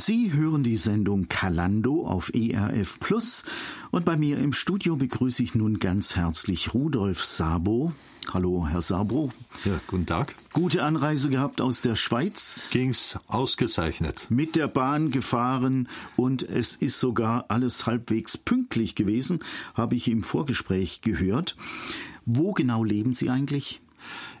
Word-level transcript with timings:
Sie 0.00 0.32
hören 0.32 0.64
die 0.64 0.78
Sendung 0.78 1.28
Kalando 1.28 2.06
auf 2.06 2.32
ERF 2.32 2.98
Plus 3.00 3.44
und 3.90 4.06
bei 4.06 4.16
mir 4.16 4.38
im 4.38 4.54
Studio 4.54 4.96
begrüße 4.96 5.42
ich 5.42 5.54
nun 5.54 5.78
ganz 5.78 6.16
herzlich 6.16 6.72
Rudolf 6.72 7.22
Sabo. 7.22 7.92
Hallo, 8.32 8.66
Herr 8.66 8.80
Sabo. 8.80 9.30
Ja, 9.66 9.78
guten 9.88 10.06
Tag. 10.06 10.34
Gute 10.54 10.84
Anreise 10.84 11.28
gehabt 11.28 11.60
aus 11.60 11.82
der 11.82 11.96
Schweiz. 11.96 12.68
Ging's 12.70 13.18
ausgezeichnet. 13.26 14.26
Mit 14.30 14.56
der 14.56 14.68
Bahn 14.68 15.10
gefahren 15.10 15.86
und 16.16 16.44
es 16.44 16.76
ist 16.76 16.98
sogar 16.98 17.44
alles 17.48 17.84
halbwegs 17.84 18.38
pünktlich 18.38 18.94
gewesen, 18.94 19.40
habe 19.74 19.96
ich 19.96 20.08
im 20.08 20.22
Vorgespräch 20.22 21.02
gehört. 21.02 21.56
Wo 22.24 22.54
genau 22.54 22.84
leben 22.84 23.12
Sie 23.12 23.28
eigentlich? 23.28 23.82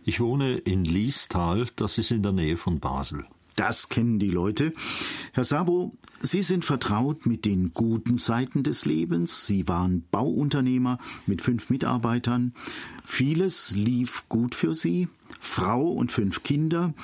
Ich 0.06 0.20
wohne 0.20 0.56
in 0.56 0.86
Liestal, 0.86 1.66
das 1.76 1.98
ist 1.98 2.12
in 2.12 2.22
der 2.22 2.32
Nähe 2.32 2.56
von 2.56 2.80
Basel. 2.80 3.26
Das 3.60 3.90
kennen 3.90 4.18
die 4.18 4.28
Leute. 4.28 4.72
Herr 5.34 5.44
Sabo, 5.44 5.94
Sie 6.22 6.40
sind 6.40 6.64
vertraut 6.64 7.26
mit 7.26 7.44
den 7.44 7.74
guten 7.74 8.16
Seiten 8.16 8.62
des 8.62 8.86
Lebens. 8.86 9.46
Sie 9.46 9.68
waren 9.68 10.02
Bauunternehmer 10.10 10.96
mit 11.26 11.42
fünf 11.42 11.68
Mitarbeitern. 11.68 12.54
Vieles 13.04 13.72
lief 13.72 14.26
gut 14.30 14.54
für 14.54 14.72
Sie. 14.72 15.08
Frau 15.40 15.92
und 15.92 16.10
fünf 16.10 16.42
Kinder. 16.42 16.94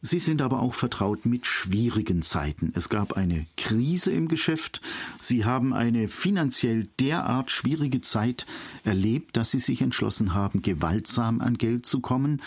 Sie 0.00 0.20
sind 0.20 0.42
aber 0.42 0.60
auch 0.60 0.74
vertraut 0.74 1.26
mit 1.26 1.44
schwierigen 1.44 2.22
Zeiten. 2.22 2.72
Es 2.76 2.88
gab 2.88 3.14
eine 3.14 3.46
Krise 3.56 4.12
im 4.12 4.28
Geschäft. 4.28 4.80
Sie 5.20 5.44
haben 5.44 5.74
eine 5.74 6.06
finanziell 6.06 6.88
derart 7.00 7.50
schwierige 7.50 8.00
Zeit 8.00 8.46
erlebt, 8.84 9.36
dass 9.36 9.50
Sie 9.50 9.58
sich 9.58 9.82
entschlossen 9.82 10.34
haben, 10.34 10.62
gewaltsam 10.62 11.40
an 11.40 11.58
Geld 11.58 11.84
zu 11.84 12.00
kommen. 12.00 12.40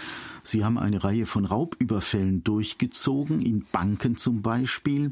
Sie 0.44 0.64
haben 0.64 0.78
eine 0.78 1.04
Reihe 1.04 1.26
von 1.26 1.44
Raubüberfällen 1.44 2.42
durchgezogen, 2.46 3.42
in 3.42 3.66
Banken 3.70 4.16
zum 4.16 4.42
Beispiel. 4.42 5.12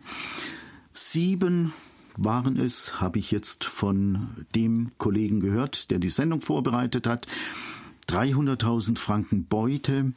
Sieben 0.94 1.74
waren 2.16 2.58
es, 2.58 3.02
habe 3.02 3.20
ich 3.20 3.32
jetzt 3.32 3.66
von 3.66 4.46
dem 4.56 4.92
Kollegen 4.98 5.42
gehört, 5.42 5.92
der 5.92 6.00
die 6.00 6.10
Sendung 6.10 6.40
vorbereitet 6.40 7.06
hat. 7.06 7.28
300.000 8.08 8.98
Franken 8.98 9.46
Beute, 9.46 10.14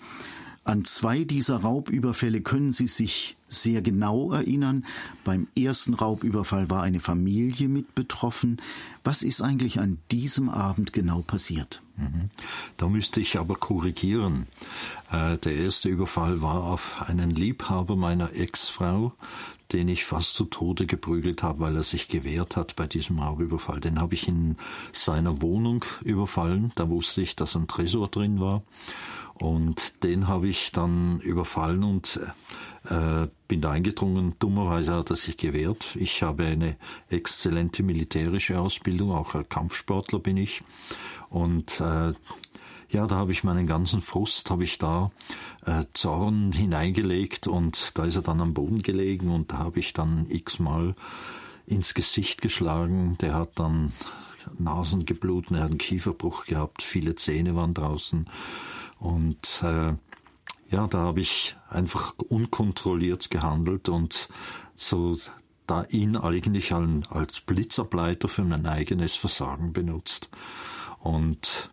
an 0.64 0.84
zwei 0.84 1.24
dieser 1.24 1.56
Raubüberfälle 1.56 2.40
können 2.40 2.72
Sie 2.72 2.86
sich 2.86 3.36
sehr 3.48 3.82
genau 3.82 4.32
erinnern. 4.32 4.86
Beim 5.24 5.48
ersten 5.56 5.94
Raubüberfall 5.94 6.70
war 6.70 6.82
eine 6.82 7.00
Familie 7.00 7.68
mit 7.68 7.94
betroffen. 7.94 8.62
Was 9.04 9.22
ist 9.22 9.42
eigentlich 9.42 9.80
an 9.80 9.98
diesem 10.10 10.48
Abend 10.48 10.92
genau 10.92 11.22
passiert? 11.22 11.82
Mhm. 11.96 12.30
Da 12.76 12.88
müsste 12.88 13.20
ich 13.20 13.38
aber 13.38 13.56
korrigieren. 13.56 14.46
Äh, 15.10 15.36
der 15.38 15.54
erste 15.54 15.88
Überfall 15.88 16.40
war 16.42 16.64
auf 16.64 17.02
einen 17.02 17.30
Liebhaber 17.30 17.96
meiner 17.96 18.32
Ex-Frau, 18.32 19.12
den 19.72 19.88
ich 19.88 20.04
fast 20.04 20.34
zu 20.34 20.44
Tode 20.44 20.86
geprügelt 20.86 21.42
habe, 21.42 21.60
weil 21.60 21.76
er 21.76 21.82
sich 21.82 22.08
gewehrt 22.08 22.56
hat 22.56 22.76
bei 22.76 22.86
diesem 22.86 23.18
Raubüberfall. 23.18 23.80
Den 23.80 24.00
habe 24.00 24.14
ich 24.14 24.28
in 24.28 24.56
seiner 24.92 25.42
Wohnung 25.42 25.84
überfallen. 26.04 26.72
Da 26.76 26.88
wusste 26.88 27.20
ich, 27.20 27.36
dass 27.36 27.56
ein 27.56 27.68
Tresor 27.68 28.08
drin 28.08 28.40
war. 28.40 28.62
Und 29.42 30.04
den 30.04 30.28
habe 30.28 30.46
ich 30.46 30.70
dann 30.70 31.18
überfallen 31.18 31.82
und 31.82 32.20
äh, 32.88 33.26
bin 33.48 33.60
da 33.60 33.72
eingedrungen. 33.72 34.36
Dummerweise 34.38 34.94
hat 34.94 35.10
er 35.10 35.16
sich 35.16 35.36
gewehrt. 35.36 35.96
Ich 35.96 36.22
habe 36.22 36.44
eine 36.44 36.76
exzellente 37.10 37.82
militärische 37.82 38.60
Ausbildung, 38.60 39.10
auch 39.10 39.34
ein 39.34 39.48
Kampfsportler 39.48 40.20
bin 40.20 40.36
ich. 40.36 40.62
Und 41.28 41.80
äh, 41.80 42.12
ja, 42.90 43.06
da 43.08 43.16
habe 43.16 43.32
ich 43.32 43.42
meinen 43.42 43.66
ganzen 43.66 44.00
Frust, 44.00 44.48
habe 44.48 44.62
ich 44.62 44.78
da 44.78 45.10
äh, 45.66 45.86
Zorn 45.92 46.52
hineingelegt 46.52 47.48
und 47.48 47.98
da 47.98 48.04
ist 48.04 48.14
er 48.14 48.22
dann 48.22 48.40
am 48.40 48.54
Boden 48.54 48.82
gelegen 48.82 49.28
und 49.32 49.50
da 49.50 49.58
habe 49.58 49.80
ich 49.80 49.92
dann 49.92 50.26
x-mal 50.28 50.94
ins 51.66 51.94
Gesicht 51.94 52.42
geschlagen. 52.42 53.18
Der 53.20 53.34
hat 53.34 53.58
dann 53.58 53.92
Nasen 54.56 55.04
gebluten, 55.04 55.56
er 55.56 55.64
hat 55.64 55.70
einen 55.70 55.78
Kieferbruch 55.78 56.46
gehabt, 56.46 56.82
viele 56.82 57.16
Zähne 57.16 57.56
waren 57.56 57.74
draußen. 57.74 58.28
Und 59.02 59.64
äh, 59.64 59.94
ja, 60.70 60.86
da 60.86 60.98
habe 60.98 61.20
ich 61.20 61.56
einfach 61.68 62.14
unkontrolliert 62.28 63.30
gehandelt 63.30 63.88
und 63.88 64.28
so 64.76 65.18
da 65.66 65.84
ihn 65.90 66.16
eigentlich 66.16 66.72
als 66.72 67.40
Blitzableiter 67.40 68.28
für 68.28 68.44
mein 68.44 68.66
eigenes 68.66 69.16
Versagen 69.16 69.72
benutzt. 69.72 70.30
Und 71.00 71.70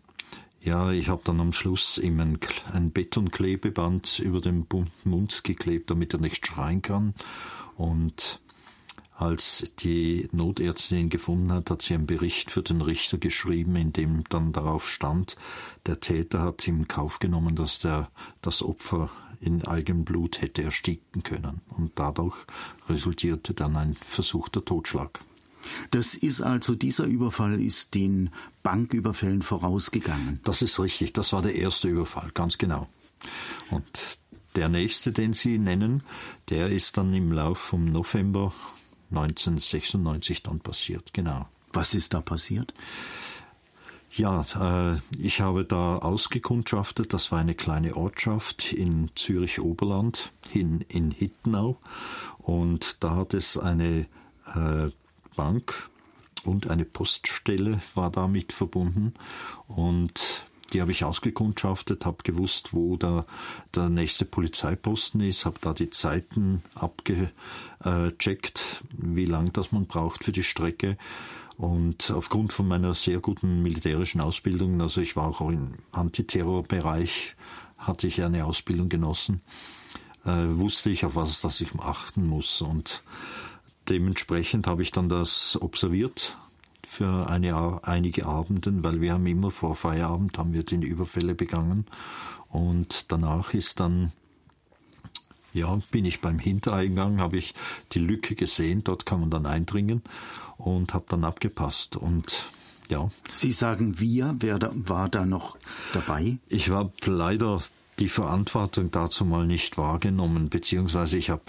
ja, 0.60 0.90
ich 0.90 1.08
habe 1.08 1.22
dann 1.24 1.40
am 1.40 1.52
Schluss 1.52 1.98
ihm 1.98 2.18
ein, 2.18 2.38
ein 2.72 2.90
Betonklebeband 2.90 4.18
über 4.18 4.40
den 4.40 4.66
Mund 5.04 5.44
geklebt, 5.44 5.90
damit 5.90 6.12
er 6.14 6.20
nicht 6.20 6.44
schreien 6.46 6.82
kann. 6.82 7.14
Und 7.76 8.40
als 9.20 9.72
die 9.80 10.28
Notärztin 10.32 10.98
ihn 10.98 11.10
gefunden 11.10 11.52
hat, 11.52 11.70
hat 11.70 11.82
sie 11.82 11.94
einen 11.94 12.06
Bericht 12.06 12.50
für 12.50 12.62
den 12.62 12.80
Richter 12.80 13.18
geschrieben, 13.18 13.76
in 13.76 13.92
dem 13.92 14.24
dann 14.30 14.52
darauf 14.52 14.88
stand, 14.88 15.36
der 15.84 16.00
Täter 16.00 16.40
hat 16.40 16.66
in 16.66 16.88
Kauf 16.88 17.18
genommen, 17.18 17.54
dass 17.54 17.80
der, 17.80 18.10
das 18.40 18.62
Opfer 18.62 19.10
in 19.40 19.66
eigenem 19.66 20.04
Blut 20.04 20.40
hätte 20.40 20.62
ersticken 20.62 21.22
können. 21.22 21.60
Und 21.68 21.92
dadurch 21.96 22.36
resultierte 22.88 23.52
dann 23.52 23.76
ein 23.76 23.96
versuchter 24.00 24.64
Totschlag. 24.64 25.20
Das 25.90 26.14
ist 26.14 26.40
also, 26.40 26.74
dieser 26.74 27.04
Überfall 27.04 27.60
ist 27.60 27.94
den 27.94 28.30
Banküberfällen 28.62 29.42
vorausgegangen. 29.42 30.40
Das 30.44 30.62
ist 30.62 30.80
richtig, 30.80 31.12
das 31.12 31.34
war 31.34 31.42
der 31.42 31.56
erste 31.56 31.88
Überfall, 31.88 32.30
ganz 32.32 32.56
genau. 32.56 32.88
Und 33.70 34.18
der 34.56 34.70
nächste, 34.70 35.12
den 35.12 35.34
Sie 35.34 35.58
nennen, 35.58 36.02
der 36.48 36.70
ist 36.70 36.96
dann 36.96 37.12
im 37.12 37.32
Lauf 37.32 37.58
vom 37.58 37.84
November 37.84 38.54
1996 39.10 40.42
dann 40.42 40.60
passiert, 40.60 41.12
genau. 41.12 41.48
Was 41.72 41.94
ist 41.94 42.14
da 42.14 42.20
passiert? 42.20 42.74
Ja, 44.12 44.44
äh, 44.58 44.98
ich 45.16 45.40
habe 45.40 45.64
da 45.64 45.98
ausgekundschaftet, 45.98 47.14
das 47.14 47.30
war 47.30 47.38
eine 47.38 47.54
kleine 47.54 47.96
Ortschaft 47.96 48.72
in 48.72 49.10
Zürich-Oberland, 49.14 50.32
in, 50.52 50.80
in 50.88 51.12
Hittenau. 51.12 51.78
Und 52.38 53.04
da 53.04 53.14
hat 53.14 53.34
es 53.34 53.56
eine 53.56 54.06
äh, 54.54 54.90
Bank 55.36 55.90
und 56.44 56.68
eine 56.68 56.84
Poststelle 56.84 57.80
war 57.94 58.10
damit 58.10 58.52
verbunden. 58.52 59.14
Und 59.68 60.44
die 60.72 60.80
habe 60.80 60.92
ich 60.92 61.04
ausgekundschaftet, 61.04 62.06
habe 62.06 62.22
gewusst, 62.22 62.72
wo 62.72 62.96
der, 62.96 63.26
der 63.74 63.88
nächste 63.88 64.24
Polizeiposten 64.24 65.20
ist, 65.20 65.44
habe 65.44 65.58
da 65.60 65.74
die 65.74 65.90
Zeiten 65.90 66.62
abgecheckt, 66.74 67.32
wie 68.92 69.24
lang 69.24 69.52
das 69.52 69.72
man 69.72 69.86
braucht 69.86 70.24
für 70.24 70.32
die 70.32 70.44
Strecke. 70.44 70.96
Und 71.56 72.10
aufgrund 72.10 72.52
von 72.54 72.66
meiner 72.66 72.94
sehr 72.94 73.20
guten 73.20 73.62
militärischen 73.62 74.20
Ausbildung, 74.22 74.80
also 74.80 75.02
ich 75.02 75.14
war 75.14 75.28
auch 75.28 75.40
im 75.50 75.74
Antiterrorbereich, 75.92 77.36
hatte 77.76 78.06
ich 78.06 78.22
eine 78.22 78.46
Ausbildung 78.46 78.88
genossen, 78.88 79.42
äh, 80.24 80.46
wusste 80.48 80.90
ich, 80.90 81.04
auf 81.04 81.16
was 81.16 81.40
das 81.40 81.60
ich 81.60 81.74
achten 81.78 82.26
muss. 82.26 82.62
Und 82.62 83.02
dementsprechend 83.88 84.66
habe 84.66 84.82
ich 84.82 84.90
dann 84.90 85.08
das 85.08 85.58
observiert, 85.60 86.38
für 86.90 87.30
eine, 87.30 87.84
einige 87.84 88.26
Abenden, 88.26 88.82
weil 88.82 89.00
wir 89.00 89.12
haben 89.12 89.26
immer 89.26 89.52
vor 89.52 89.76
Feierabend 89.76 90.36
haben 90.38 90.52
wir 90.52 90.64
den 90.64 90.82
Überfälle 90.82 91.36
begangen 91.36 91.86
und 92.48 93.12
danach 93.12 93.54
ist 93.54 93.78
dann 93.78 94.10
ja, 95.52 95.80
bin 95.92 96.04
ich 96.04 96.20
beim 96.20 96.40
Hintereingang, 96.40 97.20
habe 97.20 97.36
ich 97.36 97.54
die 97.92 98.00
Lücke 98.00 98.34
gesehen, 98.34 98.82
dort 98.82 99.06
kann 99.06 99.20
man 99.20 99.30
dann 99.30 99.46
eindringen 99.46 100.02
und 100.56 100.92
habe 100.92 101.04
dann 101.08 101.22
abgepasst 101.22 101.96
und 101.96 102.46
ja. 102.88 103.08
Sie 103.34 103.52
sagen 103.52 104.00
wir, 104.00 104.34
wer 104.40 104.58
da, 104.58 104.70
war 104.74 105.08
da 105.08 105.24
noch 105.24 105.58
dabei? 105.92 106.38
Ich 106.48 106.70
war 106.70 106.90
leider 107.04 107.60
die 108.00 108.08
Verantwortung 108.08 108.90
dazu 108.90 109.24
mal 109.24 109.46
nicht 109.46 109.76
wahrgenommen, 109.76 110.48
beziehungsweise 110.48 111.18
ich 111.18 111.28
habe 111.28 111.42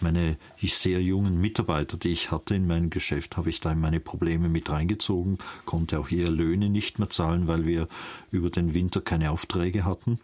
meine 0.00 0.38
sehr 0.60 1.02
jungen 1.02 1.40
Mitarbeiter, 1.40 1.98
die 1.98 2.08
ich 2.08 2.30
hatte 2.30 2.54
in 2.54 2.66
meinem 2.66 2.90
Geschäft, 2.90 3.36
habe 3.36 3.50
ich 3.50 3.60
da 3.60 3.72
in 3.72 3.80
meine 3.80 4.00
Probleme 4.00 4.48
mit 4.48 4.70
reingezogen, 4.70 5.38
konnte 5.66 6.00
auch 6.00 6.08
ihre 6.08 6.30
Löhne 6.30 6.70
nicht 6.70 6.98
mehr 6.98 7.10
zahlen, 7.10 7.46
weil 7.46 7.66
wir 7.66 7.88
über 8.30 8.48
den 8.48 8.72
Winter 8.72 9.02
keine 9.02 9.30
Aufträge 9.30 9.84
hatten. 9.84 10.18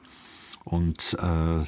Und 0.64 1.16
äh, 1.20 1.62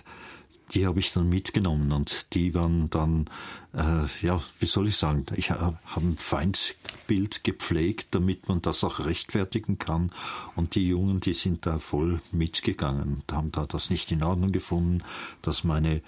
die 0.72 0.86
habe 0.86 0.98
ich 0.98 1.12
dann 1.12 1.28
mitgenommen 1.28 1.92
und 1.92 2.34
die 2.34 2.54
waren 2.54 2.90
dann, 2.90 3.30
äh, 3.72 4.06
ja, 4.22 4.40
wie 4.58 4.66
soll 4.66 4.88
ich 4.88 4.96
sagen, 4.96 5.24
ich 5.36 5.50
habe 5.50 5.78
ein 5.96 6.16
Feindbild 6.16 7.44
gepflegt, 7.44 8.08
damit 8.12 8.48
man 8.48 8.62
das 8.62 8.82
auch 8.82 9.04
rechtfertigen 9.04 9.78
kann. 9.78 10.10
Und 10.56 10.74
die 10.74 10.88
Jungen, 10.88 11.20
die 11.20 11.34
sind 11.34 11.66
da 11.66 11.78
voll 11.78 12.20
mitgegangen 12.32 13.14
und 13.14 13.32
haben 13.32 13.52
da 13.52 13.66
das 13.66 13.90
nicht 13.90 14.10
in 14.10 14.24
Ordnung 14.24 14.50
gefunden, 14.50 15.02
dass 15.42 15.62
meine 15.62 16.02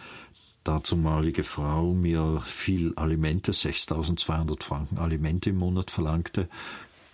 dazumalige 0.64 1.44
Frau 1.44 1.94
mir 1.94 2.42
viel 2.44 2.92
Alimente, 2.96 3.52
6200 3.52 4.62
Franken 4.62 4.98
Alimente 4.98 5.50
im 5.50 5.56
Monat 5.56 5.90
verlangte, 5.90 6.48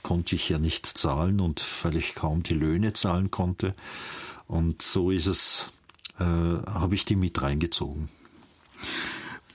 konnte 0.03 0.35
ich 0.35 0.49
ja 0.49 0.59
nicht 0.59 0.87
zahlen 0.87 1.41
und 1.41 1.63
weil 1.83 1.97
ich 1.97 2.15
kaum 2.15 2.43
die 2.43 2.55
Löhne 2.55 2.95
zahlen 2.95 3.31
konnte. 3.31 3.75
Und 4.49 4.83
so 4.83 5.11
ist 5.11 5.27
es 5.27 5.71
äh, 6.19 6.25
habe 6.25 6.95
ich 6.95 7.05
die 7.05 7.17
mit 7.17 7.41
reingezogen. 7.41 8.09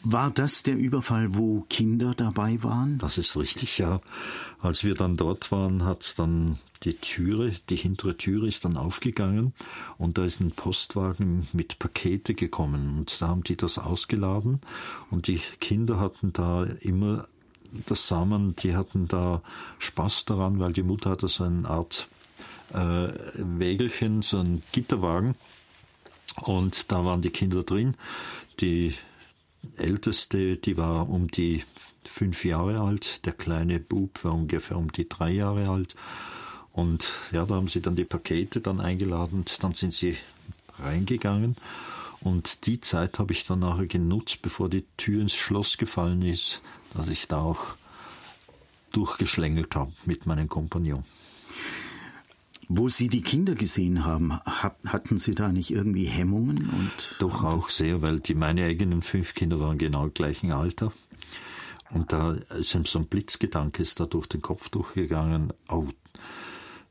War 0.04 0.32
das 0.32 0.64
der 0.64 0.78
Überfall, 0.78 1.36
wo 1.36 1.66
Kinder 1.70 2.14
dabei 2.16 2.64
waren? 2.64 3.00
Das 3.00 3.18
ist 3.18 3.36
richtig, 3.36 3.80
ja. 3.80 4.00
Als 4.62 4.86
wir 4.86 4.96
dann 4.96 5.18
dort 5.18 5.52
waren, 5.52 5.84
hat 5.84 6.18
dann 6.18 6.58
die 6.84 6.94
Türe, 6.94 7.52
die 7.70 7.76
hintere 7.76 8.16
Türe 8.16 8.48
ist 8.48 8.64
dann 8.64 8.78
aufgegangen 8.78 9.54
und 9.98 10.18
da 10.18 10.24
ist 10.24 10.40
ein 10.40 10.52
Postwagen 10.52 11.50
mit 11.52 11.80
Pakete 11.80 12.34
gekommen 12.34 12.98
und 12.98 13.22
da 13.22 13.28
haben 13.28 13.44
die 13.44 13.58
das 13.58 13.78
ausgeladen 13.78 14.62
und 15.12 15.28
die 15.28 15.42
Kinder 15.60 16.00
hatten 16.00 16.32
da 16.32 16.64
immer 16.64 17.28
das 17.86 18.08
sah 18.08 18.26
man, 18.26 18.56
die 18.56 18.76
hatten 18.76 19.08
da 19.08 19.42
Spaß 19.78 20.26
daran, 20.26 20.60
weil 20.60 20.74
die 20.74 20.82
Mutter 20.82 21.12
hatte 21.12 21.28
so 21.28 21.44
eine 21.44 21.70
Art 21.70 22.08
äh, 22.74 23.10
Wägelchen, 23.36 24.22
so 24.22 24.40
ein 24.40 24.64
Gitterwagen 24.72 25.36
und 26.42 26.92
da 26.92 27.06
waren 27.06 27.22
die 27.22 27.30
Kinder 27.30 27.64
drin. 27.64 27.96
Die 28.60 28.94
älteste, 29.78 30.58
die 30.58 30.78
war 30.78 31.10
um 31.10 31.30
die 31.30 31.64
fünf 32.04 32.46
Jahre 32.46 32.80
alt, 32.80 33.26
der 33.26 33.34
kleine 33.34 33.80
Bub 33.80 34.24
war 34.24 34.34
ungefähr 34.34 34.78
um 34.78 34.92
die 34.92 35.08
drei 35.08 35.32
Jahre 35.32 35.70
alt 35.70 35.96
und 36.80 37.12
ja, 37.32 37.46
da 37.46 37.56
haben 37.56 37.68
sie 37.68 37.82
dann 37.82 37.96
die 37.96 38.06
Pakete 38.06 38.62
dann 38.62 38.80
eingeladen, 38.80 39.44
dann 39.60 39.74
sind 39.74 39.94
sie 39.94 40.18
reingegangen. 40.80 41.56
Und 42.22 42.66
die 42.68 42.82
Zeit 42.82 43.20
habe 43.20 43.34
ich 43.34 43.46
dann 43.46 43.60
nachher 43.60 43.86
genutzt, 43.86 44.42
bevor 44.42 44.70
die 44.70 44.86
Tür 44.98 45.22
ins 45.22 45.34
Schloss 45.34 45.78
gefallen 45.78 46.22
ist, 46.22 46.62
dass 46.94 47.10
ich 47.10 47.28
da 47.28 47.42
auch 47.42 47.76
durchgeschlängelt 48.92 49.76
habe 49.76 49.94
mit 50.06 50.26
meinem 50.26 50.50
Kompagnon. 50.50 51.04
Wo 52.72 52.88
Sie 52.88 53.08
die 53.08 53.24
Kinder 53.24 53.56
gesehen 53.56 54.06
haben, 54.06 54.32
hatten 54.32 55.18
Sie 55.18 55.34
da 55.34 55.52
nicht 55.52 55.72
irgendwie 55.72 56.06
Hemmungen? 56.06 56.70
Und 56.70 57.16
Doch 57.18 57.44
auch 57.44 57.70
sehr, 57.70 58.04
weil 58.04 58.20
die 58.20 58.36
meine 58.36 58.64
eigenen 58.64 59.02
fünf 59.02 59.34
Kinder 59.34 59.60
waren 59.60 59.80
genau 59.80 60.10
gleichen 60.10 60.52
Alter. 60.52 60.94
Und 61.90 62.14
da 62.14 62.34
ist 62.34 62.78
so 62.86 63.00
ein 63.00 63.08
Blitzgedanke 63.08 63.82
ist 63.82 64.00
da 64.00 64.06
durch 64.06 64.28
den 64.28 64.44
Kopf 64.44 64.70
durchgegangen. 64.70 65.52
Oh, 65.68 65.88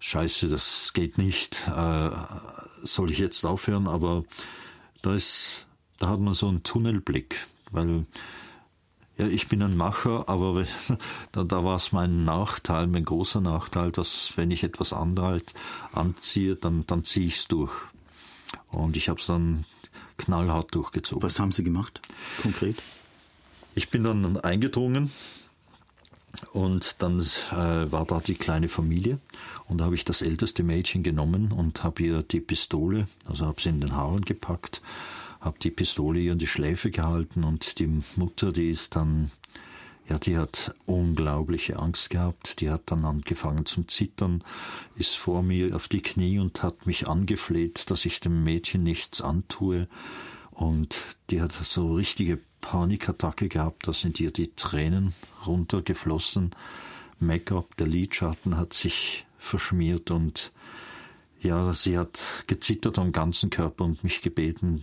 Scheiße, 0.00 0.48
das 0.48 0.92
geht 0.94 1.16
nicht, 1.16 1.68
äh, 1.68 2.10
soll 2.82 3.12
ich 3.12 3.18
jetzt 3.20 3.44
aufhören? 3.46 3.86
Aber 3.86 4.24
da 5.02 5.14
ist, 5.14 5.68
da 6.00 6.08
hat 6.08 6.18
man 6.18 6.34
so 6.34 6.48
einen 6.48 6.64
Tunnelblick, 6.64 7.46
weil 7.70 8.04
ja, 9.18 9.26
ich 9.26 9.48
bin 9.48 9.62
ein 9.62 9.76
Macher, 9.76 10.28
aber 10.28 10.64
da, 11.32 11.44
da 11.44 11.64
war 11.64 11.76
es 11.76 11.92
mein 11.92 12.24
Nachteil, 12.24 12.86
mein 12.86 13.04
großer 13.04 13.40
Nachteil, 13.40 13.90
dass 13.90 14.36
wenn 14.36 14.50
ich 14.50 14.62
etwas 14.62 14.92
anhalt, 14.92 15.54
anziehe, 15.92 16.56
dann, 16.56 16.86
dann 16.86 17.04
ziehe 17.04 17.26
ich 17.26 17.38
es 17.38 17.48
durch. 17.48 17.74
Und 18.70 18.96
ich 18.96 19.08
habe 19.08 19.20
es 19.20 19.26
dann 19.26 19.64
knallhart 20.16 20.74
durchgezogen. 20.74 21.22
Was 21.22 21.38
haben 21.38 21.52
Sie 21.52 21.64
gemacht, 21.64 22.00
konkret? 22.42 22.76
Ich 23.74 23.90
bin 23.90 24.04
dann 24.04 24.38
eingedrungen 24.38 25.12
und 26.52 27.02
dann 27.02 27.20
äh, 27.20 27.92
war 27.92 28.04
da 28.06 28.20
die 28.20 28.34
kleine 28.34 28.68
Familie 28.68 29.18
und 29.66 29.78
da 29.78 29.86
habe 29.86 29.94
ich 29.94 30.04
das 30.04 30.22
älteste 30.22 30.62
Mädchen 30.62 31.02
genommen 31.02 31.52
und 31.52 31.82
habe 31.84 32.02
ihr 32.02 32.22
die 32.22 32.40
Pistole, 32.40 33.08
also 33.26 33.46
habe 33.46 33.60
sie 33.60 33.68
in 33.68 33.80
den 33.80 33.94
Haaren 33.94 34.22
gepackt, 34.22 34.82
habe 35.40 35.58
die 35.58 35.70
Pistole 35.70 36.20
ihr 36.20 36.32
in 36.32 36.38
die 36.38 36.46
Schläfe 36.46 36.90
gehalten 36.90 37.44
und 37.44 37.78
die 37.78 38.02
Mutter, 38.16 38.52
die 38.52 38.70
ist 38.70 38.96
dann, 38.96 39.30
ja, 40.08 40.18
die 40.18 40.36
hat 40.36 40.74
unglaubliche 40.86 41.78
Angst 41.78 42.10
gehabt, 42.10 42.60
die 42.60 42.70
hat 42.70 42.90
dann 42.90 43.04
angefangen 43.04 43.66
zum 43.66 43.88
Zittern, 43.88 44.42
ist 44.96 45.16
vor 45.16 45.42
mir 45.42 45.74
auf 45.76 45.88
die 45.88 46.02
Knie 46.02 46.38
und 46.38 46.62
hat 46.62 46.86
mich 46.86 47.08
angefleht, 47.08 47.90
dass 47.90 48.04
ich 48.04 48.20
dem 48.20 48.42
Mädchen 48.42 48.82
nichts 48.82 49.20
antue 49.20 49.88
und 50.50 51.16
die 51.30 51.40
hat 51.40 51.52
so 51.52 51.94
richtige 51.94 52.40
Panikattacke 52.60 53.48
gehabt, 53.48 53.86
da 53.86 53.92
sind 53.92 54.18
ihr 54.18 54.32
die 54.32 54.54
Tränen 54.56 55.14
runtergeflossen. 55.46 56.50
Make-up, 57.20 57.76
der 57.76 57.86
Lidschatten 57.86 58.56
hat 58.56 58.72
sich 58.72 59.26
verschmiert 59.38 60.10
und 60.10 60.52
ja, 61.40 61.72
sie 61.72 61.96
hat 61.96 62.20
gezittert 62.46 62.98
am 62.98 63.12
ganzen 63.12 63.50
Körper 63.50 63.84
und 63.84 64.02
mich 64.02 64.22
gebeten, 64.22 64.80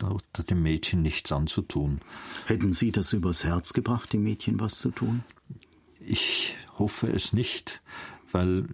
dem 0.49 0.63
Mädchen 0.63 1.01
nichts 1.01 1.31
anzutun. 1.31 1.99
Hätten 2.45 2.73
Sie 2.73 2.91
das 2.91 3.13
übers 3.13 3.43
Herz 3.43 3.73
gebracht, 3.73 4.13
dem 4.13 4.23
Mädchen 4.23 4.59
was 4.59 4.79
zu 4.79 4.91
tun? 4.91 5.23
Ich 5.99 6.55
hoffe 6.77 7.07
es 7.07 7.33
nicht, 7.33 7.81
weil, 8.31 8.67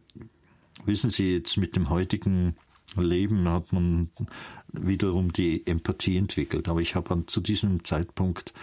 wissen 0.86 1.10
Sie, 1.10 1.32
jetzt 1.32 1.58
mit 1.58 1.76
dem 1.76 1.90
heutigen 1.90 2.56
Leben 2.98 3.48
hat 3.48 3.72
man 3.72 4.10
wiederum 4.74 5.34
die 5.34 5.66
Empathie 5.66 6.18
entwickelt. 6.18 6.68
Aber 6.68 6.82
ich 6.82 6.96
habe 6.96 7.26
zu 7.26 7.42
diesem 7.42 7.84
Zeitpunkt 7.84 8.54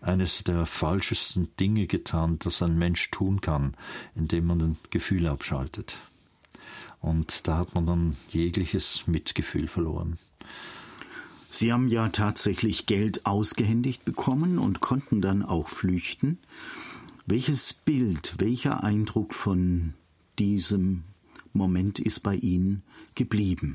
eines 0.00 0.44
der 0.44 0.66
falschesten 0.66 1.48
Dinge 1.58 1.86
getan, 1.86 2.38
das 2.38 2.62
ein 2.62 2.78
Mensch 2.78 3.10
tun 3.10 3.40
kann, 3.40 3.76
indem 4.14 4.46
man 4.46 4.60
ein 4.60 4.76
Gefühl 4.90 5.26
abschaltet. 5.26 5.96
Und 7.04 7.46
da 7.48 7.58
hat 7.58 7.74
man 7.74 7.86
dann 7.86 8.16
jegliches 8.30 9.06
Mitgefühl 9.06 9.68
verloren. 9.68 10.18
Sie 11.50 11.70
haben 11.70 11.88
ja 11.88 12.08
tatsächlich 12.08 12.86
Geld 12.86 13.26
ausgehändigt 13.26 14.06
bekommen 14.06 14.58
und 14.58 14.80
konnten 14.80 15.20
dann 15.20 15.42
auch 15.42 15.68
flüchten. 15.68 16.38
Welches 17.26 17.74
Bild, 17.74 18.36
welcher 18.38 18.82
Eindruck 18.82 19.34
von 19.34 19.92
diesem 20.38 21.04
Moment 21.54 21.98
ist 21.98 22.22
bei 22.22 22.34
Ihnen 22.36 22.82
geblieben? 23.14 23.74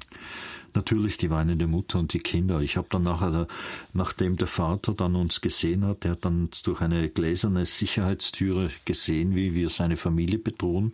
Natürlich 0.76 1.18
die 1.18 1.30
weinende 1.30 1.66
Mutter 1.66 1.98
und 2.00 2.14
die 2.14 2.20
Kinder. 2.20 2.62
Ich 2.62 2.78
habe 2.78 2.88
dann 2.92 3.04
nachher, 3.04 3.48
nachdem 3.94 4.36
der 4.36 4.48
Vater 4.48 4.94
dann 4.94 5.16
uns 5.16 5.42
gesehen 5.42 5.84
hat, 5.86 6.04
der 6.04 6.12
hat 6.12 6.26
dann 6.26 6.50
durch 6.64 6.82
eine 6.82 7.10
gläserne 7.10 7.66
Sicherheitstüre 7.66 8.70
gesehen, 8.86 9.36
wie 9.36 9.56
wir 9.56 9.70
seine 9.70 9.98
Familie 9.98 10.38
bedrohen. 10.38 10.92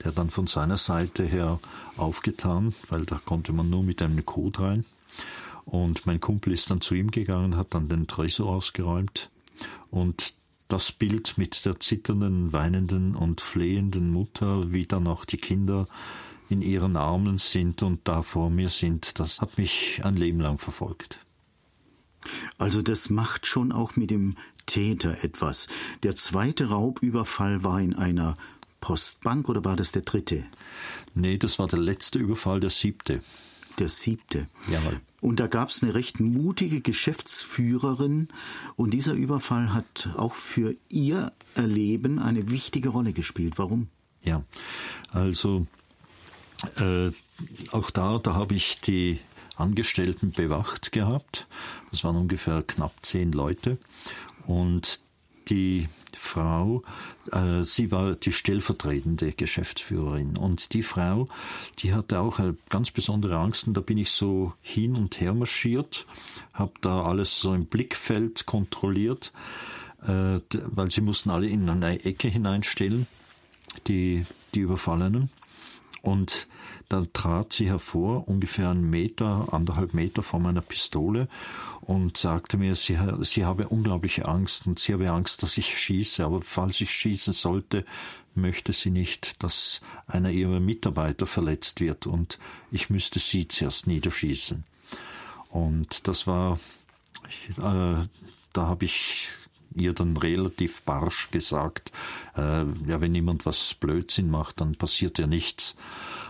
Der 0.00 0.06
hat 0.06 0.18
dann 0.18 0.30
von 0.30 0.46
seiner 0.46 0.78
Seite 0.78 1.24
her 1.24 1.60
aufgetan, 1.96 2.74
weil 2.88 3.04
da 3.04 3.20
konnte 3.22 3.52
man 3.52 3.68
nur 3.68 3.82
mit 3.82 4.00
einem 4.00 4.24
Code 4.24 4.60
rein. 4.60 4.84
Und 5.66 6.06
mein 6.06 6.20
Kumpel 6.20 6.54
ist 6.54 6.70
dann 6.70 6.80
zu 6.80 6.94
ihm 6.94 7.10
gegangen, 7.10 7.56
hat 7.56 7.74
dann 7.74 7.90
den 7.90 8.06
Tresor 8.06 8.48
ausgeräumt 8.48 9.28
und 9.90 10.34
das 10.68 10.92
Bild 10.92 11.36
mit 11.36 11.64
der 11.64 11.80
zitternden, 11.80 12.52
weinenden 12.52 13.14
und 13.14 13.40
flehenden 13.40 14.10
Mutter, 14.10 14.70
wie 14.70 14.86
dann 14.86 15.06
auch 15.06 15.24
die 15.24 15.38
Kinder 15.38 15.86
in 16.48 16.62
ihren 16.62 16.96
Armen 16.96 17.38
sind 17.38 17.82
und 17.82 18.00
da 18.04 18.22
vor 18.22 18.50
mir 18.50 18.70
sind, 18.70 19.18
das 19.18 19.40
hat 19.40 19.58
mich 19.58 20.00
ein 20.04 20.16
Leben 20.16 20.40
lang 20.40 20.58
verfolgt. 20.58 21.18
Also 22.58 22.82
das 22.82 23.10
macht 23.10 23.46
schon 23.46 23.72
auch 23.72 23.96
mit 23.96 24.10
dem 24.10 24.36
Täter 24.66 25.24
etwas. 25.24 25.68
Der 26.02 26.14
zweite 26.14 26.68
Raubüberfall 26.68 27.64
war 27.64 27.80
in 27.80 27.94
einer 27.94 28.36
Postbank 28.80 29.48
oder 29.48 29.64
war 29.64 29.76
das 29.76 29.92
der 29.92 30.02
dritte? 30.02 30.44
Nee, 31.14 31.38
das 31.38 31.58
war 31.58 31.66
der 31.66 31.78
letzte 31.78 32.18
Überfall, 32.18 32.60
der 32.60 32.70
siebte. 32.70 33.22
Der 33.78 33.88
siebte. 33.88 34.46
Jawohl. 34.68 35.00
Und 35.20 35.40
da 35.40 35.46
gab 35.46 35.70
es 35.70 35.82
eine 35.82 35.94
recht 35.94 36.20
mutige 36.20 36.80
Geschäftsführerin 36.80 38.28
und 38.76 38.94
dieser 38.94 39.14
Überfall 39.14 39.72
hat 39.72 40.10
auch 40.16 40.34
für 40.34 40.76
ihr 40.88 41.32
Erleben 41.54 42.18
eine 42.18 42.50
wichtige 42.50 42.90
Rolle 42.90 43.12
gespielt. 43.12 43.54
Warum? 43.56 43.88
Ja, 44.22 44.44
also 45.10 45.66
äh, 46.76 47.10
auch 47.72 47.90
da, 47.90 48.18
da 48.18 48.34
habe 48.34 48.54
ich 48.54 48.80
die 48.80 49.20
Angestellten 49.56 50.32
bewacht 50.32 50.92
gehabt. 50.92 51.46
Das 51.90 52.04
waren 52.04 52.16
ungefähr 52.16 52.62
knapp 52.62 52.94
zehn 53.02 53.32
Leute. 53.32 53.78
Und 54.46 55.00
die 55.48 55.88
Frau, 56.16 56.82
äh, 57.32 57.62
sie 57.62 57.90
war 57.90 58.14
die 58.14 58.32
stellvertretende 58.32 59.32
Geschäftsführerin. 59.32 60.36
Und 60.36 60.74
die 60.74 60.82
Frau, 60.82 61.28
die 61.78 61.94
hatte 61.94 62.20
auch 62.20 62.38
eine 62.38 62.56
ganz 62.68 62.90
besondere 62.90 63.38
Angst. 63.38 63.66
Und 63.66 63.74
da 63.74 63.80
bin 63.80 63.98
ich 63.98 64.10
so 64.10 64.52
hin 64.60 64.96
und 64.96 65.20
her 65.20 65.34
marschiert, 65.34 66.06
habe 66.52 66.72
da 66.80 67.02
alles 67.02 67.40
so 67.40 67.54
im 67.54 67.66
Blickfeld 67.66 68.46
kontrolliert, 68.46 69.32
äh, 70.02 70.40
weil 70.50 70.90
sie 70.90 71.00
mussten 71.00 71.30
alle 71.30 71.48
in 71.48 71.68
eine 71.68 72.04
Ecke 72.04 72.28
hineinstellen, 72.28 73.06
die, 73.86 74.26
die 74.54 74.60
Überfallenen. 74.60 75.30
Und 76.02 76.46
dann 76.88 77.12
trat 77.12 77.52
sie 77.52 77.68
hervor, 77.68 78.28
ungefähr 78.28 78.70
einen 78.70 78.88
Meter, 78.88 79.52
anderthalb 79.52 79.94
Meter 79.94 80.22
vor 80.22 80.40
meiner 80.40 80.62
Pistole 80.62 81.28
und 81.80 82.16
sagte 82.16 82.56
mir, 82.56 82.74
sie, 82.74 82.98
sie 83.22 83.44
habe 83.44 83.68
unglaubliche 83.68 84.26
Angst 84.26 84.66
und 84.66 84.78
sie 84.78 84.92
habe 84.94 85.10
Angst, 85.10 85.42
dass 85.42 85.58
ich 85.58 85.76
schieße. 85.78 86.24
Aber 86.24 86.40
falls 86.42 86.80
ich 86.80 86.90
schießen 86.90 87.32
sollte, 87.32 87.84
möchte 88.34 88.72
sie 88.72 88.90
nicht, 88.90 89.42
dass 89.42 89.80
einer 90.06 90.30
ihrer 90.30 90.60
Mitarbeiter 90.60 91.26
verletzt 91.26 91.80
wird 91.80 92.06
und 92.06 92.38
ich 92.70 92.88
müsste 92.90 93.18
sie 93.18 93.48
zuerst 93.48 93.86
niederschießen. 93.86 94.64
Und 95.50 96.08
das 96.08 96.26
war, 96.26 96.60
äh, 97.58 97.58
da 97.58 98.06
habe 98.54 98.84
ich 98.84 99.30
ihr 99.78 99.92
dann 99.92 100.16
relativ 100.16 100.82
barsch 100.82 101.30
gesagt, 101.30 101.92
äh, 102.36 102.64
ja, 102.86 103.00
wenn 103.00 103.14
jemand 103.14 103.46
was 103.46 103.74
Blödsinn 103.74 104.30
macht, 104.30 104.60
dann 104.60 104.72
passiert 104.72 105.18
ja 105.18 105.26
nichts. 105.26 105.76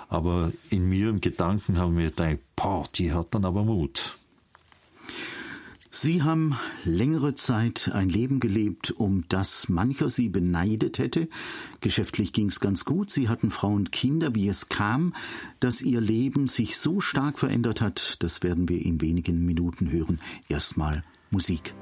Aber 0.09 0.53
in 0.71 0.89
mir 0.89 1.11
im 1.11 1.21
Gedanken 1.21 1.79
haben 1.79 1.97
wir 1.97 2.07
gedacht, 2.07 2.39
boah, 2.57 2.87
die 2.95 3.13
hat 3.13 3.35
dann 3.35 3.45
aber 3.45 3.65
Mut. 3.65 4.19
Sie 5.91 6.23
haben 6.23 6.55
längere 6.85 7.35
Zeit 7.35 7.91
ein 7.93 8.11
Leben 8.11 8.41
gelebt, 8.41 8.91
um 8.91 9.25
das 9.29 9.69
mancher 9.69 10.11
Sie 10.11 10.29
beneidet 10.29 10.99
hätte. 10.99 11.29
Geschäftlich 11.81 12.33
ging 12.33 12.49
es 12.49 12.61
ganz 12.61 12.85
gut. 12.85 13.11
Sie 13.11 13.29
hatten 13.29 13.51
Frau 13.51 13.73
und 13.73 13.91
Kinder. 13.91 14.35
Wie 14.35 14.49
es 14.49 14.69
kam, 14.69 15.15
dass 15.61 15.81
Ihr 15.81 16.01
Leben 16.01 16.47
sich 16.47 16.79
so 16.79 17.01
stark 17.01 17.39
verändert 17.39 17.81
hat, 17.81 18.17
das 18.21 18.43
werden 18.43 18.69
wir 18.69 18.85
in 18.85 19.01
wenigen 19.01 19.47
Minuten 19.47 19.91
hören. 19.91 20.21
Erstmal 20.49 21.05
Musik. 21.31 21.75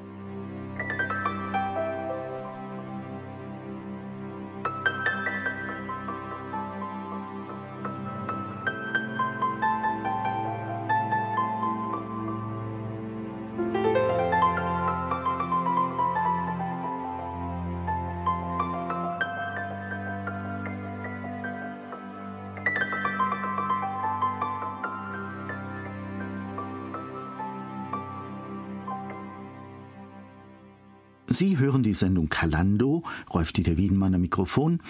Sendung 31.97 32.29
Kalando, 32.29 33.03
Rolf-Dieter 33.35 33.76
Wiedenmann 33.76 34.15
am 34.15 34.21
Mikrofon. 34.21 34.81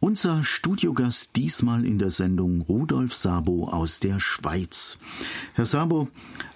Unser 0.00 0.42
Studiogast 0.44 1.36
diesmal 1.36 1.84
in 1.84 1.98
der 1.98 2.10
Sendung 2.10 2.62
Rudolf 2.62 3.12
Sabo 3.12 3.68
aus 3.68 4.00
der 4.00 4.18
Schweiz. 4.18 4.98
Herr 5.52 5.66
Sabo, 5.66 6.08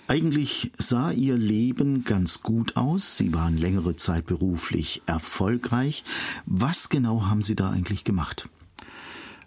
eigentlich 0.08 0.72
sah 0.78 1.10
Ihr 1.10 1.36
Leben 1.36 2.04
ganz 2.04 2.42
gut 2.42 2.76
aus. 2.76 3.18
Sie 3.18 3.34
waren 3.34 3.58
längere 3.58 3.96
Zeit 3.96 4.24
beruflich 4.24 5.02
erfolgreich. 5.06 6.04
Was 6.46 6.88
genau 6.88 7.26
haben 7.26 7.42
Sie 7.42 7.56
da 7.56 7.70
eigentlich 7.70 8.04
gemacht? 8.04 8.48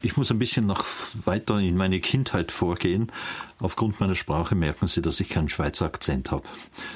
Ich 0.01 0.15
muss 0.15 0.31
ein 0.31 0.39
bisschen 0.39 0.65
noch 0.65 0.85
weiter 1.25 1.59
in 1.59 1.75
meine 1.75 1.99
Kindheit 1.99 2.53
vorgehen. 2.53 3.11
Aufgrund 3.59 3.99
meiner 3.99 4.15
Sprache 4.15 4.55
merken 4.55 4.87
Sie, 4.87 5.01
dass 5.01 5.19
ich 5.19 5.27
keinen 5.27 5.49
Schweizer 5.49 5.85
Akzent 5.85 6.31
habe, 6.31 6.47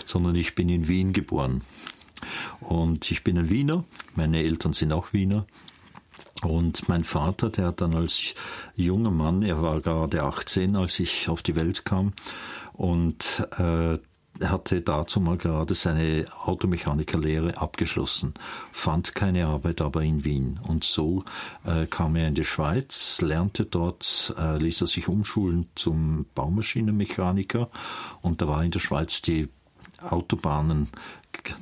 sondern 0.06 0.36
ich 0.36 0.56
bin 0.56 0.70
in 0.70 0.88
Wien 0.88 1.12
geboren. 1.12 1.62
Und 2.60 3.10
ich 3.12 3.24
bin 3.24 3.38
ein 3.38 3.50
Wiener, 3.50 3.84
meine 4.16 4.44
Eltern 4.44 4.74
sind 4.74 4.92
auch 4.92 5.14
Wiener. 5.14 5.46
Und 6.42 6.90
mein 6.90 7.04
Vater, 7.04 7.50
der 7.50 7.68
hat 7.68 7.82
dann 7.82 7.96
als 7.96 8.34
junger 8.76 9.12
Mann, 9.12 9.44
er 9.44 9.62
war 9.62 9.80
gerade 9.82 10.24
18, 10.24 10.76
als 10.76 11.00
ich 11.00 11.30
auf 11.30 11.42
die 11.42 11.56
Welt 11.56 11.86
kam, 11.86 12.14
und 12.74 13.48
äh, 13.58 13.96
hatte 14.42 14.82
dazu 14.82 15.20
mal 15.20 15.38
gerade 15.38 15.74
seine 15.74 16.26
Automechanikerlehre 16.44 17.58
abgeschlossen, 17.58 18.34
fand 18.72 19.16
keine 19.16 19.48
Arbeit 19.48 19.82
aber 19.82 20.02
in 20.02 20.26
Wien. 20.26 20.60
Und 20.68 20.84
so 20.84 21.24
äh, 21.66 21.86
kam 21.86 22.16
er 22.16 22.28
in 22.28 22.36
die 22.36 22.44
Schweiz, 22.44 23.22
lernte 23.22 23.66
dort, 23.66 24.34
äh, 24.38 24.58
ließ 24.58 24.82
er 24.82 24.88
sich 24.88 25.08
umschulen 25.08 25.68
zum 25.76 26.26
Baumaschinenmechaniker 26.36 27.70
und 28.22 28.42
da 28.42 28.48
war 28.48 28.64
in 28.64 28.72
der 28.72 28.80
Schweiz 28.80 29.22
die 29.22 29.50
Autobahnen 30.02 30.90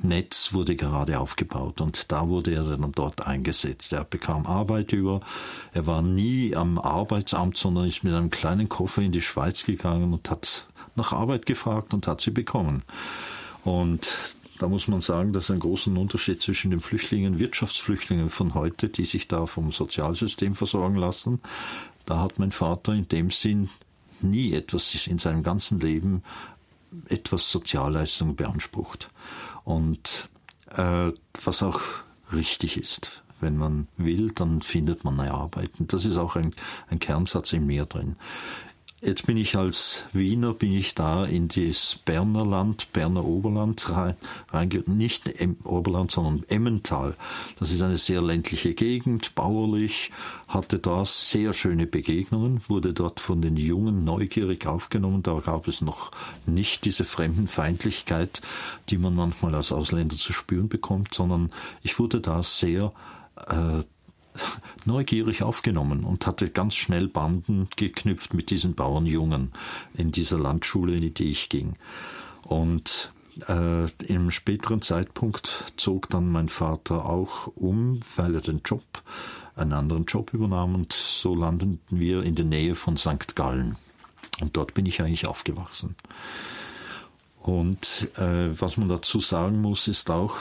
Netz 0.02 0.52
wurde 0.52 0.76
gerade 0.76 1.18
aufgebaut 1.18 1.80
und 1.80 2.10
da 2.12 2.28
wurde 2.28 2.54
er 2.54 2.64
dann 2.64 2.92
dort 2.92 3.26
eingesetzt. 3.26 3.92
Er 3.92 4.04
bekam 4.04 4.46
Arbeit 4.46 4.92
über. 4.92 5.20
Er 5.72 5.86
war 5.86 6.02
nie 6.02 6.54
am 6.54 6.78
Arbeitsamt, 6.78 7.56
sondern 7.56 7.86
ist 7.86 8.04
mit 8.04 8.12
einem 8.12 8.30
kleinen 8.30 8.68
Koffer 8.68 9.02
in 9.02 9.12
die 9.12 9.20
Schweiz 9.20 9.64
gegangen 9.64 10.12
und 10.12 10.30
hat 10.30 10.66
nach 10.94 11.12
Arbeit 11.12 11.46
gefragt 11.46 11.94
und 11.94 12.06
hat 12.06 12.20
sie 12.20 12.30
bekommen. 12.30 12.82
Und 13.64 14.36
da 14.58 14.68
muss 14.68 14.88
man 14.88 15.00
sagen, 15.00 15.32
dass 15.32 15.50
ein 15.50 15.58
großen 15.58 15.96
Unterschied 15.96 16.40
zwischen 16.40 16.70
den 16.70 16.80
Flüchtlingen, 16.80 17.38
Wirtschaftsflüchtlingen 17.38 18.28
von 18.28 18.54
heute, 18.54 18.88
die 18.88 19.04
sich 19.04 19.26
da 19.28 19.46
vom 19.46 19.72
Sozialsystem 19.72 20.54
versorgen 20.54 20.96
lassen. 20.96 21.40
Da 22.06 22.20
hat 22.20 22.38
mein 22.38 22.52
Vater 22.52 22.92
in 22.92 23.08
dem 23.08 23.30
Sinn 23.30 23.70
nie 24.20 24.54
etwas 24.54 25.06
in 25.06 25.18
seinem 25.18 25.42
ganzen 25.42 25.80
Leben 25.80 26.22
etwas 27.08 27.50
Sozialleistung 27.50 28.36
beansprucht. 28.36 29.08
Und 29.64 30.28
äh, 30.76 31.10
was 31.44 31.62
auch 31.62 31.80
richtig 32.32 32.76
ist. 32.76 33.22
Wenn 33.40 33.56
man 33.56 33.88
will, 33.96 34.30
dann 34.30 34.62
findet 34.62 35.04
man 35.04 35.18
eine 35.18 35.32
Arbeit. 35.32 35.72
Und 35.78 35.92
das 35.92 36.04
ist 36.04 36.16
auch 36.16 36.36
ein, 36.36 36.54
ein 36.88 37.00
Kernsatz 37.00 37.52
in 37.52 37.66
mir 37.66 37.86
drin. 37.86 38.16
Jetzt 39.04 39.26
bin 39.26 39.36
ich 39.36 39.56
als 39.56 40.06
Wiener, 40.12 40.54
bin 40.54 40.70
ich 40.70 40.94
da 40.94 41.24
in 41.24 41.48
das 41.48 41.98
Berner 42.04 42.46
Land, 42.46 42.92
Berner 42.92 43.24
Oberland 43.24 43.90
rein, 43.90 44.14
nicht 44.86 45.26
im 45.26 45.56
Oberland, 45.64 46.12
sondern 46.12 46.44
Emmental. 46.48 47.16
Das 47.58 47.72
ist 47.72 47.82
eine 47.82 47.98
sehr 47.98 48.22
ländliche 48.22 48.74
Gegend, 48.74 49.34
bauerlich, 49.34 50.12
hatte 50.46 50.78
da 50.78 51.04
sehr 51.04 51.52
schöne 51.52 51.88
Begegnungen, 51.88 52.60
wurde 52.68 52.94
dort 52.94 53.18
von 53.18 53.42
den 53.42 53.56
Jungen 53.56 54.04
neugierig 54.04 54.68
aufgenommen. 54.68 55.24
Da 55.24 55.40
gab 55.40 55.66
es 55.66 55.80
noch 55.80 56.12
nicht 56.46 56.84
diese 56.84 57.04
Fremdenfeindlichkeit, 57.04 58.40
die 58.88 58.98
man 58.98 59.16
manchmal 59.16 59.56
als 59.56 59.72
Ausländer 59.72 60.14
zu 60.14 60.32
spüren 60.32 60.68
bekommt, 60.68 61.12
sondern 61.12 61.50
ich 61.82 61.98
wurde 61.98 62.20
da 62.20 62.44
sehr 62.44 62.92
äh, 63.48 63.82
neugierig 64.84 65.42
aufgenommen 65.42 66.04
und 66.04 66.26
hatte 66.26 66.48
ganz 66.48 66.74
schnell 66.74 67.08
Banden 67.08 67.68
geknüpft 67.76 68.34
mit 68.34 68.50
diesen 68.50 68.74
Bauernjungen 68.74 69.52
in 69.94 70.12
dieser 70.12 70.38
Landschule, 70.38 70.96
in 70.96 71.14
die 71.14 71.28
ich 71.28 71.48
ging. 71.48 71.76
Und 72.42 73.12
äh, 73.48 73.88
im 74.06 74.30
späteren 74.30 74.82
Zeitpunkt 74.82 75.72
zog 75.76 76.10
dann 76.10 76.30
mein 76.30 76.48
Vater 76.48 77.06
auch 77.06 77.48
um, 77.54 78.00
weil 78.16 78.34
er 78.34 78.40
den 78.40 78.60
Job, 78.64 78.84
einen 79.54 79.72
anderen 79.72 80.04
Job 80.06 80.32
übernahm 80.34 80.74
und 80.74 80.92
so 80.92 81.34
landeten 81.34 81.80
wir 81.90 82.22
in 82.22 82.34
der 82.34 82.44
Nähe 82.44 82.74
von 82.74 82.96
St. 82.96 83.36
Gallen. 83.36 83.76
Und 84.40 84.56
dort 84.56 84.74
bin 84.74 84.86
ich 84.86 85.00
eigentlich 85.00 85.26
aufgewachsen. 85.26 85.94
Und 87.42 88.08
äh, 88.16 88.58
was 88.58 88.76
man 88.76 88.88
dazu 88.88 89.20
sagen 89.20 89.60
muss, 89.60 89.88
ist 89.88 90.10
auch, 90.10 90.36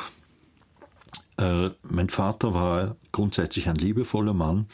äh, 1.41 1.71
mein 1.83 2.09
Vater 2.09 2.53
war 2.53 2.95
grundsätzlich 3.11 3.67
ein 3.67 3.75
liebevoller 3.75 4.33
Mann, 4.33 4.67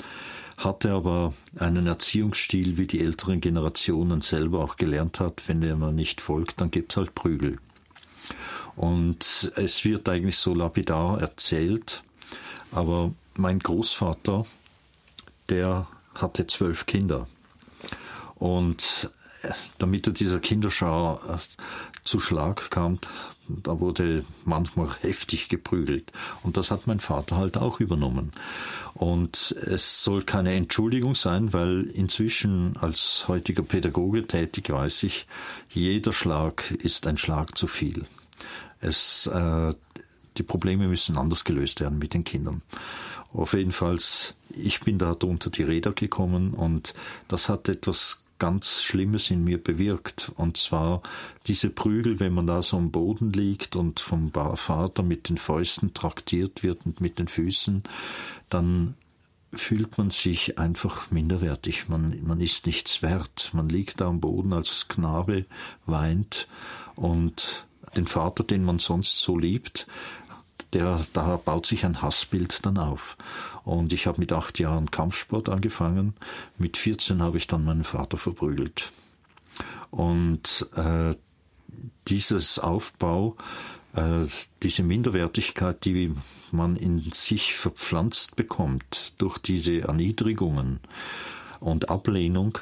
hatte 0.57 0.91
aber 0.91 1.33
einen 1.57 1.87
Erziehungsstil, 1.87 2.77
wie 2.77 2.87
die 2.87 3.01
älteren 3.01 3.41
Generationen 3.41 4.21
selber 4.21 4.63
auch 4.63 4.75
gelernt 4.75 5.19
hat. 5.19 5.43
Wenn 5.47 5.79
man 5.79 5.95
nicht 5.95 6.21
folgt, 6.21 6.61
dann 6.61 6.71
gibt's 6.71 6.97
halt 6.97 7.15
Prügel. 7.15 7.59
Und 8.75 9.51
es 9.55 9.85
wird 9.85 10.07
eigentlich 10.09 10.37
so 10.37 10.53
lapidar 10.53 11.19
erzählt, 11.19 12.03
aber 12.71 13.11
mein 13.35 13.59
Großvater, 13.59 14.45
der 15.49 15.87
hatte 16.13 16.47
zwölf 16.47 16.85
Kinder. 16.85 17.27
Und 18.35 19.09
damit 19.77 20.07
er 20.07 20.13
dieser 20.13 20.39
Kinderschar 20.39 21.21
äh, 21.35 21.37
zu 22.03 22.19
Schlag 22.19 22.69
kam, 22.69 22.99
da 23.47 23.79
wurde 23.79 24.25
manchmal 24.45 24.89
heftig 25.01 25.49
geprügelt. 25.49 26.11
Und 26.43 26.57
das 26.57 26.71
hat 26.71 26.87
mein 26.87 26.99
Vater 26.99 27.37
halt 27.37 27.57
auch 27.57 27.79
übernommen. 27.79 28.31
Und 28.93 29.55
es 29.61 30.03
soll 30.03 30.23
keine 30.23 30.53
Entschuldigung 30.55 31.15
sein, 31.15 31.53
weil 31.53 31.83
inzwischen 31.83 32.77
als 32.77 33.25
heutiger 33.27 33.63
Pädagoge 33.63 34.27
tätig 34.27 34.69
weiß 34.69 35.03
ich, 35.03 35.27
jeder 35.69 36.13
Schlag 36.13 36.71
ist 36.71 37.07
ein 37.07 37.17
Schlag 37.17 37.57
zu 37.57 37.67
viel. 37.67 38.03
Es, 38.79 39.27
äh, 39.27 39.73
die 40.37 40.43
Probleme 40.43 40.87
müssen 40.87 41.17
anders 41.17 41.43
gelöst 41.43 41.79
werden 41.79 41.99
mit 41.99 42.13
den 42.13 42.23
Kindern. 42.23 42.61
Auf 43.33 43.53
jeden 43.53 43.71
Fall, 43.71 43.97
ich 44.49 44.79
bin 44.81 44.97
da 44.97 45.11
unter 45.11 45.49
die 45.49 45.63
Räder 45.63 45.93
gekommen 45.93 46.53
und 46.53 46.93
das 47.27 47.49
hat 47.49 47.69
etwas 47.69 48.23
ganz 48.39 48.83
Schlimmes 48.83 49.31
in 49.31 49.43
mir 49.43 49.61
bewirkt. 49.61 50.31
Und 50.35 50.57
zwar 50.57 51.01
diese 51.45 51.69
Prügel, 51.69 52.19
wenn 52.19 52.33
man 52.33 52.47
da 52.47 52.61
so 52.61 52.77
am 52.77 52.91
Boden 52.91 53.31
liegt 53.31 53.75
und 53.75 53.99
vom 53.99 54.31
Vater 54.31 55.03
mit 55.03 55.29
den 55.29 55.37
Fäusten 55.37 55.93
traktiert 55.93 56.63
wird 56.63 56.85
und 56.85 57.01
mit 57.01 57.19
den 57.19 57.27
Füßen, 57.27 57.83
dann 58.49 58.95
fühlt 59.53 59.97
man 59.97 60.09
sich 60.09 60.59
einfach 60.59 61.09
minderwertig. 61.11 61.89
Man, 61.89 62.25
man 62.25 62.41
ist 62.41 62.65
nichts 62.65 63.01
wert. 63.01 63.51
Man 63.53 63.69
liegt 63.69 64.01
da 64.01 64.07
am 64.07 64.19
Boden 64.19 64.53
als 64.53 64.87
Knabe, 64.87 65.45
weint 65.85 66.47
und 66.95 67.65
den 67.95 68.07
Vater, 68.07 68.43
den 68.43 68.63
man 68.63 68.79
sonst 68.79 69.19
so 69.19 69.37
liebt, 69.37 69.87
der, 70.77 71.01
da 71.13 71.37
baut 71.37 71.65
sich 71.65 71.85
ein 71.85 72.01
Hassbild 72.01 72.65
dann 72.65 72.77
auf. 72.77 73.17
Und 73.63 73.93
ich 73.93 74.05
habe 74.05 74.19
mit 74.19 74.31
acht 74.31 74.59
Jahren 74.59 74.91
Kampfsport 74.91 75.49
angefangen. 75.49 76.13
Mit 76.57 76.77
14 76.77 77.21
habe 77.21 77.37
ich 77.37 77.47
dann 77.47 77.65
meinen 77.65 77.83
Vater 77.83 78.17
verprügelt. 78.17 78.91
Und 79.89 80.69
äh, 80.75 81.15
dieses 82.07 82.59
Aufbau, 82.59 83.35
äh, 83.95 84.25
diese 84.61 84.83
Minderwertigkeit, 84.83 85.83
die 85.83 86.13
man 86.51 86.75
in 86.75 87.11
sich 87.11 87.55
verpflanzt 87.55 88.35
bekommt 88.35 89.13
durch 89.17 89.39
diese 89.39 89.81
Erniedrigungen 89.81 90.79
und 91.59 91.89
Ablehnung, 91.89 92.59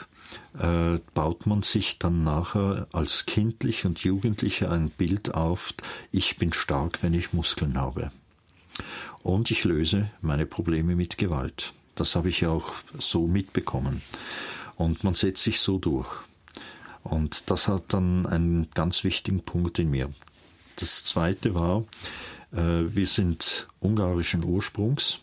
äh, 0.60 1.00
baut 1.14 1.46
man 1.46 1.64
sich 1.64 2.00
dann 2.00 2.24
nachher 2.24 2.88
als 2.92 3.26
Kindlich 3.26 3.86
und 3.86 4.04
Jugendlicher 4.04 4.72
ein 4.72 4.90
Bild 4.90 5.34
auf, 5.34 5.74
ich 6.12 6.38
bin 6.38 6.54
stark, 6.54 7.04
wenn 7.04 7.14
ich 7.14 7.34
Muskeln 7.34 7.78
habe. 7.78 8.12
Und 9.24 9.52
ich 9.52 9.64
löse 9.64 10.10
meine 10.22 10.46
Probleme 10.46 10.96
mit 10.96 11.18
Gewalt. 11.18 11.74
Das 11.96 12.16
habe 12.16 12.30
ich 12.30 12.42
ja 12.42 12.50
auch 12.50 12.74
so 13.00 13.28
mitbekommen. 13.28 14.02
Und 14.76 15.04
man 15.04 15.16
setzt 15.16 15.44
sich 15.44 15.60
so 15.60 15.78
durch. 15.78 16.08
Und 17.04 17.50
das 17.50 17.68
hat 17.68 17.94
dann 17.94 18.26
einen 18.26 18.70
ganz 18.74 19.04
wichtigen 19.04 19.42
Punkt 19.42 19.80
in 19.80 19.90
mir. 19.92 20.12
Das 20.76 21.04
zweite 21.04 21.56
war, 21.56 21.86
äh, 22.52 22.84
wir 22.94 23.08
sind 23.08 23.68
ungarischen 23.80 24.44
Ursprungs. 24.44 25.20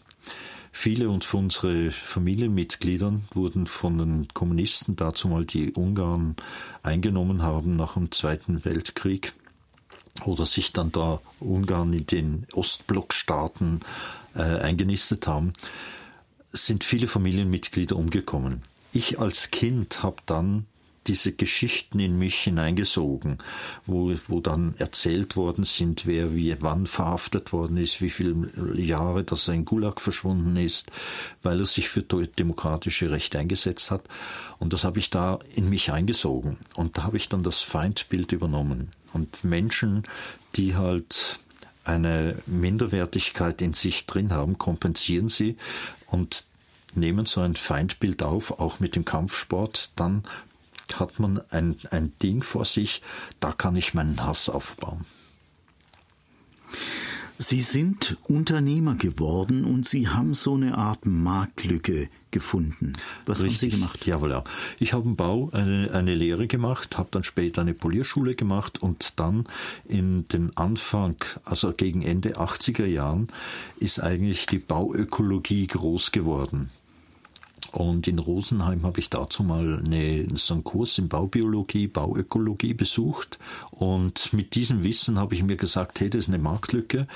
Viele 0.75 1.07
von 1.21 1.45
unseren 1.45 1.91
Familienmitgliedern 1.91 3.29
wurden 3.33 3.67
von 3.67 3.99
den 3.99 4.29
Kommunisten 4.33 4.97
dazu 4.97 5.29
mal 5.29 5.45
die 5.45 5.73
Ungarn 5.73 6.35
eingenommen 6.83 7.43
haben 7.43 7.77
nach 7.77 7.95
dem 7.95 8.11
Zweiten 8.11 8.65
Weltkrieg 8.65 9.35
oder 10.25 10.47
sich 10.47 10.73
dann 10.73 10.91
da 10.91 11.21
Ungarn 11.41 11.93
in 11.93 12.07
den 12.07 12.47
Ostblockstaaten 12.55 13.81
äh, 14.35 14.43
eingenistet 14.43 15.27
haben, 15.27 15.53
sind 16.53 16.85
viele 16.85 17.07
Familienmitglieder 17.07 17.97
umgekommen. 17.97 18.63
Ich 18.93 19.19
als 19.19 19.51
Kind 19.51 20.03
habe 20.03 20.17
dann 20.27 20.67
diese 21.07 21.33
Geschichten 21.33 21.99
in 21.99 22.19
mich 22.19 22.37
hineingesogen, 22.39 23.39
wo, 23.87 24.13
wo 24.29 24.41
dann 24.41 24.75
erzählt 24.79 25.37
worden 25.37 25.65
sind, 25.65 26.07
wer 26.07 26.35
wie 26.35 26.57
wann 26.61 26.87
verhaftet 26.87 27.53
worden 27.53 27.77
ist, 27.77 28.01
wie 28.01 28.11
viele 28.11 28.51
Jahre, 28.81 29.25
dass 29.25 29.49
er 29.49 29.55
in 29.55 29.65
Gulag 29.65 30.01
verschwunden 30.01 30.57
ist, 30.57 30.91
weil 31.43 31.61
er 31.61 31.67
sich 31.67 31.89
für 31.89 32.03
demokratische 32.03 33.11
Rechte 33.11 33.39
eingesetzt 33.39 33.91
hat. 33.91 34.03
Und 34.59 34.73
das 34.73 34.85
habe 34.85 34.99
ich 34.99 35.11
da 35.11 35.39
in 35.55 35.69
mich 35.69 35.93
eingesogen. 35.93 36.59
Und 36.77 36.99
da 36.99 37.05
habe 37.05 37.17
ich 37.17 37.29
dann 37.29 37.43
das 37.43 37.61
Feindbild 37.61 38.33
übernommen. 38.33 38.91
Und 39.13 39.45
Menschen, 39.45 40.05
die 40.55 40.77
halt 40.77 41.39
eine 41.85 42.37
Minderwertigkeit 42.47 43.61
in 43.61 43.75
sich 43.75 44.07
drin 44.07 44.33
haben, 44.33 44.59
kompensieren 44.59 45.29
sie 45.29 45.57
und 46.07 46.45
nehmen 46.95 47.27
so 47.27 47.41
ein 47.41 47.57
Feindbild 47.57 48.23
auf, 48.23 48.59
auch 48.61 48.81
mit 48.81 48.97
dem 48.97 49.05
Kampfsport, 49.05 49.91
dann 49.97 50.25
hat 51.01 51.19
man 51.19 51.41
ein, 51.51 51.77
ein 51.91 52.13
Ding 52.23 52.43
vor 52.43 52.65
sich, 52.65 53.03
da 53.41 53.53
kann 53.53 53.77
ich 53.77 53.95
meinen 53.95 54.25
Hass 54.25 54.49
aufbauen. 54.49 55.05
Sie 57.43 57.61
sind 57.61 58.19
Unternehmer 58.29 58.95
geworden 58.95 59.65
und 59.65 59.85
Sie 59.85 60.07
haben 60.07 60.33
so 60.33 60.55
eine 60.55 60.79
Art 60.79 61.07
Marktlücke 61.07 62.09
gefunden. 62.31 62.93
Was 63.27 63.43
Richtig, 63.43 63.63
haben 63.63 63.71
Sie 63.71 63.77
gemacht? 63.77 64.07
Jawohl, 64.07 64.31
ja. 64.31 64.45
Ich 64.79 64.93
habe 64.93 65.09
im 65.09 65.17
Bau 65.17 65.51
eine, 65.53 65.91
eine 65.93 66.15
Lehre 66.15 66.47
gemacht, 66.47 66.99
habe 66.99 67.09
dann 67.11 67.25
später 67.25 67.63
eine 67.63 67.75
Polierschule 67.75 68.37
gemacht 68.37 68.81
und 68.81 69.19
dann 69.19 69.49
in 69.89 70.29
den 70.29 70.57
Anfang, 70.57 71.17
also 71.45 71.73
gegen 71.73 72.03
Ende 72.03 72.35
80er 72.35 72.87
Jahren, 72.87 73.27
ist 73.77 73.99
eigentlich 73.99 74.47
die 74.47 74.59
Bauökologie 74.59 75.67
groß 75.67 76.13
geworden. 76.13 76.71
Und 77.73 78.07
in 78.07 78.19
Rosenheim 78.19 78.83
habe 78.85 79.01
ich 79.01 79.09
dazu 79.09 79.43
mal 79.43 79.83
eine, 79.85 80.27
so 80.35 80.55
einen 80.55 80.65
Kurs 80.65 80.99
in 80.99 81.09
Baubiologie, 81.09 81.87
Bauökologie 81.87 82.75
besucht. 82.75 83.39
Und 83.71 84.33
mit 84.33 84.55
diesem 84.55 84.85
Wissen 84.85 85.19
habe 85.19 85.35
ich 85.35 85.43
mir 85.43 85.57
gesagt, 85.57 86.01
hey, 86.01 86.11
das 86.11 86.25
ist 86.25 86.29
eine 86.29 86.39
Marktlücke. 86.39 87.07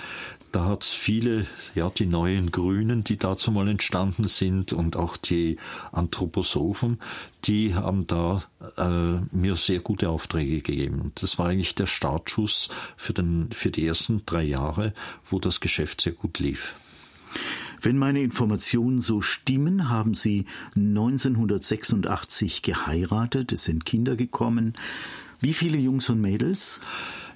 Da 0.53 0.65
hat 0.65 0.85
es 0.85 0.95
viele, 0.95 1.47
ja, 1.75 1.91
die 1.91 2.07
neuen 2.07 2.51
Grünen, 2.51 3.05
die 3.05 3.19
dazu 3.19 3.51
mal 3.51 3.69
entstanden 3.69 4.25
sind 4.25 4.73
und 4.73 4.97
auch 4.97 5.19
die 5.19 5.59
Anthroposophen, 5.93 7.01
die 7.45 7.75
haben 7.75 8.07
da 8.07 8.43
äh, 8.79 9.37
mir 9.37 9.57
sehr 9.57 9.81
gute 9.81 10.09
Aufträge 10.09 10.63
gegeben. 10.63 11.13
Das 11.17 11.39
war 11.39 11.49
eigentlich 11.49 11.75
der 11.75 11.87
Startschuss 11.87 12.71
für, 12.97 13.13
den, 13.13 13.51
für 13.53 13.71
die 13.71 13.87
ersten 13.87 14.25
drei 14.25 14.45
Jahre, 14.45 14.95
wo 15.27 15.39
das 15.39 15.61
Geschäft 15.61 16.01
sehr 16.01 16.15
gut 16.15 16.39
lief. 16.39 16.75
Wenn 17.80 17.99
meine 17.99 18.23
Informationen 18.23 19.00
so 19.00 19.21
stimmen, 19.21 19.88
haben 19.88 20.14
Sie 20.14 20.47
1986 20.75 22.62
geheiratet, 22.62 23.53
es 23.53 23.64
sind 23.64 23.85
Kinder 23.85 24.16
gekommen. 24.16 24.74
Wie 25.40 25.55
viele 25.55 25.79
Jungs 25.79 26.09
und 26.09 26.20
Mädels? 26.20 26.81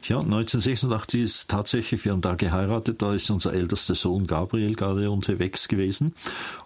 Ja, 0.04 0.20
1986 0.20 1.20
ist 1.20 1.50
tatsächlich, 1.50 2.04
wir 2.04 2.12
haben 2.12 2.22
da 2.22 2.34
geheiratet, 2.34 3.02
da 3.02 3.12
ist 3.12 3.30
unser 3.30 3.52
ältester 3.52 3.94
Sohn 3.94 4.26
Gabriel 4.26 4.74
gerade 4.74 5.10
unterwegs 5.10 5.68
gewesen. 5.68 6.14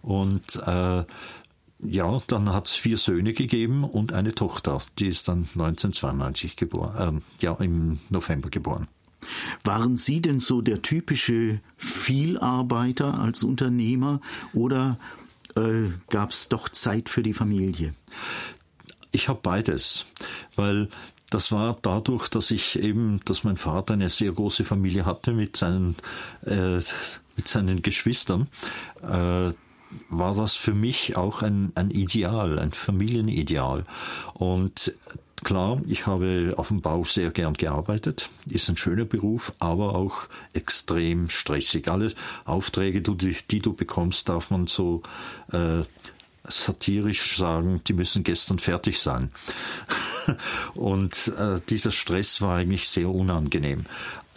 Und 0.03 0.57
äh, 0.65 1.05
ja, 1.81 2.19
dann 2.29 2.53
hat 2.53 2.69
es 2.69 2.75
vier 2.75 2.97
Söhne 2.97 3.33
gegeben 3.33 3.85
und 3.85 4.13
eine 4.13 4.35
Tochter, 4.35 4.79
die 4.99 5.09
ist 5.09 5.29
dann 5.29 5.49
1992 5.55 6.57
geboren, 6.57 7.19
äh, 7.19 7.45
ja, 7.45 7.55
im 7.55 7.99
November 8.09 8.51
geboren. 8.51 8.87
Waren 9.63 9.97
Sie 9.97 10.21
denn 10.21 10.41
so 10.41 10.61
der 10.61 10.83
typische 10.83 11.61
Vielarbeiter 11.77 13.19
als 13.19 13.43
Unternehmer 13.43 14.21
oder 14.53 14.99
äh, 15.57 15.91
gab 16.11 16.31
es 16.31 16.49
doch 16.49 16.69
Zeit 16.69 17.09
für 17.09 17.23
die 17.23 17.35
Familie? 17.35 17.95
Ich 19.13 19.29
habe 19.29 19.41
beides, 19.43 20.07
weil 20.57 20.89
das 21.31 21.53
war 21.53 21.77
dadurch, 21.83 22.29
dass 22.29 22.51
ich 22.51 22.79
eben, 22.79 23.21
dass 23.25 23.45
mein 23.45 23.57
Vater 23.57 23.95
eine 23.95 24.09
sehr 24.09 24.33
große 24.33 24.65
Familie 24.65 25.05
hatte 25.05 25.33
mit 25.33 25.57
seinen, 25.57 25.97
äh, 26.47 26.77
mit 27.37 27.49
seinen 27.49 27.83
Geschwistern, 27.83 28.49
äh, 29.03 29.53
war 30.09 30.35
das 30.35 30.55
für 30.55 30.75
mich 30.75 31.17
auch 31.17 31.43
ein, 31.43 31.73
ein 31.75 31.91
Ideal, 31.91 32.59
ein 32.59 32.73
Familienideal. 32.73 33.85
Und 34.35 34.95
Klar, 35.45 35.81
ich 35.87 36.07
habe 36.07 36.55
auf 36.57 36.69
dem 36.69 36.81
Bau 36.81 37.05
sehr 37.05 37.31
gern 37.31 37.55
gearbeitet, 37.55 38.31
ist 38.47 38.69
ein 38.69 38.77
schöner 38.77 39.05
Beruf, 39.05 39.53
aber 39.59 39.95
auch 39.95 40.27
extrem 40.55 41.29
stressig. 41.29 41.89
Alle 41.89 42.13
Aufträge, 42.47 43.03
die, 43.03 43.61
du 43.61 43.75
bekommst, 43.75 44.29
darf 44.29 44.51
man 44.51 44.67
so 44.67 45.03
äh, 45.53 45.83
satirisch 46.49 47.37
sagen, 47.37 47.83
die 47.87 47.93
müssen 47.93 48.25
gestern 48.25 48.59
fertig 48.59 49.01
sein. 49.01 49.31
Und 50.75 51.33
äh, 51.39 51.61
dieser 51.69 51.91
Stress 51.91 52.41
war 52.41 52.57
eigentlich 52.57 52.89
sehr 52.89 53.11
unangenehm 53.11 53.85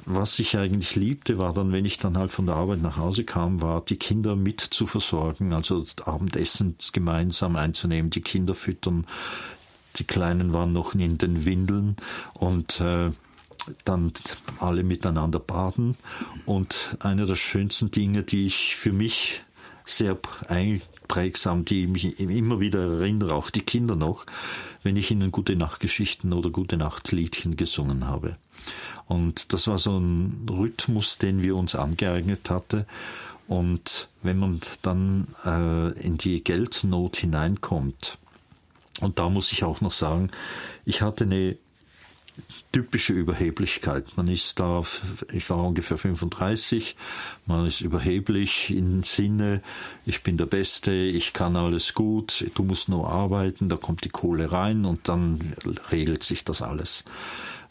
was 0.10 0.40
ich 0.40 0.58
eigentlich 0.58 0.96
liebte, 0.96 1.38
war 1.38 1.52
dann, 1.52 1.74
wenn 1.74 1.84
ich 1.84 2.00
dann 2.00 2.18
halt 2.18 2.32
von 2.32 2.46
der 2.46 2.56
Arbeit 2.56 2.82
nach 2.82 2.96
Hause 2.96 3.26
kam, 3.26 3.62
war 3.62 3.82
die 3.82 3.98
Kinder 3.98 4.38
mit 4.38 4.62
zu 4.62 4.86
versorgen, 4.86 5.52
also 5.52 5.84
Abendessen 6.06 6.78
gemeinsam 6.94 7.58
einzunehmen, 7.58 8.10
die 8.10 8.22
Kinder 8.22 8.56
füttern, 8.56 9.06
die 10.00 10.06
Kleinen 10.06 10.54
waren 10.54 10.74
noch 10.74 10.94
in 10.96 11.18
den 11.18 11.46
Windeln 11.46 11.96
und 12.34 12.80
äh, 12.82 13.12
dann 13.86 14.14
alle 14.60 14.84
miteinander 14.84 15.40
baden. 15.40 15.98
Und 16.46 16.98
eine 17.00 17.26
der 17.26 17.36
schönsten 17.36 17.92
Dinge, 17.92 18.24
die 18.24 18.46
ich 18.46 18.76
für 18.76 18.94
mich 18.94 19.44
sehr 19.86 20.18
einprägsam, 20.48 21.66
die 21.66 21.88
mich 21.88 22.20
immer 22.20 22.60
wieder 22.60 22.82
erinnere, 22.82 23.34
auch 23.34 23.50
die 23.50 23.62
Kinder 23.62 23.96
noch, 23.96 24.26
wenn 24.84 24.96
ich 24.96 25.12
ihnen 25.12 25.32
gute 25.32 25.56
Nachtgeschichten 25.56 26.34
oder 26.34 26.50
gute 26.50 26.78
Nachtliedchen 26.78 27.56
gesungen 27.56 28.06
habe. 28.08 28.38
Und 29.08 29.54
das 29.54 29.68
war 29.68 29.78
so 29.78 29.98
ein 29.98 30.48
Rhythmus, 30.50 31.18
den 31.18 31.42
wir 31.42 31.56
uns 31.56 31.76
angeeignet 31.76 32.50
hatten. 32.50 32.86
Und 33.48 34.10
wenn 34.24 34.38
man 34.38 34.60
dann 34.82 35.28
äh, 35.46 35.98
in 36.02 36.18
die 36.18 36.44
Geldnot 36.44 37.16
hineinkommt, 37.16 38.18
und 39.02 39.20
da 39.20 39.30
muss 39.30 39.52
ich 39.52 39.64
auch 39.64 39.82
noch 39.82 39.92
sagen, 39.92 40.32
ich 40.86 41.02
hatte 41.02 41.26
eine 41.26 41.58
typische 42.72 43.14
Überheblichkeit. 43.14 44.18
Man 44.18 44.28
ist 44.28 44.60
da, 44.60 44.84
ich 45.32 45.50
war 45.50 45.64
ungefähr 45.64 45.98
35, 45.98 46.96
man 47.46 47.66
ist 47.66 47.82
überheblich 47.82 48.72
im 48.72 49.04
Sinne, 49.04 49.62
ich 50.06 50.24
bin 50.24 50.38
der 50.38 50.46
Beste, 50.46 50.92
ich 50.92 51.34
kann 51.34 51.56
alles 51.56 51.94
gut, 51.94 52.46
du 52.56 52.64
musst 52.64 52.90
nur 52.90 53.10
arbeiten, 53.10 53.70
da 53.70 53.78
kommt 53.78 54.04
die 54.04 54.10
Kohle 54.10 54.52
rein 54.52 54.86
und 54.86 55.08
dann 55.08 55.54
regelt 55.92 56.24
sich 56.24 56.46
das 56.46 56.62
alles. 56.62 57.04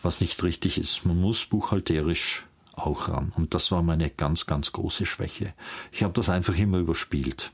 Was 0.03 0.21
nicht 0.21 0.43
richtig 0.43 0.79
ist. 0.79 1.05
Man 1.05 1.21
muss 1.21 1.47
buchhalterisch 1.47 2.45
auch 2.73 3.09
ran. 3.09 3.33
Und 3.37 3.55
das 3.55 3.73
war 3.73 3.83
meine 3.83 4.11
ganz, 4.11 4.47
ganz 4.47 4.73
große 4.73 5.07
Schwäche. 5.07 5.55
Ich 5.93 6.03
habe 6.03 6.13
das 6.13 6.29
einfach 6.29 6.57
immer 6.57 6.79
überspielt. 6.79 7.51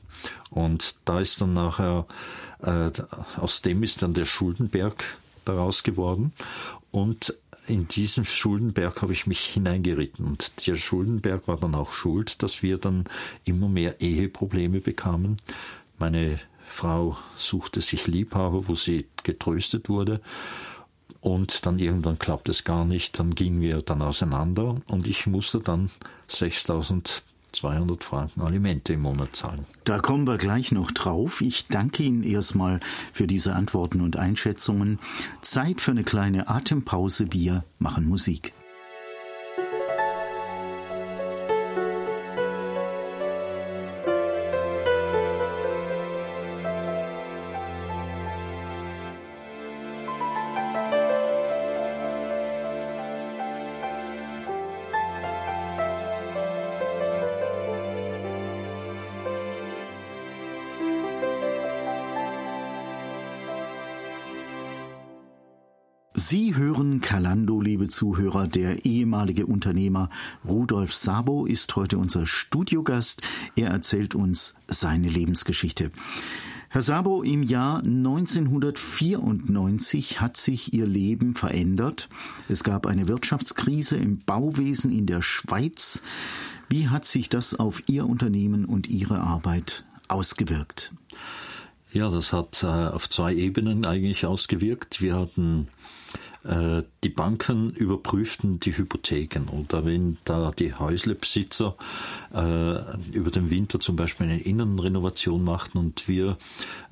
Und 0.49 0.95
da 1.05 1.19
ist 1.19 1.39
dann 1.41 1.53
nachher, 1.53 2.05
aus 2.63 3.61
dem 3.61 3.83
ist 3.83 4.01
dann 4.01 4.13
der 4.13 4.25
Schuldenberg 4.25 5.17
daraus 5.45 5.83
geworden. 5.83 6.33
Und 6.91 7.33
in 7.67 7.87
diesen 7.87 8.25
Schuldenberg 8.25 9.01
habe 9.01 9.13
ich 9.13 9.27
mich 9.27 9.39
hineingeritten. 9.45 10.25
Und 10.25 10.67
der 10.67 10.75
Schuldenberg 10.75 11.47
war 11.47 11.57
dann 11.57 11.75
auch 11.75 11.91
schuld, 11.91 12.43
dass 12.43 12.63
wir 12.63 12.77
dann 12.77 13.05
immer 13.45 13.69
mehr 13.69 14.01
Eheprobleme 14.01 14.79
bekamen. 14.79 15.37
Meine 15.97 16.39
Frau 16.67 17.17
suchte 17.35 17.81
sich 17.81 18.07
Liebhaber, 18.07 18.67
wo 18.67 18.75
sie 18.75 19.05
getröstet 19.23 19.89
wurde. 19.89 20.21
Und 21.21 21.65
dann 21.65 21.79
irgendwann 21.79 22.19
klappt 22.19 22.49
es 22.49 22.65
gar 22.65 22.83
nicht, 22.83 23.17
dann 23.17 23.33
gingen 23.33 23.61
wir 23.61 23.81
dann 23.81 24.01
auseinander 24.01 24.81
und 24.87 25.07
ich 25.07 25.25
musste 25.25 25.61
dann 25.61 25.89
6000 26.27 27.23
200 27.53 28.03
Franken 28.03 28.41
Alimente 28.41 28.93
im 28.93 29.01
Monat 29.01 29.35
zahlen. 29.35 29.65
Da 29.83 29.99
kommen 29.99 30.27
wir 30.27 30.37
gleich 30.37 30.71
noch 30.71 30.91
drauf. 30.91 31.41
Ich 31.41 31.67
danke 31.67 32.03
Ihnen 32.03 32.23
erstmal 32.23 32.79
für 33.11 33.27
diese 33.27 33.53
Antworten 33.53 34.01
und 34.01 34.17
Einschätzungen. 34.17 34.99
Zeit 35.41 35.81
für 35.81 35.91
eine 35.91 36.03
kleine 36.03 36.47
Atempause. 36.49 37.31
Wir 37.31 37.63
machen 37.79 38.07
Musik. 38.07 38.53
Sie 66.33 66.55
hören 66.55 66.99
Kalando, 66.99 67.61
liebe 67.61 67.87
Zuhörer. 67.87 68.47
Der 68.47 68.85
ehemalige 68.85 69.45
Unternehmer 69.45 70.09
Rudolf 70.43 70.91
Sabo 70.91 71.45
ist 71.45 71.75
heute 71.75 71.99
unser 71.99 72.25
Studiogast. 72.25 73.21
Er 73.55 73.69
erzählt 73.69 74.15
uns 74.15 74.55
seine 74.67 75.09
Lebensgeschichte. 75.09 75.91
Herr 76.69 76.81
Sabo, 76.81 77.21
im 77.21 77.43
Jahr 77.43 77.83
1994 77.85 80.21
hat 80.21 80.35
sich 80.35 80.73
Ihr 80.73 80.87
Leben 80.87 81.35
verändert. 81.35 82.09
Es 82.49 82.63
gab 82.63 82.87
eine 82.87 83.07
Wirtschaftskrise 83.07 83.97
im 83.97 84.17
Bauwesen 84.17 84.91
in 84.91 85.05
der 85.05 85.21
Schweiz. 85.21 86.01
Wie 86.67 86.89
hat 86.89 87.05
sich 87.05 87.29
das 87.29 87.53
auf 87.53 87.83
Ihr 87.85 88.09
Unternehmen 88.09 88.65
und 88.65 88.87
Ihre 88.87 89.19
Arbeit 89.19 89.85
ausgewirkt? 90.07 90.95
Ja, 91.93 92.09
das 92.09 92.33
hat 92.33 92.63
äh, 92.63 92.65
auf 92.65 93.07
zwei 93.07 93.35
Ebenen 93.35 93.85
eigentlich 93.85 94.25
ausgewirkt. 94.25 94.99
Wir 94.99 95.13
hatten 95.15 95.67
äh, 96.43 96.81
die 97.03 97.09
Banken 97.09 97.69
überprüften 97.69 98.59
die 98.59 98.75
Hypotheken 98.75 99.47
oder 99.51 99.85
wenn 99.85 100.17
da 100.25 100.49
die 100.49 100.73
Häuslebesitzer 100.73 101.75
äh, 102.33 103.15
über 103.15 103.29
den 103.29 103.51
Winter 103.51 103.79
zum 103.79 103.95
Beispiel 103.95 104.25
eine 104.25 104.41
Innenrenovation 104.41 105.43
machten 105.43 105.77
und 105.77 106.07
wir 106.07 106.39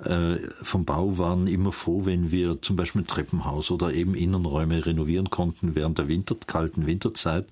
äh, 0.04 0.38
vom 0.62 0.86
Bau 0.86 1.18
waren 1.18 1.48
immer 1.48 1.72
froh, 1.72 2.06
wenn 2.06 2.32
wir 2.32 2.62
zum 2.62 2.76
Beispiel 2.76 3.02
ein 3.02 3.08
Treppenhaus 3.08 3.72
oder 3.72 3.96
eben 3.96 4.14
Innenräume 4.14 4.86
renovieren 4.86 5.32
konnten 5.32 5.74
während 5.74 5.98
der 5.98 6.10
Winter, 6.10 6.36
kalten 6.46 6.86
Winterzeit, 6.86 7.48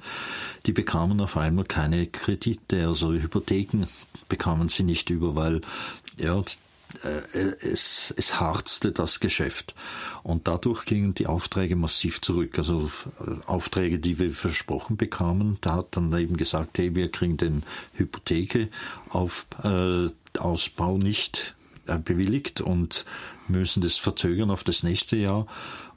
die 0.67 0.71
bekamen 0.71 1.19
auf 1.19 1.35
einmal 1.35 1.65
keine 1.65 2.05
Kredite, 2.05 2.85
also 2.85 3.11
Hypotheken 3.11 3.87
bekamen 4.29 4.69
sie 4.69 4.83
nicht 4.83 5.09
über, 5.09 5.35
weil 5.35 5.61
ja, 6.19 6.43
es, 7.33 8.13
es 8.17 8.39
harzte 8.39 8.91
das 8.91 9.19
Geschäft. 9.19 9.75
Und 10.23 10.47
dadurch 10.47 10.85
gingen 10.85 11.13
die 11.13 11.27
Aufträge 11.27 11.75
massiv 11.75 12.21
zurück. 12.21 12.57
Also 12.57 12.91
äh, 13.19 13.45
Aufträge, 13.45 13.99
die 13.99 14.19
wir 14.19 14.31
versprochen 14.31 14.97
bekamen, 14.97 15.57
da 15.61 15.75
hat 15.75 15.97
dann 15.97 16.11
eben 16.17 16.37
gesagt, 16.37 16.77
hey, 16.77 16.95
wir 16.95 17.11
kriegen 17.11 17.37
den 17.37 17.63
Hypotheke 17.93 18.69
auf 19.09 19.47
äh, 19.63 20.09
nicht 20.97 21.55
äh, 21.87 21.97
bewilligt 21.97 22.61
und 22.61 23.05
müssen 23.47 23.81
das 23.81 23.97
verzögern 23.97 24.51
auf 24.51 24.63
das 24.63 24.83
nächste 24.83 25.15
Jahr. 25.15 25.47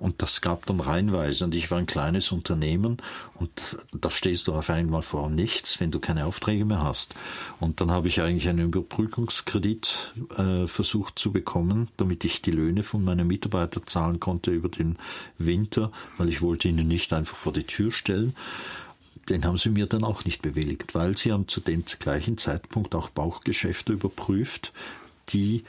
Und 0.02 0.20
das 0.20 0.40
gab 0.40 0.66
dann 0.66 0.80
reihenweise. 0.80 1.44
Und 1.44 1.54
ich 1.54 1.70
war 1.70 1.78
ein 1.78 1.86
kleines 1.86 2.32
Unternehmen 2.32 2.96
und 3.34 3.76
da 3.92 4.10
stehst 4.10 4.48
du 4.48 4.52
auf 4.52 4.68
einmal 4.68 5.02
vor 5.02 5.30
nichts, 5.30 5.78
wenn 5.78 5.92
du 5.92 6.00
keine 6.00 6.26
Aufträge 6.26 6.64
mehr 6.64 6.82
hast. 6.82 7.14
Und 7.60 7.80
dann 7.80 7.92
habe 7.92 8.08
ich 8.08 8.20
eigentlich 8.20 8.48
einen 8.48 8.66
Überbrückungskredit 8.66 10.14
äh, 10.36 10.66
versucht 10.66 11.20
zu 11.20 11.30
bekommen, 11.30 11.86
damit 11.98 12.24
ich 12.24 12.42
die 12.42 12.50
Löhne 12.50 12.82
von 12.82 13.04
meinen 13.04 13.28
Mitarbeitern 13.28 13.86
zahlen 13.86 14.18
konnte 14.18 14.50
über 14.50 14.68
den 14.68 14.96
Winter, 15.38 15.92
weil 16.16 16.30
ich 16.30 16.42
wollte 16.42 16.66
ihnen 16.66 16.88
nicht 16.88 17.12
einfach 17.12 17.36
vor 17.36 17.52
die 17.52 17.64
Tür 17.64 17.92
stellen 17.92 18.34
den 19.28 19.44
haben 19.44 19.56
sie 19.56 19.70
mir 19.70 19.86
dann 19.86 20.02
auch 20.02 20.24
nicht 20.24 20.42
bewilligt, 20.42 20.96
weil 20.96 21.16
sie 21.16 21.30
haben 21.30 21.46
zu 21.46 21.60
dem 21.60 21.84
gleichen 21.84 22.38
Zeitpunkt 22.38 22.96
auch 22.96 23.08
Bauchgeschäfte 23.08 23.92
überprüft, 23.92 24.72
die 25.28 25.62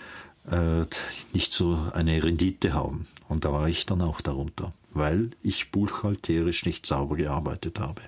äh, 0.49 0.85
nicht 1.33 1.51
so 1.51 1.79
eine 1.93 2.23
Rendite 2.23 2.73
haben. 2.73 3.07
Und 3.29 3.45
da 3.45 3.51
war 3.51 3.67
ich 3.67 3.85
dann 3.85 4.01
auch 4.01 4.21
darunter, 4.21 4.73
weil 4.91 5.31
ich 5.41 5.71
buchhalterisch 5.71 6.65
nicht 6.65 6.85
sauber 6.85 7.15
gearbeitet 7.15 7.79
habe. 7.79 8.01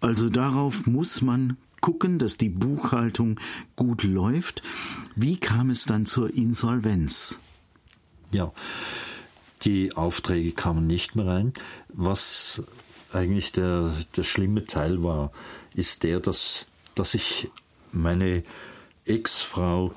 Also 0.00 0.28
darauf 0.28 0.86
muss 0.86 1.22
man 1.22 1.56
gucken, 1.80 2.18
dass 2.18 2.38
die 2.38 2.48
Buchhaltung 2.48 3.38
gut 3.76 4.02
läuft. 4.02 4.62
Wie 5.16 5.36
kam 5.36 5.70
es 5.70 5.84
dann 5.84 6.06
zur 6.06 6.34
Insolvenz? 6.34 7.38
Ja, 8.32 8.52
die 9.62 9.94
Aufträge 9.94 10.52
kamen 10.52 10.86
nicht 10.86 11.14
mehr 11.14 11.26
rein. 11.26 11.52
Was 11.88 12.62
eigentlich 13.12 13.52
der, 13.52 13.92
der 14.16 14.22
schlimme 14.22 14.66
Teil 14.66 15.02
war, 15.02 15.30
ist 15.74 16.02
der, 16.02 16.20
dass, 16.20 16.66
dass 16.94 17.14
ich 17.14 17.50
meine 17.92 18.42
Ex-Frau 19.04 19.94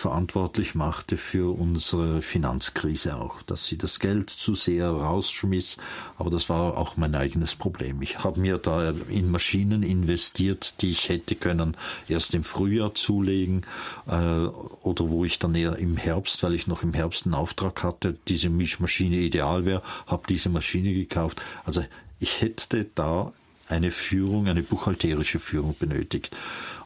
verantwortlich 0.00 0.74
machte 0.74 1.18
für 1.18 1.54
unsere 1.54 2.22
Finanzkrise 2.22 3.18
auch, 3.18 3.42
dass 3.42 3.66
sie 3.66 3.76
das 3.76 4.00
Geld 4.00 4.30
zu 4.30 4.54
sehr 4.54 4.88
rausschmiss. 4.88 5.76
Aber 6.16 6.30
das 6.30 6.48
war 6.48 6.78
auch 6.78 6.96
mein 6.96 7.14
eigenes 7.14 7.54
Problem. 7.54 8.00
Ich 8.00 8.24
habe 8.24 8.40
mir 8.40 8.56
da 8.56 8.94
in 9.10 9.30
Maschinen 9.30 9.82
investiert, 9.82 10.80
die 10.80 10.90
ich 10.90 11.10
hätte 11.10 11.34
können 11.34 11.76
erst 12.08 12.34
im 12.34 12.44
Frühjahr 12.44 12.94
zulegen 12.94 13.66
äh, 14.06 14.12
oder 14.14 15.10
wo 15.10 15.26
ich 15.26 15.38
dann 15.38 15.54
eher 15.54 15.76
im 15.76 15.98
Herbst, 15.98 16.42
weil 16.42 16.54
ich 16.54 16.66
noch 16.66 16.82
im 16.82 16.94
Herbst 16.94 17.26
einen 17.26 17.34
Auftrag 17.34 17.82
hatte, 17.82 18.16
diese 18.26 18.48
Mischmaschine 18.48 19.16
ideal 19.16 19.66
wäre, 19.66 19.82
habe 20.06 20.22
diese 20.26 20.48
Maschine 20.48 20.94
gekauft. 20.94 21.42
Also 21.64 21.84
ich 22.20 22.40
hätte 22.40 22.86
da 22.94 23.32
eine 23.70 23.90
Führung, 23.90 24.48
eine 24.48 24.62
buchhalterische 24.62 25.38
Führung 25.38 25.76
benötigt 25.78 26.36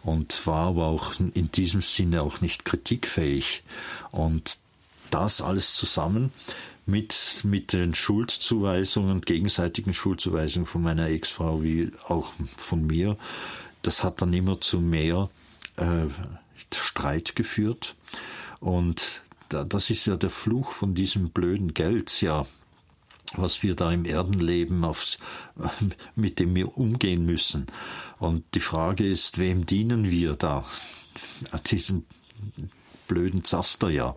und 0.03 0.47
war 0.47 0.69
aber 0.69 0.87
auch 0.87 1.15
in 1.19 1.51
diesem 1.53 1.83
Sinne 1.83 2.23
auch 2.23 2.41
nicht 2.41 2.65
kritikfähig. 2.65 3.63
Und 4.11 4.59
das 5.11 5.41
alles 5.41 5.75
zusammen 5.75 6.33
mit, 6.87 7.41
mit 7.45 7.73
den 7.73 7.95
Schuldzuweisungen, 7.95 9.23
gegenseitigen 9.23 9.95
Schuldzuweisungen 9.95 10.67
von 10.67 10.83
meiner 10.83 11.09
Ex-Frau 11.09 11.63
wie 11.63 11.91
auch 12.09 12.33
von 12.57 12.87
mir, 12.87 13.17
das 13.83 14.05
hat 14.05 14.23
dann 14.23 14.33
immer 14.33 14.61
zu 14.61 14.81
mehr 14.81 15.31
äh, 15.77 16.07
Streit 16.73 17.37
geführt. 17.37 17.95
Und 18.61 19.23
da, 19.49 19.65
das 19.65 19.91
ist 19.91 20.07
ja 20.07 20.17
der 20.17 20.31
Fluch 20.31 20.73
von 20.73 20.95
diesem 20.95 21.31
blöden 21.31 21.75
Geld, 21.75 22.21
ja, 22.21 22.47
was 23.37 23.63
wir 23.63 23.75
da 23.75 23.93
im 23.93 24.05
Erdenleben 24.05 24.85
aufs, 24.85 25.19
mit 26.15 26.39
dem 26.39 26.55
wir 26.55 26.77
umgehen 26.77 27.25
müssen. 27.27 27.67
Und 28.19 28.43
die 28.55 28.61
Frage 28.61 29.07
ist, 29.07 29.39
wem 29.39 29.67
dienen 29.67 30.11
wir 30.11 30.35
da? 30.35 30.65
Diesen 31.71 32.07
blöden 33.07 33.45
Zaster 33.45 33.91
ja. 33.91 34.17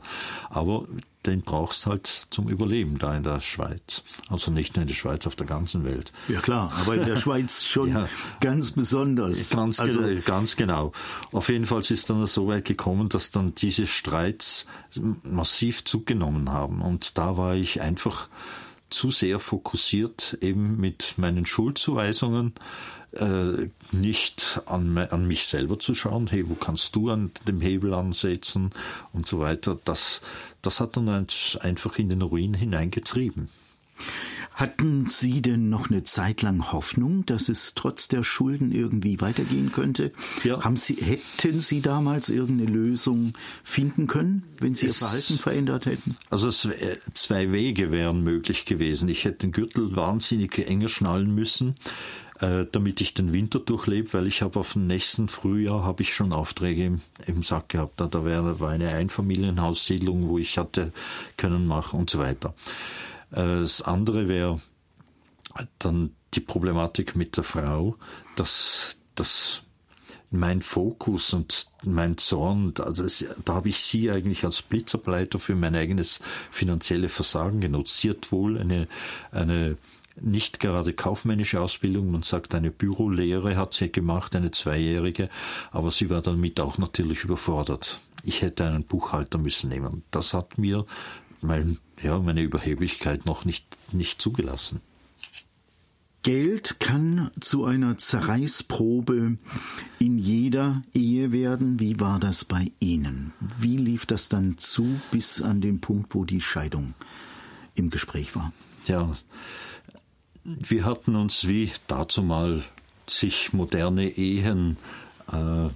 Aber 0.49 0.87
den 1.25 1.41
brauchst 1.41 1.85
halt 1.87 2.07
zum 2.29 2.47
Überleben 2.47 2.97
da 2.97 3.15
in 3.15 3.23
der 3.23 3.41
Schweiz. 3.41 4.03
Also 4.29 4.49
nicht 4.49 4.75
nur 4.75 4.83
in 4.83 4.87
der 4.87 4.95
Schweiz, 4.95 5.27
auf 5.27 5.35
der 5.35 5.45
ganzen 5.45 5.83
Welt. 5.83 6.11
Ja 6.27 6.39
klar, 6.39 6.71
aber 6.79 6.95
in 6.95 7.05
der 7.05 7.17
Schweiz 7.17 7.63
schon 7.65 7.89
ja, 7.89 8.07
ganz 8.39 8.71
besonders. 8.71 9.49
Ganz, 9.49 9.79
also, 9.79 10.01
ganz 10.25 10.55
genau. 10.55 10.93
Auf 11.31 11.49
jeden 11.49 11.65
Fall 11.65 11.81
ist 11.81 12.09
dann 12.09 12.25
so 12.25 12.47
weit 12.47 12.65
gekommen, 12.65 13.09
dass 13.09 13.31
dann 13.31 13.53
diese 13.55 13.85
Streits 13.85 14.65
massiv 15.23 15.83
zugenommen 15.83 16.51
haben. 16.51 16.81
Und 16.81 17.17
da 17.17 17.37
war 17.37 17.55
ich 17.55 17.81
einfach 17.81 18.29
zu 18.89 19.11
sehr 19.11 19.39
fokussiert 19.39 20.37
eben 20.41 20.77
mit 20.77 21.17
meinen 21.17 21.45
Schuldzuweisungen 21.45 22.53
äh, 23.13 23.69
nicht 23.91 24.61
an, 24.65 24.97
an 24.97 25.27
mich 25.27 25.45
selber 25.45 25.79
zu 25.79 25.93
schauen, 25.93 26.27
hey, 26.27 26.47
wo 26.49 26.55
kannst 26.55 26.95
du 26.95 27.09
an 27.09 27.31
dem 27.47 27.61
Hebel 27.61 27.93
ansetzen 27.93 28.71
und 29.13 29.27
so 29.27 29.39
weiter. 29.39 29.77
Das, 29.85 30.21
das 30.61 30.79
hat 30.79 30.97
dann 30.97 31.09
einfach 31.09 31.99
in 31.99 32.09
den 32.09 32.21
Ruin 32.21 32.53
hineingetrieben. 32.53 33.49
Hatten 34.57 35.05
Sie 35.05 35.43
denn 35.43 35.69
noch 35.69 35.91
eine 35.91 36.03
Zeit 36.03 36.41
lang 36.41 36.71
Hoffnung, 36.71 37.23
dass 37.27 37.47
es 37.47 37.75
trotz 37.75 38.07
der 38.07 38.23
Schulden 38.23 38.71
irgendwie 38.71 39.21
weitergehen 39.21 39.71
könnte? 39.71 40.11
Ja. 40.43 40.63
Haben 40.63 40.77
Sie, 40.77 40.95
hätten 40.95 41.59
Sie 41.59 41.81
damals 41.81 42.31
irgendeine 42.31 42.71
Lösung 42.71 43.33
finden 43.63 44.07
können, 44.07 44.41
wenn 44.59 44.73
Sie 44.73 44.87
es, 44.87 44.99
Ihr 44.99 45.05
Verhalten 45.05 45.37
verändert 45.37 45.85
hätten? 45.85 46.17
Also 46.31 46.49
zwei 46.49 47.51
Wege 47.51 47.91
wären 47.91 48.23
möglich 48.23 48.65
gewesen. 48.65 49.09
Ich 49.09 49.25
hätte 49.25 49.45
den 49.45 49.51
Gürtel 49.51 49.95
wahnsinnig 49.95 50.57
enger 50.57 50.87
schnallen 50.87 51.35
müssen 51.35 51.75
äh, 52.39 52.65
damit 52.71 53.01
ich 53.01 53.13
den 53.13 53.33
Winter 53.33 53.59
durchlebe, 53.59 54.13
weil 54.13 54.27
ich 54.27 54.41
habe 54.41 54.59
auf 54.59 54.73
dem 54.73 54.87
nächsten 54.87 55.27
Frühjahr 55.27 55.83
habe 55.83 56.03
ich 56.03 56.13
schon 56.13 56.33
Aufträge 56.33 56.85
im, 56.85 57.01
im 57.25 57.43
Sack 57.43 57.69
gehabt. 57.69 57.99
Da, 57.99 58.07
da 58.07 58.25
wäre, 58.25 58.59
war 58.59 58.69
eine 58.69 58.89
Einfamilienhaussiedlung, 58.89 60.27
wo 60.27 60.37
ich 60.37 60.57
hatte 60.57 60.91
können 61.35 61.65
machen 61.67 61.99
und 61.99 62.09
so 62.09 62.19
weiter. 62.19 62.53
Äh, 63.31 63.61
das 63.61 63.81
andere 63.81 64.27
wäre 64.27 64.61
dann 65.79 66.11
die 66.33 66.39
Problematik 66.39 67.15
mit 67.15 67.37
der 67.37 67.43
Frau, 67.43 67.95
dass, 68.35 68.97
dass 69.15 69.63
mein 70.29 70.61
Fokus 70.61 71.33
und 71.33 71.67
mein 71.83 72.17
Zorn, 72.17 72.73
also 72.79 73.25
da 73.45 73.55
habe 73.55 73.69
ich 73.69 73.79
sie 73.79 74.11
eigentlich 74.11 74.43
als 74.43 74.61
Blitzableiter 74.61 75.39
für 75.39 75.55
mein 75.55 75.75
eigenes 75.75 76.19
finanzielle 76.51 77.09
Versagen 77.09 77.61
genutzt. 77.61 78.01
Sie 78.01 78.09
hat 78.09 78.31
wohl 78.31 78.57
eine, 78.57 78.87
eine 79.31 79.77
nicht 80.19 80.59
gerade 80.59 80.93
kaufmännische 80.93 81.61
Ausbildung, 81.61 82.11
man 82.11 82.23
sagt 82.23 82.55
eine 82.55 82.71
Bürolehre 82.71 83.55
hat 83.55 83.73
sie 83.73 83.91
gemacht, 83.91 84.35
eine 84.35 84.51
zweijährige, 84.51 85.29
aber 85.71 85.91
sie 85.91 86.09
war 86.09 86.21
damit 86.21 86.59
auch 86.59 86.77
natürlich 86.77 87.23
überfordert. 87.23 87.99
Ich 88.23 88.41
hätte 88.41 88.65
einen 88.65 88.83
Buchhalter 88.83 89.37
müssen 89.37 89.69
nehmen. 89.69 90.03
Das 90.11 90.33
hat 90.33 90.57
mir 90.57 90.85
mein, 91.41 91.77
ja, 92.01 92.19
meine 92.19 92.41
Überheblichkeit 92.41 93.25
noch 93.25 93.45
nicht, 93.45 93.65
nicht 93.91 94.21
zugelassen. 94.21 94.81
Geld 96.23 96.81
kann 96.81 97.31
zu 97.39 97.63
einer 97.63 97.95
Zerreißprobe 97.95 99.37
in 99.97 100.17
jeder 100.17 100.83
Ehe 100.93 101.31
werden. 101.31 101.79
Wie 101.79 102.01
war 102.01 102.19
das 102.19 102.43
bei 102.43 102.71
Ihnen? 102.81 103.31
Wie 103.39 103.77
lief 103.77 104.05
das 104.05 104.27
dann 104.27 104.57
zu 104.57 104.99
bis 105.11 105.41
an 105.41 105.61
den 105.61 105.79
Punkt, 105.79 106.13
wo 106.15 106.25
die 106.25 106.41
Scheidung 106.41 106.95
im 107.75 107.89
Gespräch 107.89 108.35
war? 108.35 108.51
Ja, 108.87 109.09
wir 110.43 110.83
hatten 110.83 111.15
uns 111.15 111.47
wie 111.47 111.71
dazu 111.87 112.23
mal 112.23 112.63
sich 113.09 113.53
moderne 113.53 114.09
Ehen 114.09 114.75
äh, 115.31 115.69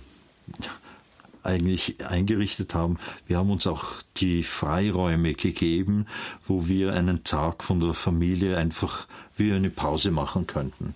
eigentlich 1.44 2.06
eingerichtet 2.06 2.74
haben. 2.74 2.98
Wir 3.28 3.38
haben 3.38 3.52
uns 3.52 3.68
auch 3.68 3.86
die 4.18 4.44
Freiräume 4.44 5.34
gegeben, 5.34 6.08
wo 6.46 6.68
wir 6.68 6.94
einen 6.94 7.24
Tag 7.24 7.64
von 7.64 7.80
der 7.80 7.94
Familie 7.94 8.58
einfach 8.58 9.08
wie 9.36 9.52
eine 9.52 9.70
Pause 9.70 10.12
machen 10.12 10.48
könnten. 10.48 10.96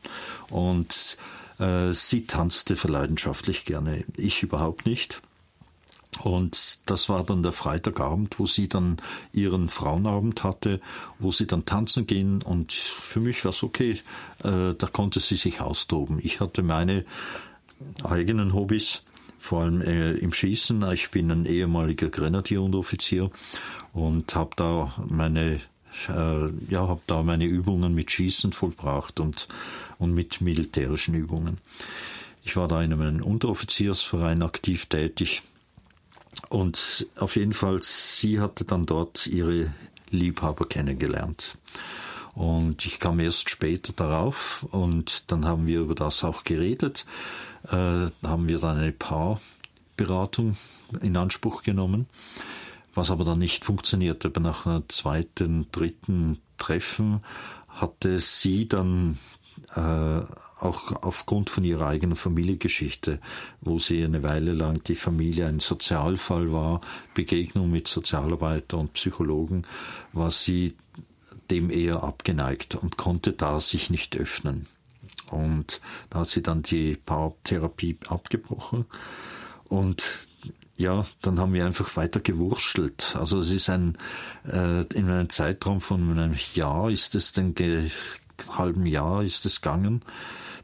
Und 0.50 1.18
äh, 1.60 1.92
sie 1.92 2.26
tanzte 2.26 2.76
verleidenschaftlich 2.76 3.66
gerne, 3.66 4.04
ich 4.18 4.44
überhaupt 4.44 4.86
nicht. 4.86 5.22
Und 6.22 6.80
das 6.86 7.10
war 7.10 7.24
dann 7.24 7.44
der 7.44 7.52
Freitagabend, 7.52 8.40
wo 8.40 8.46
sie 8.46 8.70
dann 8.70 8.98
ihren 9.34 9.68
Frauenabend 9.70 10.44
hatte, 10.44 10.80
wo 11.20 11.32
sie 11.32 11.46
dann 11.46 11.66
tanzen 11.66 12.08
gehen. 12.08 12.42
Und 12.42 12.72
für 12.72 13.20
mich 13.20 13.44
war 13.44 13.50
es 13.50 13.64
okay, 13.64 14.00
äh, 14.44 14.74
da 14.74 14.88
konnte 14.92 15.20
sie 15.20 15.36
sich 15.36 15.60
austoben. 15.60 16.20
Ich 16.24 16.40
hatte 16.40 16.64
meine 16.64 17.06
eigenen 18.04 18.54
Hobbys 18.54 19.02
vor 19.46 19.62
allem 19.62 19.82
äh, 19.82 20.14
im 20.14 20.34
Schießen. 20.34 20.92
Ich 20.94 21.12
bin 21.12 21.32
ein 21.32 21.46
ehemaliger 21.46 22.10
Grenadierunteroffizier 22.10 23.30
und 23.94 24.36
habe 24.36 24.52
da 24.56 24.94
meine 25.08 25.62
äh, 26.10 26.50
ja, 26.70 26.88
habe 26.88 27.02
da 27.08 27.24
meine 27.24 27.46
Übungen 27.46 27.94
mit 27.94 28.12
Schießen 28.12 28.52
vollbracht 28.54 29.20
und, 29.20 29.48
und 30.00 30.14
mit 30.14 30.42
militärischen 30.42 31.14
Übungen. 31.14 31.60
Ich 32.44 32.58
war 32.58 32.68
da 32.68 32.82
in 32.82 32.92
einem 32.92 33.22
Unteroffiziersverein 33.22 34.42
aktiv 34.44 34.88
tätig 34.88 35.44
und 36.50 37.08
auf 37.16 37.36
jeden 37.36 37.54
Fall, 37.54 37.82
sie 37.82 38.40
hatte 38.40 38.66
dann 38.66 38.86
dort 38.86 39.28
ihre 39.28 39.72
Liebhaber 40.10 40.68
kennengelernt. 40.68 41.58
Und 42.34 42.86
ich 42.86 43.00
kam 43.00 43.20
erst 43.22 43.50
später 43.50 43.94
darauf 43.94 44.68
und 44.72 45.32
dann 45.32 45.46
haben 45.46 45.68
wir 45.68 45.80
über 45.80 45.96
das 45.96 46.24
auch 46.24 46.44
geredet 46.44 47.06
äh, 47.72 48.28
haben 48.28 48.48
wir 48.48 48.60
dann 48.60 48.78
eine 48.78 48.92
Paarberatung 48.92 50.58
in 51.02 51.18
Anspruch 51.18 51.64
genommen, 51.64 52.08
was 52.94 53.12
aber 53.12 53.24
dann 53.24 53.40
nicht 53.40 53.66
funktionierte. 53.66 54.28
Aber 54.30 54.42
nach 54.42 54.66
einem 54.66 54.84
zweiten, 54.90 55.68
dritten 55.72 56.40
Treffen 56.58 57.22
hatte 57.68 58.20
sie 58.20 58.68
dann 58.68 59.18
äh, 59.76 60.22
auch 60.60 61.04
aufgrund 61.04 61.50
von 61.50 61.64
ihrer 61.64 61.88
eigenen 61.88 62.16
Familiengeschichte, 62.16 63.20
wo 63.62 63.78
sie 63.80 64.04
eine 64.04 64.24
Weile 64.24 64.54
lang 64.54 64.82
die 64.84 64.96
Familie 64.96 65.48
ein 65.48 65.60
Sozialfall 65.60 66.52
war, 66.52 66.82
Begegnung 67.14 67.70
mit 67.70 67.88
Sozialarbeiter 67.88 68.78
und 68.78 68.94
Psychologen, 68.94 69.66
war 70.14 70.32
sie 70.32 70.76
dem 71.52 71.70
eher 71.70 72.04
abgeneigt 72.04 72.76
und 72.76 72.98
konnte 72.98 73.34
da 73.34 73.60
sich 73.60 73.90
nicht 73.90 74.18
öffnen. 74.18 74.68
Und 75.32 75.82
da 76.10 76.20
hat 76.20 76.30
sie 76.30 76.44
dann 76.44 76.62
die 76.62 76.96
Paartherapie 76.96 77.98
abgebrochen. 78.08 78.86
Und 79.66 80.28
ja, 80.78 81.06
dann 81.22 81.40
haben 81.40 81.54
wir 81.54 81.66
einfach 81.66 81.96
weiter 81.96 82.20
gewurschtelt. 82.20 83.16
Also 83.18 83.40
es 83.40 83.52
ist 83.52 83.70
ein, 83.70 83.98
äh, 84.46 84.82
in 84.94 85.10
einem 85.10 85.30
Zeitraum 85.30 85.82
von 85.82 86.12
einem 86.12 86.36
Jahr 86.54 86.90
ist 86.90 87.16
es 87.16 87.32
den 87.32 87.56
halben 88.50 88.86
Jahr 88.86 89.24
ist 89.24 89.46
es 89.46 89.62
gegangen, 89.62 90.02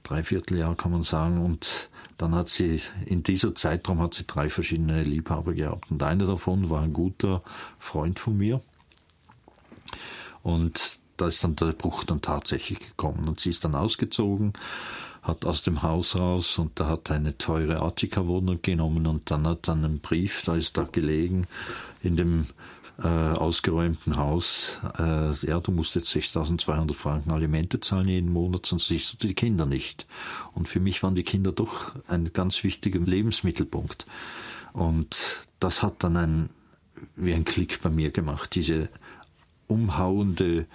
Dreivierteljahr 0.04 0.76
kann 0.76 0.91
man 0.91 1.04
sagen. 1.04 1.43
Und 1.43 1.89
dann 2.17 2.36
hat 2.36 2.50
sie, 2.50 2.82
in 3.06 3.24
dieser 3.24 3.56
Zeitraum 3.56 4.02
hat 4.02 4.13
sie 4.13 4.28
drei 4.28 4.50
verschiedene 4.50 5.04
Liebhaber 5.04 5.54
gehabt. 5.54 5.89
Und 5.89 6.04
einer 6.04 6.26
davon 6.26 6.69
war 6.69 6.82
ein 6.82 6.93
guter 6.93 7.41
Freund 7.80 8.19
von 8.19 8.38
mir. 8.38 8.62
Und 10.43 11.00
da 11.22 11.28
ist 11.28 11.44
dann 11.44 11.56
der 11.56 11.74
Bruch 11.74 12.04
dann 12.04 12.22
tatsächlich 12.22 12.80
gekommen. 12.80 13.28
Und 13.28 13.40
sie 13.40 13.52
ist 13.52 13.64
dann 13.64 13.76
ausgezogen, 13.76 14.54
hat 15.22 15.46
aus 15.46 15.62
dem 15.62 15.84
Haus 15.84 16.18
raus 16.18 16.58
und 16.58 16.80
da 16.80 16.88
hat 16.88 17.12
eine 17.12 17.38
teure 17.38 17.82
Attika-Wohnung 17.82 18.60
genommen 18.62 19.06
und 19.06 19.30
dann 19.30 19.48
hat 19.48 19.68
dann 19.68 19.86
ein 19.86 20.00
Brief, 20.00 20.42
da 20.44 20.56
ist 20.56 20.78
da 20.78 20.84
gelegen, 20.84 21.46
in 22.02 22.16
dem 22.16 22.48
äh, 23.04 23.08
ausgeräumten 23.08 24.18
Haus, 24.18 24.82
äh, 24.98 25.34
ja, 25.46 25.60
du 25.60 25.72
musst 25.72 25.96
jetzt 25.96 26.16
6.200 26.16 26.94
Franken 26.94 27.32
Alimente 27.32 27.80
zahlen 27.80 28.08
jeden 28.08 28.34
Monat, 28.34 28.66
sonst 28.66 28.88
siehst 28.88 29.14
du 29.14 29.28
die 29.28 29.36
Kinder 29.36 29.66
nicht. 29.66 30.08
Und 30.54 30.68
für 30.68 30.80
mich 30.80 31.02
waren 31.04 31.16
die 31.16 31.24
Kinder 31.24 31.52
doch 31.52 31.94
ein 32.08 32.34
ganz 32.34 32.64
wichtiger 32.64 33.00
Lebensmittelpunkt. 33.00 34.06
Und 34.74 35.48
das 35.60 35.84
hat 35.84 36.04
dann 36.04 36.18
ein, 36.18 36.50
wie 37.16 37.34
ein 37.34 37.46
Klick 37.46 37.82
bei 37.82 37.90
mir 37.90 38.12
gemacht, 38.12 38.56
diese 38.56 38.90
umhauende 39.68 40.66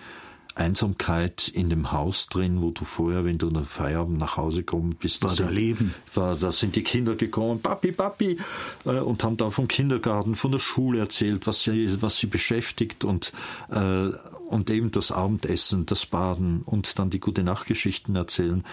Einsamkeit 0.57 1.49
in 1.49 1.69
dem 1.69 1.93
Haus 1.93 2.29
drin, 2.29 2.63
wo 2.63 2.71
du 2.71 2.85
vorher, 2.85 3.25
wenn 3.25 3.37
du 3.37 3.51
nach 3.51 3.67
Feierabend 3.67 4.19
nach 4.19 4.37
Hause 4.37 4.59
gekommen 4.59 4.97
bist, 4.99 5.23
war 5.23 5.35
da 5.35 5.49
Leben. 5.49 5.95
War, 6.15 6.35
da 6.35 6.51
sind 6.51 6.77
die 6.77 6.83
Kinder 6.83 7.15
gekommen, 7.15 7.61
Papi, 7.61 7.93
Papi, 7.93 8.39
äh, 8.87 8.99
und 8.99 9.23
haben 9.23 9.37
da 9.37 9.51
vom 9.51 9.69
Kindergarten, 9.69 10.35
von 10.35 10.53
der 10.53 10.59
Schule 10.59 10.99
erzählt, 10.99 11.47
was 11.47 11.63
sie, 11.63 12.01
was 12.01 12.17
sie 12.17 12.27
beschäftigt 12.27 13.05
und, 13.05 13.33
äh, 13.71 14.09
und 14.49 14.71
eben 14.71 14.91
das 14.91 15.13
Abendessen, 15.13 15.85
das 15.85 16.07
Baden 16.07 16.63
und 16.63 16.99
dann 16.99 17.11
die 17.11 17.21
gute 17.21 17.43
Nachtgeschichten 17.43 18.17
erzählen. 18.17 18.65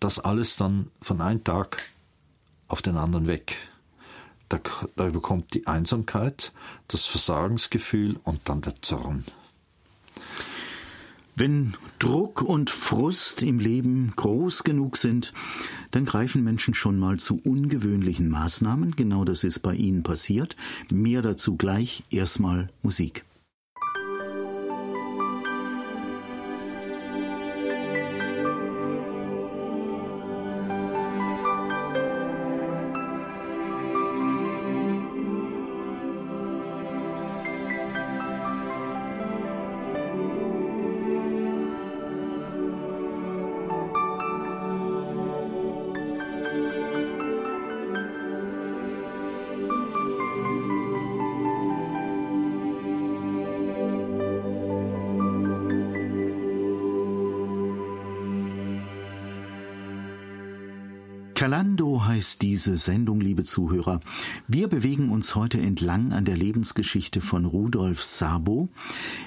Das 0.00 0.18
alles 0.18 0.56
dann 0.56 0.90
von 1.00 1.20
einem 1.20 1.44
Tag 1.44 1.90
auf 2.66 2.82
den 2.82 2.96
anderen 2.96 3.28
weg. 3.28 3.56
Da, 4.48 4.58
da 4.96 5.10
bekommt 5.10 5.54
die 5.54 5.66
Einsamkeit, 5.66 6.52
das 6.88 7.06
Versagensgefühl 7.06 8.18
und 8.24 8.40
dann 8.48 8.60
der 8.60 8.80
Zorn. 8.82 9.24
Wenn 11.40 11.74
Druck 12.00 12.42
und 12.42 12.68
Frust 12.68 13.44
im 13.44 13.60
Leben 13.60 14.12
groß 14.16 14.64
genug 14.64 14.96
sind, 14.96 15.32
dann 15.92 16.04
greifen 16.04 16.42
Menschen 16.42 16.74
schon 16.74 16.98
mal 16.98 17.18
zu 17.20 17.40
ungewöhnlichen 17.44 18.28
Maßnahmen. 18.28 18.96
Genau 18.96 19.24
das 19.24 19.44
ist 19.44 19.60
bei 19.60 19.76
Ihnen 19.76 20.02
passiert. 20.02 20.56
Mehr 20.90 21.22
dazu 21.22 21.56
gleich. 21.56 22.02
Erstmal 22.10 22.70
Musik. 22.82 23.24
Diese 62.58 62.76
Sendung, 62.76 63.20
liebe 63.20 63.44
Zuhörer. 63.44 64.00
Wir 64.48 64.66
bewegen 64.66 65.10
uns 65.10 65.36
heute 65.36 65.60
entlang 65.60 66.12
an 66.12 66.24
der 66.24 66.36
Lebensgeschichte 66.36 67.20
von 67.20 67.44
Rudolf 67.44 68.02
Sabo. 68.02 68.68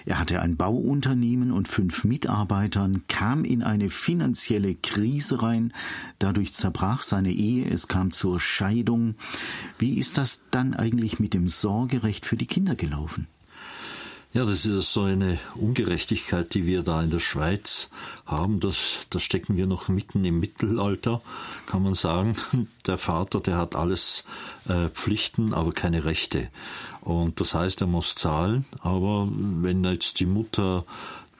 Er 0.05 0.19
hatte 0.19 0.41
ein 0.41 0.57
Bauunternehmen 0.57 1.53
und 1.53 1.69
fünf 1.69 2.03
Mitarbeitern, 2.03 3.03
kam 3.07 3.45
in 3.45 3.63
eine 3.63 3.89
finanzielle 3.89 4.75
Krise 4.75 5.43
rein, 5.43 5.71
dadurch 6.19 6.51
zerbrach 6.51 7.03
seine 7.03 7.31
Ehe, 7.31 7.69
es 7.69 7.87
kam 7.87 8.11
zur 8.11 8.37
Scheidung. 8.41 9.15
Wie 9.79 9.97
ist 9.97 10.17
das 10.17 10.43
dann 10.51 10.73
eigentlich 10.73 11.21
mit 11.21 11.33
dem 11.33 11.47
Sorgerecht 11.47 12.25
für 12.25 12.35
die 12.35 12.47
Kinder 12.47 12.75
gelaufen? 12.75 13.27
Ja, 14.33 14.45
das 14.45 14.65
ist 14.65 14.93
so 14.93 15.01
eine 15.01 15.39
Ungerechtigkeit, 15.55 16.53
die 16.53 16.65
wir 16.65 16.83
da 16.83 17.03
in 17.03 17.09
der 17.09 17.19
Schweiz 17.19 17.89
haben. 18.25 18.61
Das, 18.61 19.07
da 19.09 19.19
stecken 19.19 19.57
wir 19.57 19.67
noch 19.67 19.89
mitten 19.89 20.23
im 20.23 20.39
Mittelalter, 20.39 21.21
kann 21.65 21.83
man 21.83 21.95
sagen. 21.95 22.37
Der 22.87 22.97
Vater, 22.97 23.41
der 23.41 23.57
hat 23.57 23.75
alles 23.75 24.23
äh, 24.67 24.87
Pflichten, 24.87 25.53
aber 25.53 25.73
keine 25.73 26.05
Rechte. 26.05 26.47
Und 27.01 27.39
das 27.41 27.53
heißt, 27.53 27.81
er 27.81 27.87
muss 27.87 28.15
zahlen. 28.15 28.65
Aber 28.79 29.27
wenn 29.31 29.83
jetzt 29.83 30.19
die 30.19 30.25
Mutter 30.25 30.85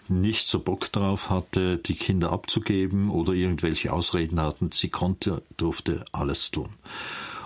nicht 0.10 0.48
so 0.48 0.60
Bock 0.60 0.92
drauf 0.92 1.30
hatte, 1.30 1.78
die 1.78 1.96
Kinder 1.96 2.32
abzugeben 2.32 3.10
oder 3.10 3.32
irgendwelche 3.34 3.94
Ausreden 3.94 4.40
hatten, 4.40 4.72
sie 4.72 4.90
konnte, 4.90 5.42
durfte 5.56 6.04
alles 6.12 6.52
tun. 6.52 6.70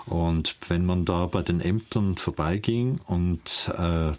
Und 0.07 0.57
wenn 0.67 0.85
man 0.85 1.05
da 1.05 1.27
bei 1.27 1.41
den 1.41 1.61
Ämtern 1.61 2.17
vorbeiging 2.17 2.99
und 3.05 3.71
äh, 3.77 4.13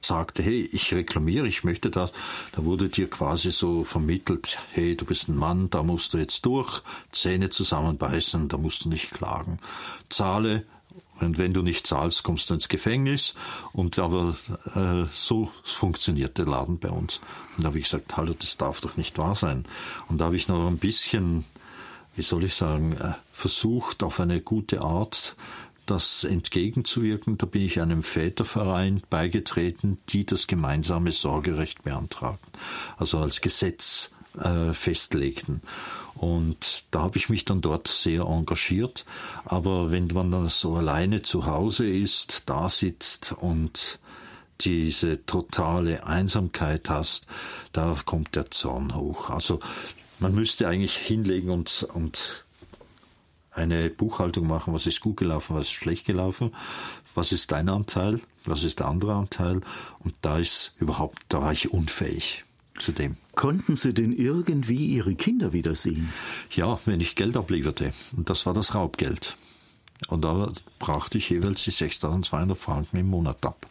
sagte, 0.00 0.42
hey, 0.42 0.68
ich 0.72 0.92
reklamiere, 0.94 1.46
ich 1.46 1.64
möchte 1.64 1.90
das, 1.90 2.12
da 2.52 2.64
wurde 2.64 2.88
dir 2.88 3.08
quasi 3.08 3.52
so 3.52 3.84
vermittelt, 3.84 4.58
hey, 4.72 4.96
du 4.96 5.04
bist 5.04 5.28
ein 5.28 5.36
Mann, 5.36 5.70
da 5.70 5.82
musst 5.82 6.14
du 6.14 6.18
jetzt 6.18 6.44
durch, 6.46 6.82
Zähne 7.12 7.50
zusammenbeißen, 7.50 8.48
da 8.48 8.56
musst 8.56 8.84
du 8.84 8.88
nicht 8.88 9.10
klagen. 9.10 9.58
Zahle, 10.08 10.64
und 11.20 11.36
wenn 11.38 11.52
du 11.52 11.62
nicht 11.62 11.86
zahlst, 11.86 12.22
kommst 12.22 12.50
du 12.50 12.54
ins 12.54 12.68
Gefängnis. 12.68 13.34
Und 13.72 13.98
aber 13.98 14.34
äh, 14.74 15.04
so 15.12 15.50
funktioniert 15.62 16.38
der 16.38 16.46
Laden 16.46 16.78
bei 16.78 16.88
uns. 16.88 17.20
Und 17.56 17.64
da 17.64 17.68
habe 17.68 17.78
ich 17.78 17.84
gesagt, 17.84 18.16
hallo, 18.16 18.34
das 18.38 18.56
darf 18.56 18.80
doch 18.80 18.96
nicht 18.96 19.18
wahr 19.18 19.34
sein. 19.34 19.64
Und 20.08 20.18
da 20.18 20.26
habe 20.26 20.36
ich 20.36 20.48
noch 20.48 20.66
ein 20.66 20.78
bisschen, 20.78 21.44
wie 22.16 22.22
soll 22.22 22.44
ich 22.44 22.54
sagen, 22.54 22.94
äh, 22.94 23.12
versucht, 23.32 24.02
auf 24.02 24.18
eine 24.18 24.40
gute 24.40 24.80
Art 24.80 25.36
das 25.90 26.24
entgegenzuwirken. 26.24 27.38
Da 27.38 27.46
bin 27.46 27.62
ich 27.62 27.80
einem 27.80 28.02
Väterverein 28.02 29.02
beigetreten, 29.10 29.98
die 30.08 30.24
das 30.24 30.46
gemeinsame 30.46 31.12
Sorgerecht 31.12 31.82
beantragen. 31.82 32.38
Also 32.96 33.18
als 33.18 33.40
Gesetz 33.40 34.12
äh, 34.38 34.72
festlegten. 34.72 35.62
Und 36.14 36.84
da 36.90 37.00
habe 37.00 37.16
ich 37.16 37.28
mich 37.28 37.44
dann 37.44 37.60
dort 37.60 37.88
sehr 37.88 38.22
engagiert. 38.22 39.04
Aber 39.44 39.90
wenn 39.90 40.08
man 40.08 40.30
dann 40.30 40.48
so 40.48 40.76
alleine 40.76 41.22
zu 41.22 41.46
Hause 41.46 41.88
ist, 41.88 42.44
da 42.46 42.68
sitzt 42.68 43.32
und 43.32 43.98
diese 44.60 45.24
totale 45.24 46.06
Einsamkeit 46.06 46.90
hast, 46.90 47.26
da 47.72 47.96
kommt 48.04 48.36
der 48.36 48.50
Zorn 48.50 48.94
hoch. 48.94 49.30
Also 49.30 49.60
man 50.18 50.34
müsste 50.34 50.68
eigentlich 50.68 50.96
hinlegen 50.96 51.50
und, 51.50 51.88
und 51.94 52.44
eine 53.52 53.90
Buchhaltung 53.90 54.46
machen, 54.46 54.72
was 54.72 54.86
ist 54.86 55.00
gut 55.00 55.16
gelaufen, 55.16 55.56
was 55.56 55.66
ist 55.66 55.72
schlecht 55.72 56.06
gelaufen, 56.06 56.54
was 57.14 57.32
ist 57.32 57.52
dein 57.52 57.68
Anteil, 57.68 58.20
was 58.44 58.64
ist 58.64 58.80
der 58.80 58.88
andere 58.88 59.14
Anteil 59.14 59.60
und 60.00 60.14
da 60.22 60.38
ist 60.38 60.74
überhaupt, 60.78 61.22
da 61.28 61.42
war 61.42 61.52
ich 61.52 61.72
unfähig 61.72 62.44
zu 62.78 62.92
dem. 62.92 63.16
Konnten 63.34 63.76
Sie 63.76 63.92
denn 63.92 64.12
irgendwie 64.12 64.86
Ihre 64.86 65.14
Kinder 65.14 65.52
wiedersehen? 65.52 66.12
Ja, 66.50 66.78
wenn 66.84 67.00
ich 67.00 67.16
Geld 67.16 67.36
ablieferte 67.36 67.92
und 68.16 68.30
das 68.30 68.46
war 68.46 68.54
das 68.54 68.74
Raubgeld. 68.74 69.36
Und 70.08 70.24
da 70.24 70.50
brachte 70.78 71.18
ich 71.18 71.28
jeweils 71.28 71.62
die 71.64 71.72
6.200 71.72 72.54
Franken 72.54 72.96
im 72.96 73.08
Monat 73.08 73.44
ab. 73.44 73.66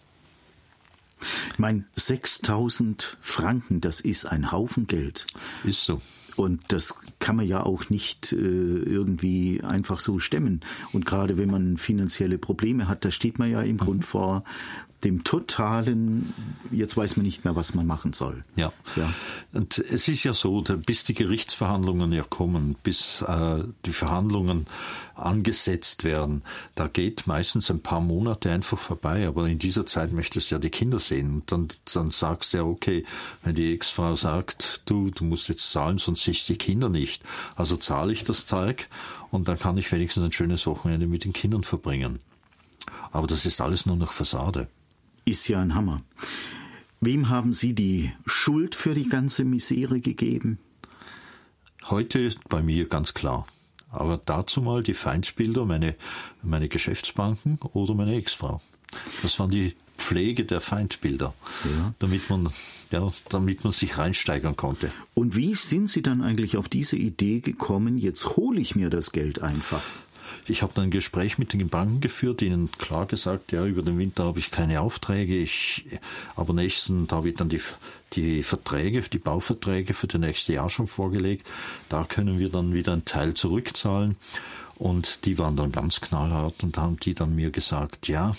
Ich 1.52 1.60
meine, 1.60 1.84
6.000 1.98 3.18
Franken, 3.20 3.82
das 3.82 4.00
ist 4.00 4.26
ein 4.26 4.52
Haufen 4.52 4.88
Geld. 4.88 5.26
Ist 5.64 5.84
so. 5.84 6.02
Und 6.40 6.62
das 6.70 6.96
kann 7.20 7.36
man 7.36 7.46
ja 7.46 7.64
auch 7.64 7.90
nicht 7.90 8.32
äh, 8.32 8.38
irgendwie 8.38 9.62
einfach 9.62 10.00
so 10.00 10.20
stemmen. 10.20 10.62
Und 10.94 11.06
gerade 11.06 11.38
wenn 11.38 11.50
man 11.50 11.76
finanzielle 11.76 12.38
Probleme 12.38 12.88
hat, 12.88 13.04
da 13.04 13.12
steht 13.12 13.40
man 13.40 13.52
ja 13.52 13.62
im 13.62 13.74
mhm. 13.74 13.80
Grund 13.80 14.06
vor, 14.06 14.46
dem 15.04 15.24
totalen, 15.24 16.34
jetzt 16.72 16.98
weiß 16.98 17.16
man 17.16 17.26
nicht 17.26 17.46
mehr, 17.46 17.56
was 17.56 17.74
man 17.74 17.88
machen 17.88 18.12
soll. 18.12 18.44
Ja. 18.56 18.74
ja. 18.98 19.14
Und 19.54 19.78
es 19.78 20.08
ist 20.10 20.24
ja 20.26 20.34
so, 20.34 20.62
bis 20.62 21.06
die 21.06 21.14
Gerichtsverhandlungen 21.14 22.12
ja 22.12 22.24
kommen, 22.24 22.76
bis 22.84 23.22
äh, 23.22 23.64
die 23.86 23.94
Verhandlungen 23.94 24.68
angesetzt 25.16 26.04
werden, 26.04 26.44
da 26.76 26.88
geht 26.88 27.28
meistens 27.28 27.72
ein 27.72 27.82
paar 27.82 28.02
Monate 28.02 28.52
einfach 28.52 28.78
vorbei, 28.78 29.28
aber 29.28 29.48
in 29.48 29.60
dieser 29.60 29.86
Zeit 29.86 30.12
möchtest 30.12 30.52
du 30.52 30.56
ja 30.56 30.60
die 30.60 30.70
Kinder 30.70 31.00
sehen. 31.00 31.36
Und 31.36 31.52
dann, 31.52 31.68
dann 31.94 32.12
sagst 32.12 32.54
du 32.54 32.58
ja, 32.58 32.64
okay, 32.64 33.06
wenn 33.44 33.56
die 33.56 33.74
Ex-Frau 33.74 34.16
sagt, 34.16 34.82
du, 34.86 35.12
du 35.12 35.24
musst 35.24 35.48
jetzt 35.48 35.72
zahlen, 35.72 35.98
sonst 35.98 36.24
sehe 36.24 36.34
ich 36.34 36.46
die 36.46 36.58
Kinder 36.58 36.90
nicht. 36.90 37.24
Also 37.56 37.78
zahle 37.78 38.12
ich 38.12 38.26
das 38.26 38.46
Zeug 38.46 38.90
und 39.32 39.48
dann 39.48 39.60
kann 39.60 39.78
ich 39.78 39.92
wenigstens 39.92 40.24
ein 40.24 40.32
schönes 40.32 40.66
Wochenende 40.68 41.08
mit 41.08 41.24
den 41.24 41.34
Kindern 41.34 41.64
verbringen. 41.64 42.20
Aber 43.12 43.28
das 43.28 43.46
ist 43.46 43.62
alles 43.62 43.86
nur 43.86 43.96
noch 43.96 44.12
Fassade 44.12 44.68
ist 45.30 45.48
ja 45.48 45.62
ein 45.62 45.76
Hammer. 45.76 46.04
Wem 47.02 47.30
haben 47.30 47.54
Sie 47.54 47.74
die 47.74 48.12
Schuld 48.26 48.76
für 48.76 48.94
die 48.94 49.08
ganze 49.08 49.46
Misere 49.46 50.02
gegeben? 50.02 50.60
Heute 51.86 52.32
bei 52.50 52.62
mir 52.62 52.88
ganz 52.88 53.14
klar. 53.14 53.48
Aber 53.92 54.22
dazu 54.24 54.62
mal 54.62 54.84
die 54.84 54.94
Feindbilder, 54.94 55.66
meine, 55.66 55.96
meine 56.44 56.68
Geschäftsbanken 56.68 57.58
oder 57.74 57.96
meine 57.96 58.16
Ex-Frau. 58.16 58.62
Das 59.24 59.40
waren 59.40 59.50
die 59.50 59.76
Pflege 59.98 60.46
der 60.46 60.62
Feindbilder, 60.62 61.34
ja. 61.66 61.94
damit, 62.00 62.30
man, 62.30 62.50
ja, 62.92 63.08
damit 63.30 63.64
man 63.64 63.74
sich 63.74 63.98
reinsteigern 63.98 64.56
konnte. 64.56 64.92
Und 65.14 65.36
wie 65.36 65.56
sind 65.56 65.90
Sie 65.90 66.02
dann 66.02 66.22
eigentlich 66.22 66.58
auf 66.58 66.70
diese 66.70 66.98
Idee 66.98 67.42
gekommen, 67.42 67.98
jetzt 67.98 68.36
hole 68.36 68.60
ich 68.60 68.76
mir 68.76 68.90
das 68.90 69.12
Geld 69.12 69.42
einfach? 69.42 69.82
Ich 70.48 70.62
habe 70.62 70.74
dann 70.76 70.86
ein 70.86 70.92
Gespräch 70.92 71.38
mit 71.38 71.54
den 71.54 71.70
Banken 71.70 72.02
geführt, 72.02 72.42
ihnen 72.42 72.72
klar 72.72 73.06
gesagt, 73.06 73.52
ja, 73.52 73.66
über 73.66 73.82
den 73.82 73.98
Winter 73.98 74.26
habe 74.26 74.40
ich 74.40 74.52
keine 74.52 74.82
Aufträge, 74.82 75.38
ich, 75.38 75.86
aber 76.36 76.54
nächsten, 76.54 77.08
da 77.08 77.24
ich 77.24 77.36
dann 77.36 77.50
die, 77.50 77.62
die 78.14 78.44
Verträge, 78.44 79.02
die 79.02 79.20
Bauverträge 79.20 79.94
für 79.94 80.08
das 80.08 80.20
nächste 80.20 80.54
Jahr 80.54 80.70
schon 80.70 80.88
vorgelegt. 80.88 81.48
Da 81.90 82.04
können 82.04 82.40
wir 82.40 82.50
dann 82.50 82.74
wieder 82.74 82.94
einen 82.94 83.06
Teil 83.06 83.34
zurückzahlen. 83.34 84.18
Und 84.80 85.26
die 85.26 85.38
waren 85.38 85.58
dann 85.58 85.74
ganz 85.74 86.00
knallhart 86.00 86.64
und 86.64 86.78
haben 86.78 86.98
die 86.98 87.14
dann 87.14 87.36
mir 87.36 87.52
gesagt, 87.52 88.08
ja, 88.08 88.34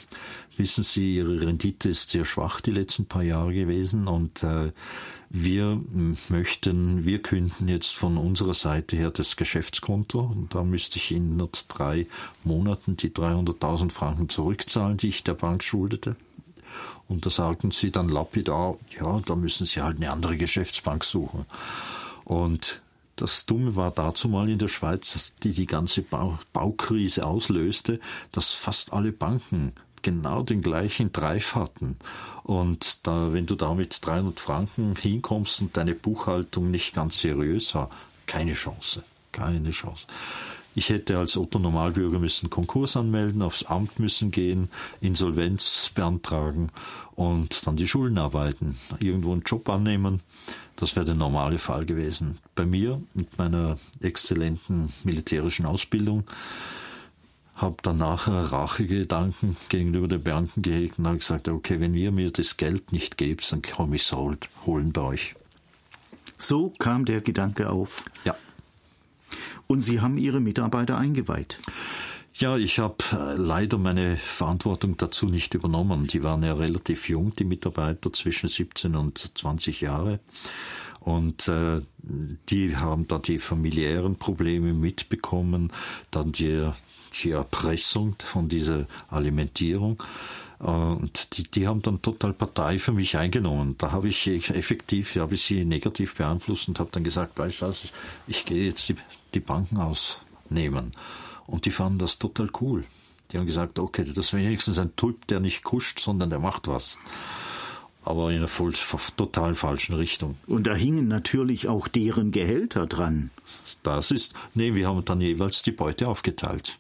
wissen 0.57 0.83
Sie, 0.83 1.17
Ihre 1.17 1.39
Rendite 1.43 1.91
ist 1.91 2.09
sehr 2.11 2.25
schwach 2.25 2.63
die 2.63 2.71
letzten 2.71 3.05
paar 3.05 3.23
Jahre 3.23 3.53
gewesen 3.53 4.09
und 4.09 4.43
äh, 4.43 4.73
wir 5.33 5.81
möchten, 6.29 7.05
wir 7.05 7.23
künden 7.23 7.69
jetzt 7.69 7.95
von 7.95 8.17
unserer 8.17 8.53
Seite 8.53 8.97
her 8.97 9.13
das 9.13 9.37
Geschäftskonto 9.37 10.19
und 10.21 10.55
da 10.55 10.65
müsste 10.65 10.97
ich 10.97 11.13
in 11.13 11.37
nur 11.37 11.51
drei 11.69 12.09
Monaten 12.43 12.97
die 12.97 13.11
300.000 13.11 13.93
Franken 13.93 14.29
zurückzahlen, 14.29 14.97
die 14.97 15.09
ich 15.09 15.23
der 15.23 15.35
Bank 15.35 15.63
schuldete. 15.63 16.17
Und 17.07 17.27
da 17.27 17.31
sagten 17.31 17.71
sie 17.71 17.93
dann 17.93 18.09
lapidar, 18.09 18.77
ja, 19.01 19.21
da 19.25 19.37
müssen 19.37 19.67
Sie 19.67 19.81
halt 19.81 19.97
eine 19.97 20.11
andere 20.11 20.37
Geschäftsbank 20.37 21.05
suchen. 21.05 21.47
Und 22.25 22.83
das 23.17 23.47
Dumme 23.47 23.77
war 23.77 23.91
dazu 23.91 24.29
mal 24.29 24.49
in 24.49 24.59
der 24.59 24.69
Schweiz, 24.69 25.35
die 25.43 25.53
die 25.53 25.67
ganze 25.67 26.03
Bau 26.03 26.39
Baukrise 26.53 27.27
auslöste, 27.27 28.01
dass 28.33 28.53
fast 28.53 28.93
alle 28.93 29.13
Banken 29.13 29.73
genau 30.03 30.43
den 30.43 30.63
gleichen 30.63 31.13
Dreif 31.13 31.55
hatten. 31.55 31.97
Und 32.43 33.07
da, 33.07 33.33
wenn 33.33 33.47
du 33.47 33.55
da 33.55 33.75
mit 33.75 33.99
300 34.05 34.41
Franken 34.41 34.97
hinkommst 34.97 35.61
und 35.61 35.77
deine 35.77 35.95
Buchhaltung 35.95 36.71
nicht 36.71 36.95
ganz 36.95 37.21
seriös 37.21 37.75
war, 37.75 37.91
keine 38.27 38.55
Chance. 38.55 39.03
Keine 39.33 39.71
Chance. 39.71 40.07
Ich 40.75 40.89
hätte 40.89 41.19
als 41.19 41.37
Otto 41.37 41.59
Normalbürger 41.59 42.19
müssen 42.19 42.49
Konkurs 42.49 42.97
anmelden, 42.97 43.43
aufs 43.43 43.65
Amt 43.65 43.99
müssen 43.99 44.31
gehen, 44.31 44.71
Insolvenz 45.01 45.91
beantragen 45.95 46.71
und 47.17 47.67
dann 47.67 47.77
die 47.77 47.89
Schulden 47.89 48.19
arbeiten, 48.19 48.79
irgendwo 49.01 49.33
einen 49.33 49.43
Job 49.43 49.69
annehmen. 49.69 50.21
Das 50.77 50.95
wäre 50.95 51.07
der 51.07 51.17
normale 51.17 51.59
Fall 51.59 51.87
gewesen. 51.87 52.39
Bei 52.55 52.65
mir 52.65 53.03
mit 53.15 53.37
meiner 53.37 53.79
exzellenten 54.01 54.93
militärischen 55.03 55.67
Ausbildung 55.67 56.25
habe 57.61 57.77
danach 57.83 58.29
Rachegedanken 58.29 59.57
gegenüber 59.69 60.09
den 60.09 60.23
Banken 60.23 60.63
gehegt 60.63 60.99
und 60.99 61.07
habe 61.07 61.19
gesagt, 61.19 61.49
okay, 61.49 61.81
wenn 61.81 61.95
ihr 61.95 62.13
mir 62.13 62.31
das 62.31 62.57
Geld 62.57 62.93
nicht 62.93 63.17
gebt, 63.17 63.51
dann 63.53 63.63
komme 63.63 63.97
ich 63.97 64.03
es 64.03 64.13
holen 64.13 64.93
bei 64.93 65.03
euch. 65.03 65.35
So 66.39 66.73
kam 66.79 67.05
der 67.05 67.21
Gedanke 67.21 67.71
auf. 67.71 68.05
Ja. 68.25 68.35
Und 69.67 69.81
Sie 69.81 70.01
haben 70.01 70.17
Ihre 70.17 70.41
Mitarbeiter 70.41 70.97
eingeweiht. 70.97 71.59
Ja, 72.35 72.57
ich 72.57 72.79
habe 72.79 72.97
äh, 73.13 73.37
leider 73.37 73.77
meine 73.77 74.17
Verantwortung 74.17 74.97
dazu 74.97 75.27
nicht 75.27 75.55
übernommen. 75.55 76.07
Die 76.07 76.23
waren 76.23 76.43
ja 76.43 76.55
relativ 76.55 77.09
jung, 77.09 77.35
die 77.35 77.45
Mitarbeiter 77.45 78.13
zwischen 78.13 78.49
17 78.49 78.97
und 78.97 79.37
20 79.37 79.83
Jahre. 79.83 80.21
Und 81.01 81.49
äh, 81.49 81.83
die 82.49 82.77
haben 82.77 83.09
da 83.09 83.19
die 83.19 83.39
familiären 83.39 84.17
Probleme 84.17 84.73
mitbekommen, 84.73 85.73
dann 86.11 86.33
die 86.33 86.71
die 87.11 87.31
Erpressung 87.31 88.17
von 88.19 88.49
dieser 88.49 88.87
Alimentierung. 89.11 90.03
Und 90.59 91.39
die, 91.39 91.45
die 91.45 91.67
haben 91.67 91.81
dann 91.81 92.03
total 92.03 92.35
Partei 92.35 92.79
für 92.79 92.93
mich 92.93 93.17
eingenommen. 93.17 93.77
Da 93.79 93.93
habe 93.93 94.09
ich 94.09 94.27
effektiv, 94.27 95.17
habe 95.17 95.35
ich 95.35 95.43
sie 95.43 95.65
negativ 95.65 96.17
beeinflusst 96.17 96.69
und 96.69 96.79
habe 96.79 96.91
dann 96.93 97.03
gesagt, 97.03 97.39
weißt 97.39 97.63
du 97.63 97.67
was, 97.67 97.93
ich 98.27 98.45
gehe 98.45 98.67
jetzt 98.67 98.89
die, 98.89 98.97
die 99.33 99.41
Banken 99.41 99.79
ausnehmen. 99.79 100.93
Und 101.47 101.65
die 101.65 101.71
fanden 101.71 101.99
das 101.99 102.19
total 102.19 102.51
cool. 102.61 102.85
Die 103.31 103.39
haben 103.39 103.47
gesagt, 103.47 103.79
okay, 103.79 104.05
das 104.05 104.17
ist 104.19 104.35
wenigstens 104.35 104.79
ein 104.79 104.95
Typ, 104.97 105.27
der 105.29 105.41
nicht 105.41 105.65
kuscht, 105.65 105.99
sondern 105.99 106.31
der 106.31 106.41
macht 106.41 106.69
was. 106.69 106.99
aber 108.03 108.31
in 108.31 108.39
einer 108.39 108.49
voll, 108.49 108.73
total 109.17 109.55
falschen 109.55 109.95
Richtung. 109.95 110.37
Und 110.47 110.67
da 110.67 110.75
hingen 110.75 111.09
natürlich 111.09 111.69
auch 111.69 111.89
deren 111.89 112.33
Gehälter 112.33 112.87
dran. 112.87 113.31
Das 113.83 114.11
ist, 114.11 114.35
nee, 114.55 114.75
wir 114.75 114.89
haben 114.89 115.05
dann 115.05 115.21
jeweils 115.21 115.63
die 115.63 115.73
Beute 115.73 116.09
aufgeteilt. 116.09 116.79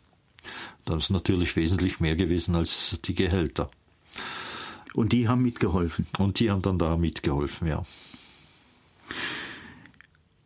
Das 0.84 1.04
ist 1.04 1.10
natürlich 1.10 1.56
wesentlich 1.56 2.00
mehr 2.00 2.16
gewesen 2.16 2.54
als 2.56 3.00
die 3.04 3.14
Gehälter. 3.14 3.70
Und 4.94 5.12
die 5.12 5.28
haben 5.28 5.42
mitgeholfen. 5.42 6.06
Und 6.18 6.40
die 6.40 6.50
haben 6.50 6.62
dann 6.62 6.78
da 6.78 6.96
mitgeholfen, 6.96 7.68
ja. 7.68 7.84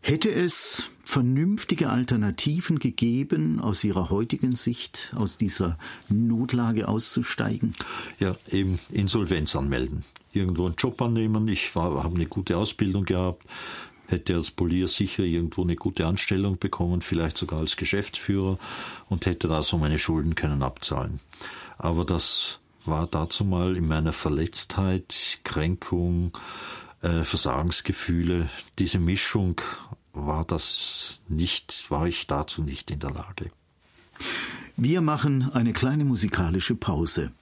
Hätte 0.01 0.31
es 0.31 0.91
vernünftige 1.05 1.89
Alternativen 1.89 2.79
gegeben, 2.79 3.59
aus 3.61 3.83
Ihrer 3.85 4.11
heutigen 4.11 4.55
Sicht 4.55 5.15
aus 5.17 5.39
dieser 5.39 5.79
Notlage 6.11 6.89
auszusteigen? 6.89 7.75
Ja, 8.19 8.37
eben 8.51 8.79
Insolvenz 8.91 9.57
anmelden. 9.57 10.05
Irgendwo 10.35 10.67
einen 10.67 10.75
Job 10.77 11.01
annehmen. 11.01 11.49
Ich 11.49 11.75
habe 11.75 12.03
eine 12.03 12.27
gute 12.27 12.59
Ausbildung 12.59 13.05
gehabt, 13.07 13.45
hätte 14.07 14.35
als 14.35 14.51
Polier 14.51 14.89
sicher 14.89 15.25
irgendwo 15.25 15.63
eine 15.63 15.77
gute 15.77 16.07
Anstellung 16.07 16.59
bekommen, 16.59 17.01
vielleicht 17.01 17.39
sogar 17.39 17.61
als 17.61 17.77
Geschäftsführer 17.77 18.59
und 19.09 19.27
hätte 19.27 19.49
da 19.49 19.63
so 19.63 19.79
meine 19.79 19.99
Schulden 19.99 20.35
können 20.35 20.63
abzahlen. 20.63 21.21
Aber 21.79 22.05
das 22.05 22.59
war 22.85 23.07
dazu 23.07 23.45
mal 23.45 23.77
in 23.77 23.87
meiner 23.87 24.13
Verletztheit, 24.13 25.41
Kränkung, 25.45 26.37
äh, 27.03 27.25
Versagensgefühle, 27.25 28.49
diese 28.79 28.99
Mischung 28.99 29.61
war 30.13 30.45
das 30.45 31.21
nicht, 31.29 31.91
war 31.91 32.07
ich 32.07 32.27
dazu 32.27 32.63
nicht 32.63 32.91
in 32.91 33.01
der 33.01 33.11
Lage. 33.11 33.51
Wir 34.77 35.01
machen 35.01 35.51
eine 35.53 35.73
kleine 35.73 36.05
musikalische 36.05 36.75
Pause. 36.75 37.33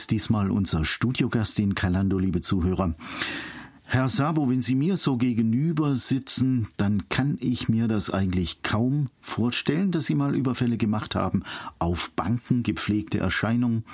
Ist 0.00 0.12
diesmal 0.12 0.50
unser 0.50 0.82
Studiogast 0.82 1.58
in 1.58 1.74
Kalando, 1.74 2.18
liebe 2.18 2.40
Zuhörer. 2.40 2.94
Herr 3.86 4.08
Sabo, 4.08 4.48
wenn 4.48 4.62
Sie 4.62 4.74
mir 4.74 4.96
so 4.96 5.18
gegenüber 5.18 5.94
sitzen, 5.94 6.68
dann 6.78 7.10
kann 7.10 7.36
ich 7.38 7.68
mir 7.68 7.86
das 7.86 8.08
eigentlich 8.08 8.62
kaum 8.62 9.10
vorstellen, 9.20 9.92
dass 9.92 10.06
Sie 10.06 10.14
mal 10.14 10.34
Überfälle 10.34 10.78
gemacht 10.78 11.14
haben 11.14 11.42
auf 11.78 12.12
Banken, 12.12 12.62
gepflegte 12.62 13.18
Erscheinung. 13.18 13.84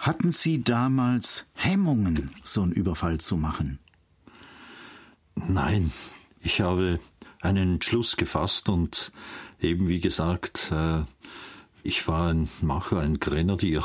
Hatten 0.00 0.32
Sie 0.32 0.64
damals 0.64 1.46
Hemmungen, 1.54 2.32
so 2.42 2.62
einen 2.62 2.72
Überfall 2.72 3.20
zu 3.20 3.36
machen? 3.36 3.78
Nein, 5.36 5.92
ich 6.40 6.62
habe 6.62 6.98
einen 7.40 7.74
Entschluss 7.74 8.16
gefasst 8.16 8.68
und 8.68 9.12
eben 9.60 9.86
wie 9.86 10.00
gesagt, 10.00 10.72
äh, 10.72 11.04
ich 11.82 12.06
war 12.06 12.28
ein 12.32 12.48
Macher, 12.60 13.00
ein 13.00 13.18
Grenadier. 13.18 13.84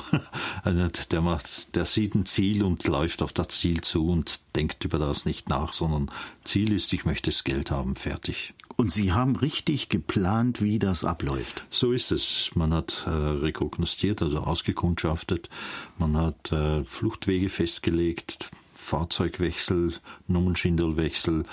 der, 1.12 1.22
macht, 1.22 1.76
der 1.76 1.86
sieht 1.86 2.16
ein 2.16 2.26
Ziel 2.26 2.64
und 2.64 2.88
läuft 2.88 3.24
auf 3.24 3.34
das 3.34 3.48
Ziel 3.50 3.82
zu 3.82 4.10
und 4.10 4.42
denkt 4.56 4.86
über 4.86 5.00
das 5.00 5.26
nicht 5.26 5.50
nach, 5.50 5.74
sondern 5.74 6.12
Ziel 6.44 6.74
ist, 6.74 6.94
ich 6.94 7.06
möchte 7.06 7.32
das 7.32 7.44
Geld 7.44 7.72
haben, 7.72 7.96
fertig. 7.96 8.54
Und 8.76 8.92
Sie 8.92 9.12
haben 9.12 9.36
richtig 9.36 9.90
geplant, 9.90 10.62
wie 10.62 10.78
das 10.78 11.04
abläuft. 11.04 11.66
So 11.72 11.92
ist 11.92 12.12
es. 12.12 12.52
Man 12.54 12.74
hat 12.74 13.06
äh, 13.08 13.10
rekognosziert, 13.10 14.22
also 14.22 14.40
ausgekundschaftet. 14.40 15.50
Man 15.98 16.16
hat 16.16 16.52
äh, 16.52 16.84
Fluchtwege 16.84 17.50
festgelegt, 17.50 18.52
Fahrzeugwechsel, 18.78 19.94
Nummernschindelwechsel, 20.28 21.44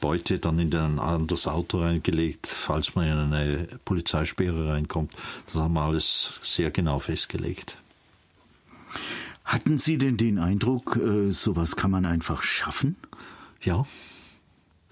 Beute 0.00 0.38
dann 0.38 0.60
in 0.60 0.72
ein 0.74 1.00
anderes 1.00 1.48
Auto 1.48 1.80
reingelegt, 1.80 2.46
falls 2.46 2.94
man 2.94 3.06
in 3.08 3.32
eine 3.34 3.68
Polizeisperre 3.84 4.68
reinkommt. 4.68 5.12
Das 5.46 5.56
haben 5.56 5.74
wir 5.74 5.82
alles 5.82 6.38
sehr 6.42 6.70
genau 6.70 7.00
festgelegt. 7.00 7.78
Hatten 9.44 9.78
Sie 9.78 9.98
denn 9.98 10.16
den 10.16 10.38
Eindruck, 10.38 10.96
äh, 10.96 11.32
sowas 11.32 11.74
kann 11.74 11.90
man 11.90 12.04
einfach 12.04 12.42
schaffen? 12.42 12.96
Ja. 13.62 13.84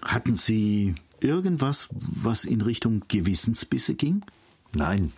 Hatten 0.02 0.34
Sie 0.34 0.94
irgendwas, 1.20 1.88
was 1.92 2.44
in 2.44 2.60
Richtung 2.60 3.04
Gewissensbisse 3.06 3.94
ging? 3.94 4.24
Nein. 4.72 5.12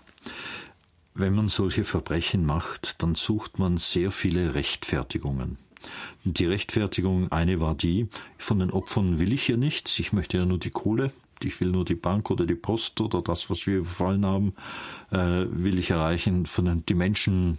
Wenn 1.14 1.34
man 1.34 1.48
solche 1.48 1.84
Verbrechen 1.84 2.44
macht, 2.44 3.02
dann 3.02 3.14
sucht 3.14 3.58
man 3.58 3.78
sehr 3.78 4.10
viele 4.10 4.54
Rechtfertigungen. 4.54 5.56
Die 6.24 6.46
Rechtfertigung, 6.46 7.30
eine 7.30 7.60
war 7.60 7.74
die, 7.74 8.08
von 8.36 8.58
den 8.58 8.70
Opfern 8.70 9.18
will 9.18 9.32
ich 9.32 9.44
hier 9.44 9.56
nichts, 9.56 9.98
ich 9.98 10.12
möchte 10.12 10.38
ja 10.38 10.44
nur 10.44 10.58
die 10.58 10.70
Kohle, 10.70 11.12
ich 11.44 11.60
will 11.60 11.68
nur 11.68 11.84
die 11.84 11.94
Bank 11.94 12.30
oder 12.30 12.46
die 12.46 12.54
Post 12.54 13.00
oder 13.00 13.22
das, 13.22 13.50
was 13.50 13.66
wir 13.66 13.78
überfallen 13.78 14.26
haben, 14.26 14.54
äh, 15.10 15.46
will 15.50 15.78
ich 15.78 15.90
erreichen. 15.90 16.46
Von 16.46 16.64
den 16.64 16.86
die 16.86 16.94
Menschen, 16.94 17.58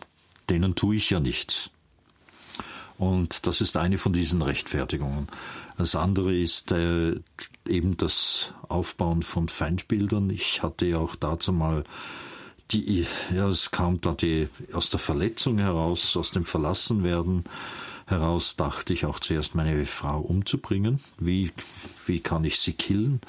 denen 0.50 0.76
tue 0.76 0.96
ich 0.96 1.10
ja 1.10 1.20
nichts. 1.20 1.72
Und 2.98 3.48
das 3.48 3.62
ist 3.62 3.78
eine 3.78 3.98
von 3.98 4.12
diesen 4.12 4.42
Rechtfertigungen. 4.42 5.28
Das 5.78 5.96
andere 5.96 6.36
ist 6.36 6.74
äh, 6.74 7.16
eben 7.66 7.96
das 7.96 8.54
Aufbauen 8.68 9.24
von 9.24 9.48
Feindbildern. 9.48 10.30
Ich 10.30 10.62
hatte 10.62 10.86
ja 10.86 10.98
auch 10.98 11.16
dazu 11.16 11.54
mal 11.54 11.86
die, 12.72 13.08
ja, 13.34 13.48
es 13.48 13.72
kam 13.72 14.02
da 14.02 14.14
die 14.14 14.50
aus 14.74 14.90
der 14.90 15.00
Verletzung 15.00 15.58
heraus, 15.58 16.18
aus 16.18 16.32
dem 16.32 16.46
Verlassenwerden 16.46 17.46
heraus 18.10 18.56
dachte 18.56 18.94
ich 18.94 19.06
auch 19.06 19.20
zuerst 19.20 19.56
meine 19.56 19.86
Frau 19.86 20.20
umzubringen. 20.20 21.00
Wie, 21.20 21.52
wie 22.06 22.20
kann 22.20 22.44
ich 22.44 22.60
sie 22.60 22.74
killen? 22.74 23.22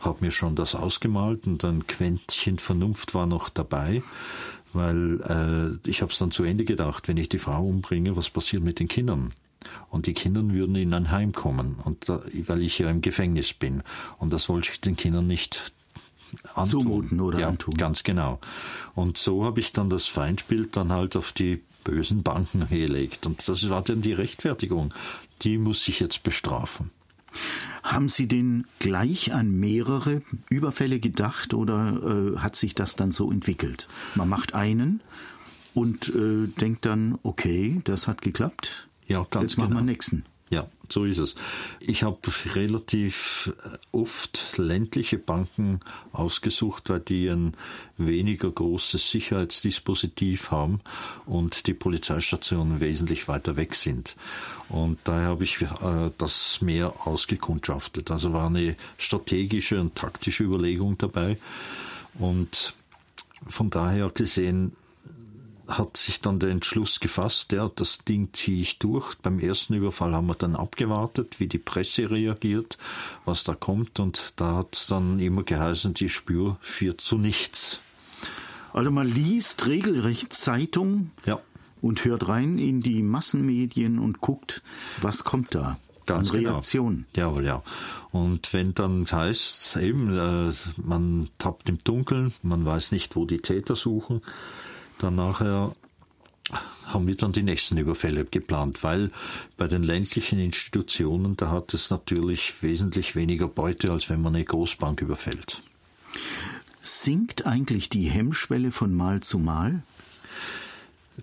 Hab 0.00 0.20
mir 0.20 0.30
schon 0.30 0.54
das 0.54 0.74
ausgemalt 0.74 1.46
und 1.46 1.64
ein 1.64 1.86
Quäntchen 1.86 2.58
Vernunft 2.58 3.14
war 3.14 3.26
noch 3.26 3.48
dabei, 3.48 4.02
weil 4.72 5.20
äh, 5.84 5.88
ich 5.88 6.02
habe 6.02 6.12
es 6.12 6.18
dann 6.18 6.30
zu 6.30 6.44
Ende 6.44 6.64
gedacht, 6.64 7.08
wenn 7.08 7.16
ich 7.16 7.28
die 7.28 7.38
Frau 7.38 7.66
umbringe, 7.66 8.16
was 8.16 8.30
passiert 8.30 8.62
mit 8.62 8.78
den 8.78 8.88
Kindern? 8.88 9.32
Und 9.90 10.06
die 10.06 10.14
Kinder 10.14 10.48
würden 10.48 10.76
in 10.76 10.94
ein 10.94 11.10
Heim 11.10 11.32
kommen, 11.32 11.76
und 11.84 12.08
da, 12.08 12.22
weil 12.46 12.62
ich 12.62 12.78
ja 12.78 12.88
im 12.88 13.00
Gefängnis 13.00 13.52
bin. 13.52 13.82
Und 14.18 14.32
das 14.32 14.48
wollte 14.48 14.70
ich 14.70 14.80
den 14.80 14.96
Kindern 14.96 15.26
nicht 15.26 15.72
antun. 16.54 16.82
Zumuten 16.82 17.20
oder 17.20 17.40
ja, 17.40 17.48
antun. 17.48 17.74
Ganz 17.74 18.02
genau. 18.04 18.38
Und 18.94 19.18
so 19.18 19.44
habe 19.44 19.60
ich 19.60 19.72
dann 19.72 19.90
das 19.90 20.06
Feindbild 20.06 20.76
dann 20.76 20.92
halt 20.92 21.16
auf 21.16 21.32
die 21.32 21.62
bösen 21.86 22.24
Banken 22.24 22.66
gelegt. 22.68 23.26
Und 23.26 23.48
das 23.48 23.68
war 23.70 23.82
dann 23.82 24.02
die 24.02 24.12
Rechtfertigung. 24.12 24.92
Die 25.42 25.56
muss 25.56 25.86
ich 25.86 26.00
jetzt 26.00 26.24
bestrafen. 26.24 26.90
Haben 27.82 28.08
Sie 28.08 28.26
denn 28.26 28.66
gleich 28.80 29.32
an 29.32 29.52
mehrere 29.52 30.22
Überfälle 30.50 30.98
gedacht 30.98 31.54
oder 31.54 32.34
äh, 32.34 32.38
hat 32.38 32.56
sich 32.56 32.74
das 32.74 32.96
dann 32.96 33.12
so 33.12 33.30
entwickelt? 33.30 33.88
Man 34.16 34.28
macht 34.28 34.54
einen 34.54 35.00
und 35.74 36.08
äh, 36.08 36.48
denkt 36.48 36.86
dann, 36.86 37.18
okay, 37.22 37.80
das 37.84 38.08
hat 38.08 38.20
geklappt. 38.22 38.88
Ja, 39.06 39.24
ganz 39.30 39.52
Jetzt 39.52 39.58
machen 39.58 39.70
genau. 39.70 39.80
wir 39.82 39.84
nächsten. 39.84 40.24
Ja, 40.48 40.68
so 40.88 41.04
ist 41.04 41.18
es. 41.18 41.34
Ich 41.80 42.04
habe 42.04 42.18
relativ 42.54 43.52
äh, 43.64 43.78
oft 43.90 44.56
ländliche 44.58 45.18
Banken 45.18 45.80
ausgesucht, 46.12 46.88
weil 46.88 47.00
die 47.00 47.28
ein 47.28 47.56
weniger 47.96 48.52
großes 48.52 49.10
Sicherheitsdispositiv 49.10 50.52
haben 50.52 50.82
und 51.24 51.66
die 51.66 51.74
Polizeistationen 51.74 52.78
wesentlich 52.78 53.26
weiter 53.26 53.56
weg 53.56 53.74
sind. 53.74 54.14
Und 54.68 55.00
daher 55.02 55.28
habe 55.28 55.42
ich 55.42 55.62
äh, 55.62 56.10
das 56.16 56.60
mehr 56.60 56.94
ausgekundschaftet. 57.06 58.12
Also 58.12 58.32
war 58.32 58.46
eine 58.46 58.76
strategische 58.98 59.80
und 59.80 59.96
taktische 59.96 60.44
Überlegung 60.44 60.96
dabei. 60.96 61.38
Und 62.20 62.76
von 63.48 63.68
daher 63.68 64.10
gesehen 64.10 64.76
hat 65.68 65.96
sich 65.96 66.20
dann 66.20 66.38
der 66.38 66.50
Entschluss 66.50 67.00
gefasst, 67.00 67.52
ja, 67.52 67.68
das 67.74 67.98
Ding 67.98 68.30
ziehe 68.32 68.60
ich 68.62 68.78
durch. 68.78 69.16
Beim 69.16 69.38
ersten 69.38 69.74
Überfall 69.74 70.14
haben 70.14 70.26
wir 70.26 70.34
dann 70.34 70.56
abgewartet, 70.56 71.40
wie 71.40 71.48
die 71.48 71.58
Presse 71.58 72.10
reagiert, 72.10 72.78
was 73.24 73.44
da 73.44 73.54
kommt, 73.54 74.00
und 74.00 74.34
da 74.36 74.56
hat 74.56 74.76
es 74.76 74.86
dann 74.86 75.18
immer 75.18 75.42
geheißen, 75.42 75.94
die 75.94 76.08
Spür 76.08 76.56
führt 76.60 77.00
zu 77.00 77.18
nichts. 77.18 77.80
Also 78.72 78.90
man 78.90 79.08
liest 79.08 79.66
regelrecht 79.66 80.32
Zeitung 80.32 81.10
ja. 81.24 81.40
und 81.80 82.04
hört 82.04 82.28
rein 82.28 82.58
in 82.58 82.80
die 82.80 83.02
Massenmedien 83.02 83.98
und 83.98 84.20
guckt, 84.20 84.62
was 85.00 85.24
kommt 85.24 85.54
da. 85.54 85.78
Ganz 86.06 86.30
an 86.30 86.36
genau. 86.36 86.50
Reaktionen. 86.52 87.06
Jawohl, 87.16 87.44
ja. 87.44 87.62
Und 88.12 88.52
wenn 88.52 88.74
dann 88.74 89.04
heißt, 89.10 89.76
eben, 89.78 90.16
äh, 90.16 90.52
man 90.76 91.28
tappt 91.38 91.68
im 91.68 91.78
Dunkeln, 91.82 92.32
man 92.42 92.64
weiß 92.64 92.92
nicht, 92.92 93.16
wo 93.16 93.24
die 93.24 93.38
Täter 93.38 93.74
suchen, 93.74 94.22
dann 94.98 95.14
nachher 95.14 95.74
haben 96.84 97.06
wir 97.06 97.16
dann 97.16 97.32
die 97.32 97.42
nächsten 97.42 97.76
Überfälle 97.76 98.24
geplant, 98.24 98.82
weil 98.84 99.10
bei 99.56 99.66
den 99.66 99.82
ländlichen 99.82 100.38
Institutionen, 100.38 101.36
da 101.36 101.50
hat 101.50 101.74
es 101.74 101.90
natürlich 101.90 102.62
wesentlich 102.62 103.16
weniger 103.16 103.48
Beute, 103.48 103.90
als 103.90 104.08
wenn 104.08 104.22
man 104.22 104.34
eine 104.34 104.44
Großbank 104.44 105.02
überfällt. 105.02 105.62
Sinkt 106.80 107.46
eigentlich 107.46 107.88
die 107.88 108.08
Hemmschwelle 108.08 108.70
von 108.70 108.94
Mal 108.94 109.20
zu 109.20 109.38
Mal? 109.38 109.82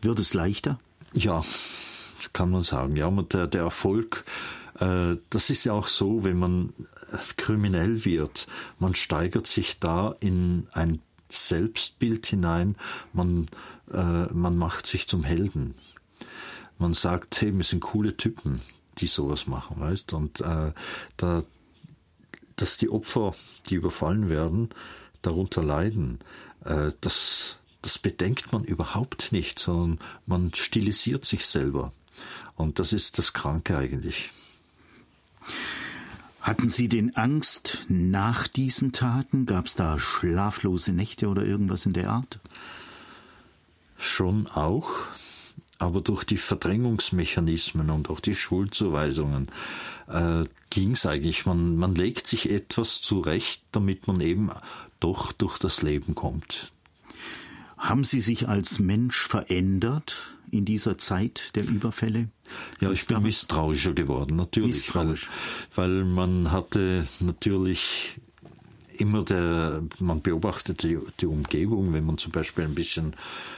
Wird 0.02 0.20
es 0.20 0.34
leichter? 0.34 0.80
Ja, 1.14 1.42
kann 2.34 2.52
man 2.52 2.62
sagen. 2.62 2.98
Ja, 2.98 3.10
der, 3.10 3.48
der 3.48 3.62
Erfolg, 3.62 4.26
äh, 4.80 5.16
das 5.30 5.50
ist 5.50 5.64
ja 5.64 5.74
auch 5.74 5.88
so, 5.88 6.24
wenn 6.26 6.38
man 6.38 6.74
kriminell 7.38 8.04
wird, 8.04 8.48
man 8.80 8.96
steigert 8.96 9.48
sich 9.48 9.80
da 9.80 10.16
in 10.20 10.68
ein 10.74 11.00
Selbstbild 11.34 12.26
hinein, 12.26 12.76
man, 13.14 13.48
äh, 13.92 14.26
man 14.34 14.58
macht 14.58 14.88
sich 14.88 15.08
zum 15.08 15.24
Helden. 15.24 15.76
Man 16.78 16.94
sagt, 16.94 17.42
hey, 17.42 17.56
wir 17.56 17.64
sind 17.64 17.82
coole 17.82 18.18
Typen, 18.18 18.62
die 18.98 19.08
sowas 19.08 19.48
machen, 19.48 19.80
weißt 19.80 20.14
Und 20.14 20.42
äh, 20.42 20.72
da, 21.18 21.44
dass 22.56 22.78
die 22.78 22.90
Opfer, 22.90 23.34
die 23.70 23.76
überfallen 23.76 24.30
werden, 24.30 24.70
darunter 25.22 25.64
leiden, 25.64 26.20
äh, 26.66 26.92
das, 27.02 27.58
das 27.82 27.98
bedenkt 27.98 28.52
man 28.52 28.64
überhaupt 28.64 29.32
nicht, 29.32 29.60
sondern 29.60 30.00
man 30.26 30.54
stilisiert 30.54 31.26
sich 31.26 31.46
selber. 31.46 31.92
Und 32.56 32.80
das 32.80 32.94
ist 32.94 33.18
das 33.18 33.34
Kranke 33.34 33.78
eigentlich. 33.78 34.32
Hatten 36.44 36.68
Sie 36.68 36.90
denn 36.90 37.16
Angst 37.16 37.86
nach 37.88 38.50
diesen 38.50 38.92
Taten? 38.92 39.46
Gab 39.46 39.68
es 39.68 39.76
da 39.76 39.98
schlaflose 39.98 40.92
Nächte 40.92 41.30
oder 41.30 41.46
irgendwas 41.46 41.86
in 41.86 41.94
der 41.94 42.10
Art? 42.10 42.42
Schon 43.98 44.48
auch, 44.48 44.90
aber 45.80 46.02
durch 46.02 46.26
die 46.26 46.36
Verdrängungsmechanismen 46.36 47.90
und 47.90 48.10
auch 48.10 48.20
die 48.20 48.36
Schuldzuweisungen 48.36 49.48
äh, 50.10 50.44
ging 50.70 50.92
es 50.92 51.06
eigentlich. 51.06 51.46
Man, 51.46 51.78
man 51.78 51.96
legt 51.96 52.28
sich 52.28 52.52
etwas 52.52 53.02
zurecht, 53.02 53.64
damit 53.72 54.08
man 54.08 54.20
eben 54.20 54.52
doch 55.00 55.32
durch 55.32 55.58
das 55.58 55.82
Leben 55.82 56.14
kommt. 56.14 56.74
Haben 57.78 58.04
Sie 58.04 58.20
sich 58.20 58.50
als 58.50 58.80
Mensch 58.80 59.28
verändert 59.30 60.33
in 60.54 60.66
dieser 60.66 60.98
Zeit 60.98 61.52
der 61.56 61.68
Überfälle? 61.68 62.30
Ja, 62.80 62.92
ich 62.92 63.08
bin 63.08 63.22
misstrauischer 63.24 63.94
geworden, 63.94 64.36
natürlich. 64.36 64.76
Misstrauisch. 64.76 65.30
Weil, 65.76 65.98
weil 65.98 66.06
man 66.06 66.52
hatte 66.52 67.08
natürlich 67.20 68.20
immer 68.98 69.24
der, 69.24 69.82
man 70.00 70.22
beobachtete 70.22 70.88
die, 70.88 71.00
die, 71.20 71.26
Umgebung, 71.26 71.94
wenn 71.94 72.06
man 72.06 72.18
zum 72.18 72.32
Beispiel 72.32 72.66
ein 72.66 72.76
bisschen 72.76 73.16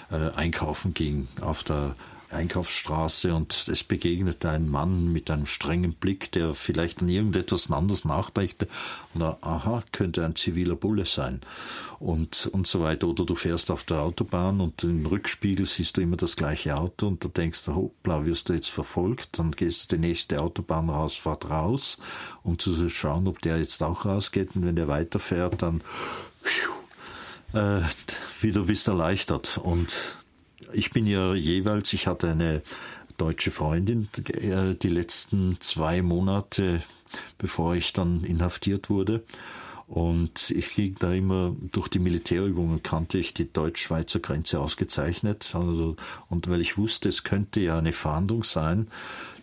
äh, 0.10 0.32
einkaufen 0.32 0.94
ging 0.94 1.28
auf 1.42 1.64
der 1.64 1.96
Einkaufsstraße 2.30 3.34
und 3.34 3.68
es 3.68 3.84
begegnete 3.84 4.50
ein 4.50 4.70
Mann 4.70 5.12
mit 5.12 5.30
einem 5.30 5.46
strengen 5.46 5.94
Blick, 5.94 6.32
der 6.32 6.54
vielleicht 6.54 7.02
an 7.02 7.10
irgendetwas 7.10 7.72
anderes 7.72 8.06
nachdachte 8.06 8.68
oder 9.14 9.38
aha, 9.42 9.84
könnte 9.92 10.26
ein 10.26 10.36
ziviler 10.36 10.76
Bulle 10.76 11.06
sein. 11.06 11.42
Und, 12.00 12.50
und 12.52 12.68
so 12.68 12.82
weiter. 12.82 13.08
Oder 13.08 13.26
du 13.26 13.36
fährst 13.36 13.72
auf 13.72 13.84
der 13.84 14.02
Autobahn 14.02 14.60
und 14.60 14.84
im 14.84 15.06
Rückspiegel 15.06 15.66
siehst 15.66 15.98
du 15.98 16.02
immer 16.02 16.18
das 16.18 16.36
gleiche 16.36 16.76
Auto 16.76 17.08
und 17.08 17.24
da 17.24 17.30
denkst 17.30 17.64
du, 17.66 17.76
hoppla, 17.76 18.26
wirst 18.26 18.50
du 18.50 18.54
jetzt 18.54 18.70
verfolgt, 18.70 19.40
dann 19.40 19.52
gehst 19.52 19.92
du 19.92 19.96
die 19.96 20.02
nächste 20.02 20.42
Autobahnrausfahrt 20.42 21.50
raus, 21.50 21.98
um 22.44 22.60
zu 22.60 22.90
schauen, 22.90 23.28
ob 23.28 23.42
der 23.42 23.58
jetzt 23.58 23.82
auch 23.82 24.06
rausgeht. 24.06 24.56
Und 24.56 24.66
wenn 24.66 24.76
der 24.76 24.88
weiterfährt, 24.88 25.62
dann 25.62 25.82
äh, 27.54 27.82
wieder 28.42 28.64
bist 28.64 28.88
erleichtert. 28.88 29.58
Und 29.58 30.18
ich 30.74 30.92
bin 30.92 31.06
ja 31.06 31.34
jeweils, 31.34 31.94
ich 31.94 32.08
hatte 32.08 32.30
eine 32.30 32.62
deutsche 33.18 33.52
Freundin 33.52 34.10
äh, 34.28 34.76
die 34.76 34.90
letzten 34.90 35.58
zwei 35.60 36.02
Monate, 36.02 36.82
bevor 37.38 37.76
ich 37.76 37.94
dann 37.94 38.24
inhaftiert 38.24 38.90
wurde. 38.90 39.24
Und 39.88 40.50
ich 40.50 40.74
ging 40.74 40.96
da 40.98 41.14
immer 41.14 41.56
durch 41.72 41.90
die 41.90 42.00
Militärübungen 42.00 42.82
kannte 42.82 43.20
ich 43.20 43.36
die 43.36 43.52
deutsch-schweizer 43.52 44.20
Grenze 44.20 44.60
ausgezeichnet. 44.60 45.54
Also, 45.54 45.96
und 46.28 46.50
weil 46.50 46.62
ich 46.62 46.78
wusste, 46.78 47.10
es 47.10 47.24
könnte 47.24 47.62
ja 47.62 47.78
eine 47.78 47.94
Fahndung 47.94 48.44
sein, 48.44 48.88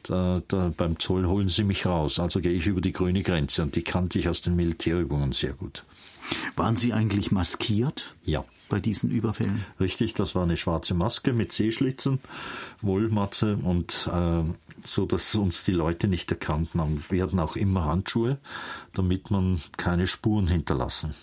da, 0.03 0.43
da, 0.49 0.73
beim 0.77 0.99
Zoll 0.99 1.27
holen 1.27 1.47
sie 1.47 1.63
mich 1.63 1.87
raus. 1.87 2.19
Also 2.19 2.41
gehe 2.41 2.53
ich 2.53 2.67
über 2.67 2.81
die 2.81 2.93
grüne 2.93 3.23
Grenze 3.23 3.63
und 3.63 3.77
die 3.77 3.85
kannte 3.85 4.19
ich 4.19 4.29
aus 4.29 4.41
den 4.41 4.57
Militärübungen 4.57 5.31
sehr 5.31 5.53
gut. 5.53 5.85
Waren 6.57 6.77
Sie 6.77 6.93
eigentlich 6.93 7.33
maskiert? 7.33 8.15
Ja 8.25 8.45
bei 8.73 8.81
diesen 8.81 9.11
Überfällen? 9.11 9.67
Richtig, 9.81 10.15
das 10.15 10.35
war 10.35 10.45
eine 10.45 10.57
schwarze 10.57 10.95
Maske 10.95 11.35
mit 11.35 11.53
Sehschlitzen, 11.53 12.21
Wollmatze 12.81 13.59
und 13.63 14.09
äh, 14.11 14.45
so, 14.83 15.05
dass 15.05 15.35
uns 15.35 15.63
die 15.65 15.73
Leute 15.73 16.09
nicht 16.09 16.31
erkannt 16.31 16.71
haben. 16.75 17.05
Wir 17.11 17.25
hatten 17.25 17.39
auch 17.39 17.55
immer 17.55 17.85
Handschuhe, 17.85 18.39
damit 18.95 19.31
man 19.31 19.61
keine 19.77 20.07
Spuren 20.07 20.47
hinterlassen. 20.47 21.15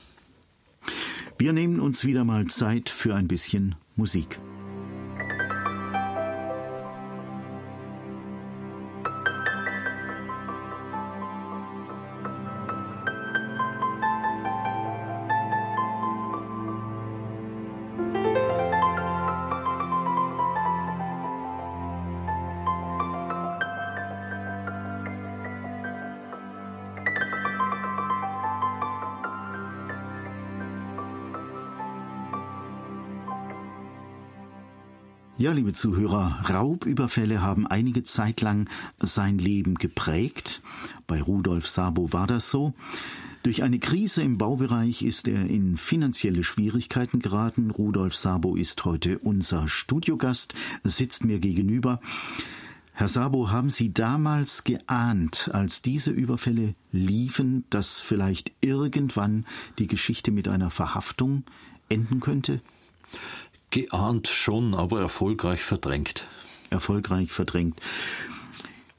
Wir 1.40 1.52
nehmen 1.52 1.80
uns 1.80 2.06
wieder 2.06 2.24
mal 2.24 2.46
Zeit 2.46 2.88
für 2.88 3.16
ein 3.16 3.28
bisschen 3.28 3.74
Musik. 3.96 4.40
Ja, 35.50 35.56
liebe 35.56 35.74
Zuhörer, 35.74 36.46
Raubüberfälle 36.48 37.42
haben 37.42 37.66
einige 37.66 38.04
Zeit 38.04 38.42
lang 38.42 38.70
sein 39.00 39.40
Leben 39.40 39.74
geprägt. 39.74 40.62
Bei 41.08 41.24
Rudolf 41.24 41.68
Sabo 41.68 42.14
war 42.14 42.28
das 42.28 42.52
so. 42.52 42.76
Durch 43.42 43.64
eine 43.64 43.80
Krise 43.80 44.22
im 44.22 44.38
Baubereich 44.38 45.02
ist 45.02 45.28
er 45.28 45.48
in 45.48 45.76
finanzielle 45.76 46.44
Schwierigkeiten 46.44 47.18
geraten. 47.18 47.72
Rudolf 47.72 48.16
Sabo 48.16 48.56
ist 48.56 48.86
heute 48.86 49.18
unser 49.18 49.68
Studiogast, 49.68 50.54
sitzt 50.84 51.26
mir 51.26 51.40
gegenüber. 51.40 52.00
Herr 52.94 53.08
Sabo, 53.08 53.50
haben 53.50 53.72
Sie 53.72 53.92
damals 53.92 54.64
geahnt, 54.66 55.50
als 55.52 55.82
diese 55.82 56.12
Überfälle 56.12 56.76
liefen, 56.92 57.64
dass 57.72 58.02
vielleicht 58.02 58.52
irgendwann 58.62 59.48
die 59.80 59.88
Geschichte 59.88 60.30
mit 60.30 60.48
einer 60.48 60.70
Verhaftung 60.70 61.42
enden 61.90 62.20
könnte? 62.20 62.62
Geahnt 63.72 64.28
schon, 64.28 64.74
aber 64.74 65.00
erfolgreich 65.00 65.62
verdrängt. 65.62 66.28
Erfolgreich 66.70 67.32
verdrängt. 67.32 67.80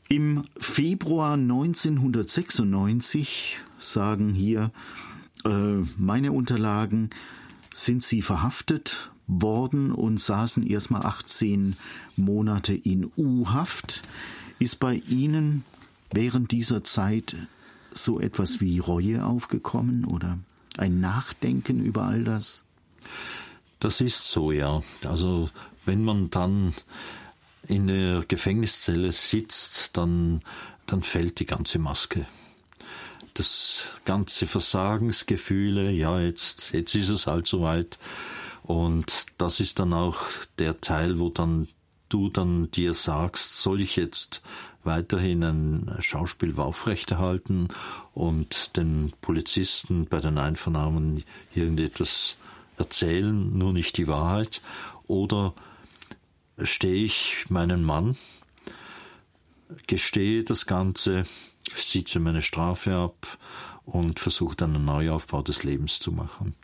Im 0.08 0.44
Februar 0.58 1.34
1996 1.34 3.58
sagen 3.78 4.32
hier 4.32 4.72
äh, 5.44 5.76
meine 5.96 6.32
Unterlagen, 6.32 7.10
sind 7.72 8.02
sie 8.02 8.22
verhaftet 8.22 9.10
worden 9.26 9.92
und 9.92 10.18
saßen 10.18 10.66
erstmal 10.66 11.06
18 11.06 11.76
Monate 12.16 12.74
in 12.74 13.10
U-Haft. 13.16 14.02
Ist 14.58 14.80
bei 14.80 14.96
Ihnen 15.06 15.64
während 16.12 16.50
dieser 16.50 16.82
Zeit 16.82 17.36
so 17.92 18.20
etwas 18.20 18.60
wie 18.60 18.78
Reue 18.78 19.24
aufgekommen 19.24 20.04
oder 20.04 20.38
ein 20.76 21.00
Nachdenken 21.00 21.80
über 21.80 22.02
all 22.02 22.24
das? 22.24 22.64
Das 23.80 24.00
ist 24.00 24.30
so, 24.30 24.52
ja. 24.52 24.82
Also 25.04 25.50
wenn 25.84 26.04
man 26.04 26.30
dann 26.30 26.74
in 27.66 27.86
der 27.86 28.24
Gefängniszelle 28.28 29.10
sitzt, 29.10 29.96
dann, 29.96 30.40
dann 30.86 31.02
fällt 31.02 31.40
die 31.40 31.46
ganze 31.46 31.78
Maske. 31.78 32.26
Das 33.34 33.92
ganze 34.04 34.46
Versagensgefühle, 34.46 35.90
ja, 35.90 36.20
jetzt, 36.20 36.72
jetzt 36.72 36.94
ist 36.94 37.08
es 37.08 37.26
halt 37.26 37.46
soweit. 37.46 37.98
Und 38.62 39.26
das 39.38 39.60
ist 39.60 39.78
dann 39.78 39.94
auch 39.94 40.18
der 40.58 40.80
Teil, 40.80 41.18
wo 41.18 41.30
dann 41.30 41.68
du 42.10 42.28
dann 42.28 42.70
dir 42.72 42.92
sagst, 42.92 43.62
soll 43.62 43.80
ich 43.80 43.96
jetzt 43.96 44.42
weiterhin 44.84 45.42
ein 45.42 45.96
Schauspiel 46.00 46.58
aufrechterhalten 46.58 47.68
und 48.14 48.76
den 48.76 49.12
Polizisten 49.20 50.06
bei 50.06 50.20
den 50.20 50.38
Einvernahmen 50.38 51.24
irgendetwas 51.54 52.36
erzählen 52.80 53.56
nur 53.56 53.72
nicht 53.72 53.96
die 53.96 54.08
Wahrheit 54.08 54.62
oder 55.06 55.54
stehe 56.62 57.04
ich 57.04 57.46
meinen 57.48 57.84
Mann, 57.84 58.16
gestehe 59.86 60.44
das 60.44 60.66
Ganze, 60.66 61.24
sitze 61.74 62.20
meine 62.20 62.42
Strafe 62.42 62.94
ab 62.94 63.38
und 63.84 64.18
versuche 64.20 64.56
dann 64.56 64.74
einen 64.74 64.84
Neuaufbau 64.84 65.42
des 65.42 65.62
Lebens 65.62 66.00
zu 66.00 66.12
machen. 66.12 66.54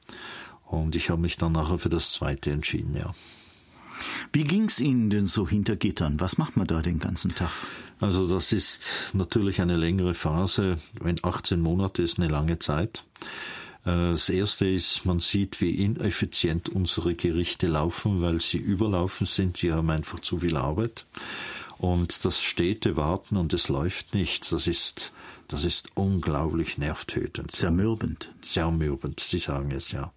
Und 0.65 0.97
ich 0.97 1.11
habe 1.11 1.21
mich 1.21 1.37
dann 1.37 1.53
nachher 1.53 1.79
für 1.79 1.89
das 1.89 2.13
Zweite 2.13 2.51
entschieden, 2.51 2.97
ja. 2.97 3.15
Wie 4.33 4.45
ging 4.45 4.67
es 4.67 4.81
Ihnen 4.81 5.09
denn 5.09 5.27
so 5.27 5.49
hinter 5.49 5.77
Gittern? 5.77 6.21
Was 6.21 6.37
macht 6.37 6.57
man 6.57 6.67
da 6.67 6.83
den 6.83 6.99
ganzen 6.99 7.35
Tag? 7.35 7.51
Also 7.99 8.29
das 8.29 8.53
ist 8.53 9.13
natürlich 9.15 9.63
eine 9.63 9.77
längere 9.77 10.13
Phase. 10.13 10.79
Wenn 11.01 11.17
18 11.23 11.61
Monate 11.61 12.03
ist 12.03 12.19
eine 12.19 12.29
lange 12.29 12.59
Zeit. 12.59 13.05
Äh, 13.87 14.11
das 14.11 14.29
erste 14.29 14.69
ist, 14.69 15.07
man 15.07 15.21
sieht, 15.21 15.61
wie 15.61 15.83
ineffizient 15.83 16.69
unsere 16.69 17.15
Gerichte 17.15 17.69
laufen, 17.69 18.21
weil 18.21 18.41
sie 18.41 18.59
überlaufen 18.59 19.27
sind. 19.27 19.57
Sie 19.57 19.73
haben 19.73 19.89
einfach 19.91 20.21
zu 20.21 20.39
viel 20.39 20.57
Arbeit. 20.57 21.07
Und 21.79 22.25
das 22.25 22.43
stete 22.43 22.97
Warten 22.97 23.37
und 23.37 23.53
es 23.53 23.69
läuft 23.69 24.15
nichts, 24.15 24.49
das 24.49 24.67
ist, 24.67 25.13
das 25.47 25.65
ist 25.65 25.93
unglaublich 25.95 26.79
nervtötend. 26.79 27.51
Zermürbend. 27.51 28.33
Zermürbend, 28.41 29.21
Sie 29.21 29.39
sagen 29.39 29.71
es 29.73 29.93
ja. 29.93 30.11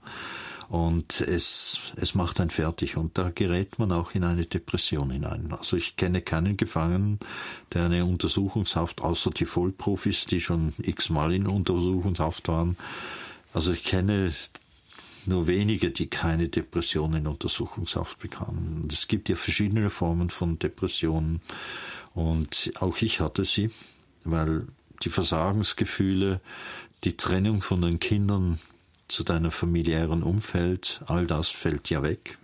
Und 0.70 1.20
es, 1.22 1.94
es 1.96 2.14
macht 2.14 2.40
einen 2.40 2.52
fertig 2.52 2.96
und 2.96 3.18
da 3.18 3.32
gerät 3.32 3.80
man 3.80 3.92
auch 3.92 4.14
in 4.14 4.24
eine 4.24 4.46
Depression 4.46 5.10
hinein. 5.10 5.52
Also 5.52 5.76
ich 5.76 5.96
kenne 5.98 6.22
keinen 6.22 6.58
Gefangenen, 6.58 7.20
der 7.74 7.86
eine 7.86 8.06
Untersuchungshaft, 8.06 9.02
außer 9.02 9.32
die 9.32 9.48
Vollprofis, 9.48 10.28
die 10.28 10.40
schon 10.40 10.74
x-mal 10.78 11.34
in 11.34 11.48
Untersuchungshaft 11.48 12.48
waren. 12.48 12.78
Also 13.54 13.74
ich 13.74 13.84
kenne 13.84 14.32
nur 15.26 15.48
wenige, 15.48 15.92
die 15.92 16.08
keine 16.08 16.50
Depression 16.50 17.14
in 17.14 17.28
Untersuchungshaft 17.28 18.20
bekamen. 18.20 18.88
Es 18.92 19.08
gibt 19.08 19.30
ja 19.30 19.36
verschiedene 19.36 19.90
Formen 19.90 20.30
von 20.30 20.60
Depressionen 20.60 21.42
und 22.14 22.72
auch 22.80 22.98
ich 23.02 23.20
hatte 23.20 23.46
sie, 23.46 23.72
weil 24.24 24.68
die 25.04 25.10
Versagensgefühle, 25.10 26.42
die 27.04 27.16
Trennung 27.16 27.62
von 27.62 27.82
den 27.82 28.00
Kindern 28.00 28.60
zu 29.08 29.24
deinem 29.24 29.52
familiären 29.52 30.24
Umfeld, 30.24 31.02
all 31.08 31.26
das 31.26 31.50
fällt 31.50 31.90
ja 31.90 32.04
weg. 32.04 32.38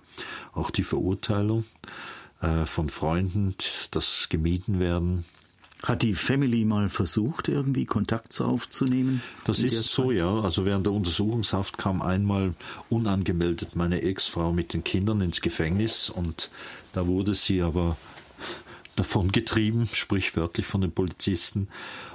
Auch 0.53 0.71
die 0.71 0.83
Verurteilung 0.83 1.65
äh, 2.41 2.65
von 2.65 2.89
Freunden, 2.89 3.55
das 3.91 4.29
gemieden 4.29 4.79
werden. 4.79 5.25
Hat 5.85 6.01
die 6.01 6.15
Family 6.15 6.65
mal 6.65 6.89
versucht, 6.89 7.47
irgendwie 7.47 7.85
Kontakt 7.85 8.39
aufzunehmen? 8.41 9.21
Das 9.45 9.59
ist 9.59 9.85
so, 9.85 10.11
ja. 10.11 10.41
Also 10.41 10.65
während 10.65 10.85
der 10.85 10.93
Untersuchungshaft 10.93 11.77
kam 11.77 12.01
einmal 12.01 12.55
unangemeldet 12.89 13.75
meine 13.75 14.01
Ex-Frau 14.01 14.51
mit 14.51 14.73
den 14.73 14.83
Kindern 14.83 15.21
ins 15.21 15.41
Gefängnis 15.41 16.09
und 16.09 16.49
da 16.93 17.07
wurde 17.07 17.35
sie 17.35 17.61
aber 17.61 17.97
davon 18.95 19.31
getrieben, 19.31 19.87
sprichwörtlich 19.93 20.65
von 20.65 20.81
den 20.81 20.91
Polizisten. 20.91 21.67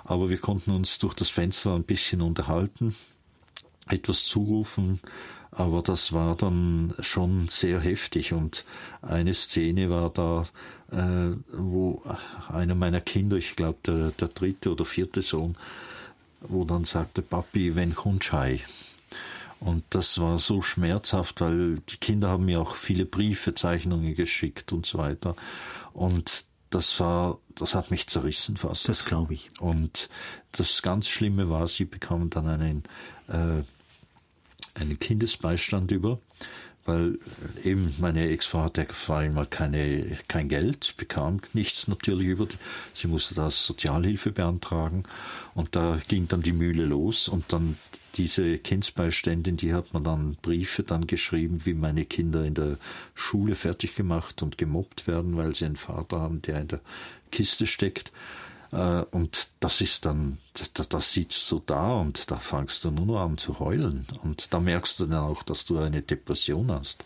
Aber 0.05 0.31
wir 0.31 0.39
konnten 0.39 0.73
uns 0.73 0.99
durch 0.99 1.15
das 1.15 1.29
Fenster 1.29 1.75
ein 1.75 1.85
bisschen 1.85 2.21
unterhalten 2.21 2.97
etwas 3.93 4.25
zurufen, 4.27 5.01
aber 5.53 5.83
das 5.83 6.13
war 6.13 6.37
dann 6.37 6.95
schon 7.01 7.49
sehr 7.49 7.81
heftig 7.81 8.33
und 8.33 8.65
eine 9.03 9.35
Szene 9.35 9.91
war 9.91 10.11
da, 10.11 10.45
äh, 10.93 11.37
wo 11.53 12.03
einer 12.49 12.75
meiner 12.75 13.01
Kinder, 13.01 13.37
ich 13.37 13.57
glaube 13.57 13.79
der, 13.85 14.11
der 14.13 14.29
dritte 14.29 14.71
oder 14.71 14.85
vierte 14.85 15.23
Sohn, 15.23 15.57
wo 16.41 16.65
dann 16.65 16.85
sagte, 16.85 17.23
Papi, 17.23 17.75
wenn 17.75 17.95
Kunschai. 17.95 18.61
Und 19.59 19.85
das 19.91 20.19
war 20.19 20.39
so 20.39 20.63
schmerzhaft, 20.63 21.43
weil 21.43 21.81
die 21.81 21.99
Kinder 21.99 22.29
haben 22.31 22.47
mir 22.47 22.63
auch 22.63 22.75
viele 22.75 23.05
Briefe, 23.05 23.55
Zeichnungen 23.55 24.15
geschickt 24.15 24.73
und 24.73 24.87
so 24.87 24.99
weiter. 24.99 25.37
Und 25.93 26.47
das 26.71 26.99
war, 26.99 27.39
das 27.57 27.75
hat 27.75 27.91
mich 27.91 28.07
zerrissen 28.07 28.57
fast. 28.57 28.89
Das 28.89 29.05
glaube 29.05 29.35
ich. 29.35 29.51
Und 29.61 30.09
das 30.53 30.81
ganz 30.81 31.09
Schlimme 31.09 31.51
war, 31.51 31.67
sie 31.67 31.85
bekamen 31.85 32.31
dann 32.31 32.49
einen 32.49 32.83
äh, 33.29 33.65
einen 34.75 34.99
Kindesbeistand 34.99 35.91
über, 35.91 36.21
weil 36.85 37.19
eben 37.63 37.95
meine 37.99 38.29
Ex-Frau 38.29 38.65
hatte 38.65 38.87
vor 38.91 39.17
allem 39.17 39.35
mal 39.35 39.47
keine, 39.47 40.19
kein 40.29 40.49
Geld, 40.49 40.95
bekam 40.97 41.41
nichts 41.53 41.89
natürlich 41.89 42.27
über, 42.27 42.47
sie 42.95 43.09
musste 43.09 43.35
das 43.35 43.67
Sozialhilfe 43.67 44.33
beantragen 44.33 45.05
und 45.55 45.77
da 45.77 45.99
ging 46.09 46.29
dann 46.29 46.43
die 46.43 46.53
Mühle 46.53 46.85
los 46.85 47.29
und 47.29 47.53
dann 47.53 47.77
diese 48.17 48.59
Kindsbeiständin, 48.59 49.57
die 49.57 49.73
hat 49.73 49.95
mir 49.95 50.01
dann 50.01 50.37
Briefe 50.43 50.83
dann 50.83 51.07
geschrieben, 51.07 51.65
wie 51.65 51.75
meine 51.75 52.05
Kinder 52.05 52.45
in 52.45 52.55
der 52.55 52.77
Schule 53.15 53.55
fertig 53.55 53.95
gemacht 53.95 54.43
und 54.43 54.59
gemobbt 54.59 55.07
werden, 55.07 55.37
weil 55.37 55.55
sie 55.55 55.67
einen 55.67 55.77
Vater 55.77 56.21
haben, 56.21 56.43
der 56.43 56.61
in 56.61 56.69
der 56.69 56.81
Kiste 57.31 57.67
steckt. 57.67 58.11
Äh, 58.73 59.03
und 59.11 59.49
das 59.61 59.81
ist 59.81 60.07
dann, 60.07 60.39
das, 60.55 60.89
das 60.89 61.13
sitzt 61.13 61.47
so 61.47 61.61
da 61.65 61.95
und 61.95 62.31
da 62.31 62.37
fangst 62.37 62.85
du 62.85 62.91
nur 62.91 63.07
noch 63.07 63.21
an 63.21 63.39
zu 63.39 63.59
heulen. 63.59 64.07
Und 64.23 64.53
da 64.53 64.61
merkst 64.61 65.01
du 65.01 65.07
dann 65.07 65.21
auch, 65.21 65.43
dass 65.43 65.65
du 65.65 65.79
eine 65.79 66.03
Depression 66.03 66.71
hast. 66.71 67.05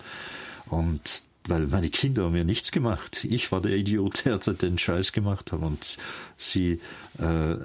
Und 0.66 1.22
weil 1.46 1.66
meine 1.66 1.90
Kinder 1.90 2.24
haben 2.24 2.36
ja 2.36 2.44
nichts 2.44 2.72
gemacht. 2.72 3.24
Ich 3.24 3.52
war 3.52 3.60
der 3.60 3.76
Idiot, 3.76 4.24
der 4.24 4.38
den 4.38 4.78
Scheiß 4.78 5.12
gemacht 5.12 5.52
hat 5.52 5.60
und 5.60 5.98
sie 6.36 6.80
äh, 7.18 7.56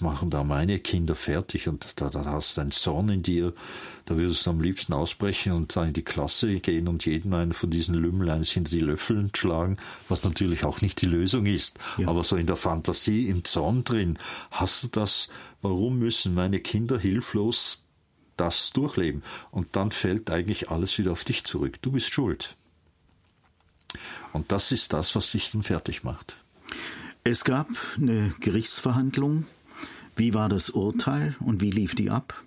machen 0.00 0.30
da 0.30 0.42
meine 0.42 0.80
Kinder 0.80 1.14
fertig 1.14 1.68
und 1.68 2.00
da, 2.00 2.10
da 2.10 2.24
hast 2.24 2.56
du 2.56 2.62
einen 2.62 2.72
Zorn 2.72 3.08
in 3.08 3.22
dir, 3.22 3.52
da 4.06 4.16
würdest 4.16 4.46
du 4.46 4.50
am 4.50 4.60
liebsten 4.60 4.92
ausbrechen 4.92 5.52
und 5.52 5.76
dann 5.76 5.88
in 5.88 5.92
die 5.92 6.02
Klasse 6.02 6.58
gehen 6.58 6.88
und 6.88 7.06
jeden 7.06 7.32
einen 7.32 7.52
von 7.52 7.70
diesen 7.70 7.94
Lümmlein 7.94 8.42
hinter 8.42 8.72
die 8.72 8.80
Löffel 8.80 9.30
schlagen, 9.36 9.76
was 10.08 10.24
natürlich 10.24 10.64
auch 10.64 10.80
nicht 10.80 11.00
die 11.00 11.06
Lösung 11.06 11.46
ist. 11.46 11.78
Ja. 11.98 12.08
Aber 12.08 12.24
so 12.24 12.36
in 12.36 12.46
der 12.46 12.56
Fantasie, 12.56 13.28
im 13.28 13.44
Zorn 13.44 13.84
drin, 13.84 14.18
hast 14.50 14.82
du 14.82 14.88
das, 14.88 15.28
warum 15.62 16.00
müssen 16.00 16.34
meine 16.34 16.58
Kinder 16.58 16.98
hilflos 16.98 17.84
das 18.36 18.72
durchleben? 18.72 19.22
Und 19.52 19.76
dann 19.76 19.92
fällt 19.92 20.30
eigentlich 20.30 20.70
alles 20.70 20.98
wieder 20.98 21.12
auf 21.12 21.22
dich 21.22 21.44
zurück. 21.44 21.80
Du 21.82 21.92
bist 21.92 22.12
schuld. 22.12 22.56
Und 24.32 24.52
das 24.52 24.72
ist 24.72 24.92
das, 24.92 25.14
was 25.14 25.30
sich 25.30 25.50
dann 25.52 25.62
fertig 25.62 26.04
macht. 26.04 26.36
Es 27.24 27.44
gab 27.44 27.68
eine 27.96 28.34
Gerichtsverhandlung. 28.40 29.46
Wie 30.16 30.34
war 30.34 30.48
das 30.48 30.70
Urteil 30.70 31.34
und 31.40 31.60
wie 31.60 31.70
lief 31.70 31.94
die 31.94 32.10
ab? 32.10 32.44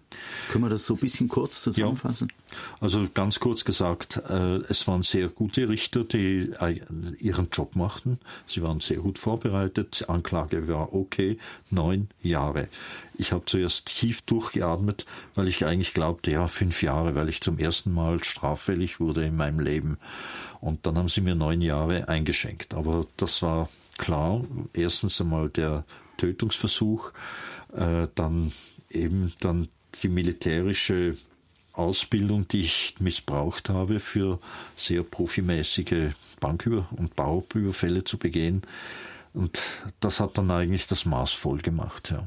Können 0.51 0.63
wir 0.63 0.69
das 0.69 0.85
so 0.85 0.93
ein 0.93 0.99
bisschen 0.99 1.27
kurz 1.27 1.61
zusammenfassen? 1.61 2.27
Ja. 2.29 2.57
Also 2.81 3.07
ganz 3.11 3.39
kurz 3.39 3.65
gesagt, 3.65 4.21
äh, 4.29 4.57
es 4.69 4.87
waren 4.87 5.01
sehr 5.01 5.29
gute 5.29 5.67
Richter, 5.69 6.03
die 6.03 6.51
äh, 6.59 6.79
ihren 7.19 7.49
Job 7.51 7.75
machten. 7.75 8.19
Sie 8.45 8.61
waren 8.61 8.79
sehr 8.79 8.97
gut 8.97 9.17
vorbereitet. 9.17 10.05
Anklage 10.07 10.67
war 10.67 10.93
okay. 10.93 11.37
Neun 11.71 12.09
Jahre. 12.21 12.67
Ich 13.15 13.31
habe 13.31 13.45
zuerst 13.45 13.87
tief 13.87 14.21
durchgeatmet, 14.23 15.05
weil 15.35 15.47
ich 15.47 15.65
eigentlich 15.65 15.93
glaubte, 15.93 16.31
ja, 16.31 16.47
fünf 16.47 16.81
Jahre, 16.81 17.15
weil 17.15 17.29
ich 17.29 17.41
zum 17.41 17.59
ersten 17.59 17.91
Mal 17.91 18.23
straffällig 18.23 18.99
wurde 18.99 19.25
in 19.25 19.35
meinem 19.35 19.59
Leben. 19.59 19.97
Und 20.61 20.85
dann 20.85 20.97
haben 20.97 21.09
sie 21.09 21.21
mir 21.21 21.35
neun 21.35 21.61
Jahre 21.61 22.07
eingeschenkt. 22.09 22.73
Aber 22.73 23.05
das 23.17 23.41
war 23.41 23.69
klar. 23.97 24.43
Erstens 24.73 25.21
einmal 25.21 25.49
der 25.49 25.85
Tötungsversuch, 26.17 27.11
äh, 27.73 28.07
dann 28.15 28.51
eben 28.89 29.33
dann 29.39 29.67
die 30.01 30.09
militärische 30.09 31.17
Ausbildung, 31.73 32.47
die 32.47 32.61
ich 32.61 32.95
missbraucht 32.99 33.69
habe, 33.69 33.99
für 33.99 34.39
sehr 34.75 35.03
profimäßige 35.03 36.13
Banküber- 36.39 36.87
und 36.95 37.15
Bauüberfälle 37.15 38.03
zu 38.03 38.17
begehen. 38.17 38.61
Und 39.33 39.59
das 39.99 40.19
hat 40.19 40.37
dann 40.37 40.51
eigentlich 40.51 40.87
das 40.87 41.05
Maß 41.05 41.31
voll 41.31 41.59
gemacht, 41.59 42.11
ja. 42.11 42.25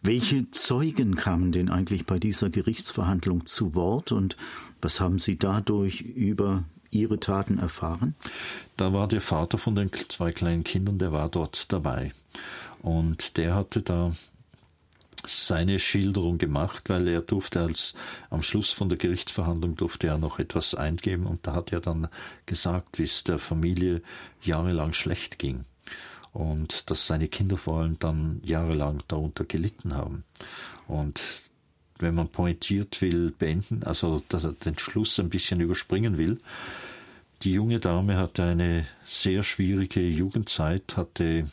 Welche 0.00 0.50
Zeugen 0.52 1.16
kamen 1.16 1.50
denn 1.50 1.68
eigentlich 1.70 2.06
bei 2.06 2.18
dieser 2.18 2.50
Gerichtsverhandlung 2.50 3.46
zu 3.46 3.74
Wort 3.74 4.12
und 4.12 4.36
was 4.80 5.00
haben 5.00 5.18
Sie 5.18 5.36
dadurch 5.36 6.02
über 6.02 6.64
Ihre 6.90 7.18
Taten 7.18 7.58
erfahren? 7.58 8.14
Da 8.76 8.92
war 8.92 9.08
der 9.08 9.20
Vater 9.20 9.58
von 9.58 9.74
den 9.74 9.90
zwei 10.08 10.30
kleinen 10.30 10.62
Kindern, 10.62 10.98
der 10.98 11.12
war 11.12 11.28
dort 11.28 11.72
dabei. 11.72 12.12
Und 12.80 13.36
der 13.36 13.56
hatte 13.56 13.82
da 13.82 14.12
seine 15.26 15.80
Schilderung 15.80 16.38
gemacht, 16.38 16.88
weil 16.88 17.08
er 17.08 17.20
durfte 17.20 17.60
als 17.60 17.94
am 18.30 18.40
Schluss 18.42 18.70
von 18.70 18.88
der 18.88 18.98
Gerichtsverhandlung 18.98 19.74
durfte 19.74 20.06
er 20.06 20.16
noch 20.16 20.38
etwas 20.38 20.76
eingeben 20.76 21.26
und 21.26 21.44
da 21.46 21.54
hat 21.54 21.72
er 21.72 21.80
dann 21.80 22.06
gesagt, 22.46 23.00
wie 23.00 23.02
es 23.02 23.24
der 23.24 23.38
Familie 23.38 24.00
jahrelang 24.42 24.92
schlecht 24.92 25.40
ging 25.40 25.64
und 26.38 26.88
dass 26.88 27.08
seine 27.08 27.26
Kinder 27.26 27.56
vor 27.56 27.80
allem 27.80 27.98
dann 27.98 28.40
jahrelang 28.44 29.02
darunter 29.08 29.44
gelitten 29.44 29.96
haben. 29.96 30.22
Und 30.86 31.20
wenn 31.98 32.14
man 32.14 32.28
pointiert 32.28 33.02
will, 33.02 33.32
beenden, 33.36 33.82
also 33.82 34.22
dass 34.28 34.44
er 34.44 34.52
den 34.52 34.78
Schluss 34.78 35.18
ein 35.18 35.30
bisschen 35.30 35.60
überspringen 35.60 36.16
will. 36.16 36.38
Die 37.42 37.52
junge 37.52 37.80
Dame 37.80 38.16
hatte 38.16 38.44
eine 38.44 38.86
sehr 39.04 39.42
schwierige 39.42 40.00
Jugendzeit, 40.00 40.96
hatte 40.96 41.50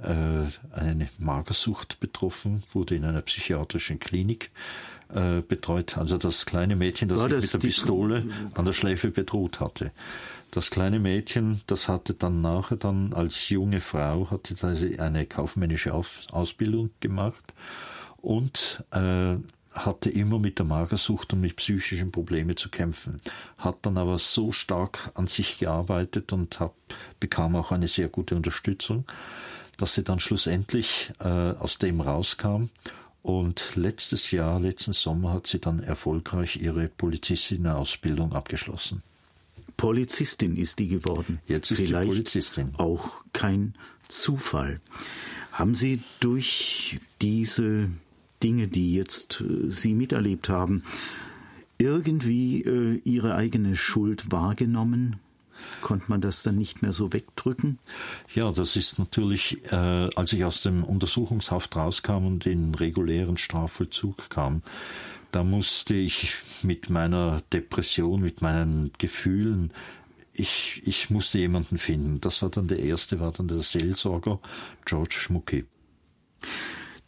äh, 0.00 0.44
eine 0.70 1.08
Magersucht 1.18 1.98
betroffen, 1.98 2.62
wurde 2.72 2.94
in 2.94 3.04
einer 3.04 3.22
psychiatrischen 3.22 3.98
Klinik 3.98 4.52
äh, 5.12 5.40
betreut. 5.40 5.98
Also 5.98 6.16
das 6.16 6.46
kleine 6.46 6.76
Mädchen, 6.76 7.08
das 7.08 7.18
War 7.18 7.28
sich 7.28 7.40
das 7.40 7.54
mit 7.54 7.62
der 7.64 7.68
Pistole 7.68 8.26
an 8.54 8.64
der 8.64 8.72
Schläfe 8.72 9.10
bedroht 9.10 9.58
hatte. 9.58 9.90
Das 10.52 10.70
kleine 10.70 10.98
Mädchen, 10.98 11.62
das 11.66 11.88
hatte 11.88 12.12
dann 12.12 12.42
nachher 12.42 12.76
dann 12.76 13.14
als 13.14 13.48
junge 13.48 13.80
Frau 13.80 14.30
hatte 14.30 14.54
eine 14.98 15.24
kaufmännische 15.24 15.94
Ausbildung 15.94 16.90
gemacht 17.00 17.54
und 18.18 18.84
äh, 18.90 19.36
hatte 19.72 20.10
immer 20.10 20.38
mit 20.38 20.58
der 20.58 20.66
Magersucht 20.66 21.32
und 21.32 21.40
mit 21.40 21.56
psychischen 21.56 22.12
Problemen 22.12 22.54
zu 22.54 22.68
kämpfen, 22.68 23.16
hat 23.56 23.78
dann 23.80 23.96
aber 23.96 24.18
so 24.18 24.52
stark 24.52 25.10
an 25.14 25.26
sich 25.26 25.56
gearbeitet 25.56 26.34
und 26.34 26.60
hab, 26.60 26.74
bekam 27.18 27.56
auch 27.56 27.72
eine 27.72 27.88
sehr 27.88 28.08
gute 28.08 28.36
Unterstützung, 28.36 29.06
dass 29.78 29.94
sie 29.94 30.04
dann 30.04 30.20
schlussendlich 30.20 31.14
äh, 31.20 31.28
aus 31.28 31.78
dem 31.78 32.02
rauskam 32.02 32.64
und 33.22 33.74
letztes 33.74 34.32
Jahr, 34.32 34.60
letzten 34.60 34.92
Sommer 34.92 35.32
hat 35.32 35.46
sie 35.46 35.60
dann 35.60 35.82
erfolgreich 35.82 36.56
ihre 36.60 36.88
Polizistinnen-Ausbildung 36.88 38.34
abgeschlossen. 38.34 39.02
Polizistin 39.76 40.56
ist 40.56 40.78
die 40.78 40.88
geworden. 40.88 41.40
Jetzt 41.46 41.70
ist 41.70 41.78
Vielleicht 41.78 42.10
sie 42.10 42.16
Polizistin. 42.16 42.70
Auch 42.76 43.24
kein 43.32 43.74
Zufall. 44.08 44.80
Haben 45.52 45.74
Sie 45.74 46.00
durch 46.20 46.98
diese 47.20 47.90
Dinge, 48.42 48.68
die 48.68 48.94
jetzt 48.94 49.40
äh, 49.40 49.70
Sie 49.70 49.94
miterlebt 49.94 50.48
haben, 50.48 50.82
irgendwie 51.78 52.62
äh, 52.62 53.00
Ihre 53.04 53.34
eigene 53.34 53.76
Schuld 53.76 54.32
wahrgenommen? 54.32 55.16
Konnte 55.80 56.06
man 56.08 56.20
das 56.20 56.42
dann 56.42 56.56
nicht 56.56 56.82
mehr 56.82 56.92
so 56.92 57.12
wegdrücken? 57.12 57.78
Ja, 58.34 58.50
das 58.50 58.74
ist 58.74 58.98
natürlich, 58.98 59.64
äh, 59.70 59.76
als 60.16 60.32
ich 60.32 60.44
aus 60.44 60.62
dem 60.62 60.82
Untersuchungshaft 60.82 61.76
rauskam 61.76 62.26
und 62.26 62.46
in 62.46 62.74
regulären 62.74 63.36
Strafvollzug 63.36 64.28
kam, 64.28 64.62
da 65.32 65.42
musste 65.42 65.94
ich 65.94 66.34
mit 66.62 66.90
meiner 66.90 67.40
Depression, 67.52 68.20
mit 68.20 68.42
meinen 68.42 68.92
Gefühlen, 68.98 69.72
ich, 70.34 70.82
ich 70.84 71.10
musste 71.10 71.38
jemanden 71.38 71.76
finden. 71.76 72.20
Das 72.20 72.40
war 72.42 72.50
dann 72.50 72.68
der 72.68 72.78
erste, 72.78 73.20
war 73.20 73.32
dann 73.32 73.48
der 73.48 73.60
Seelsorger 73.60 74.40
George 74.84 75.16
Schmucki. 75.18 75.64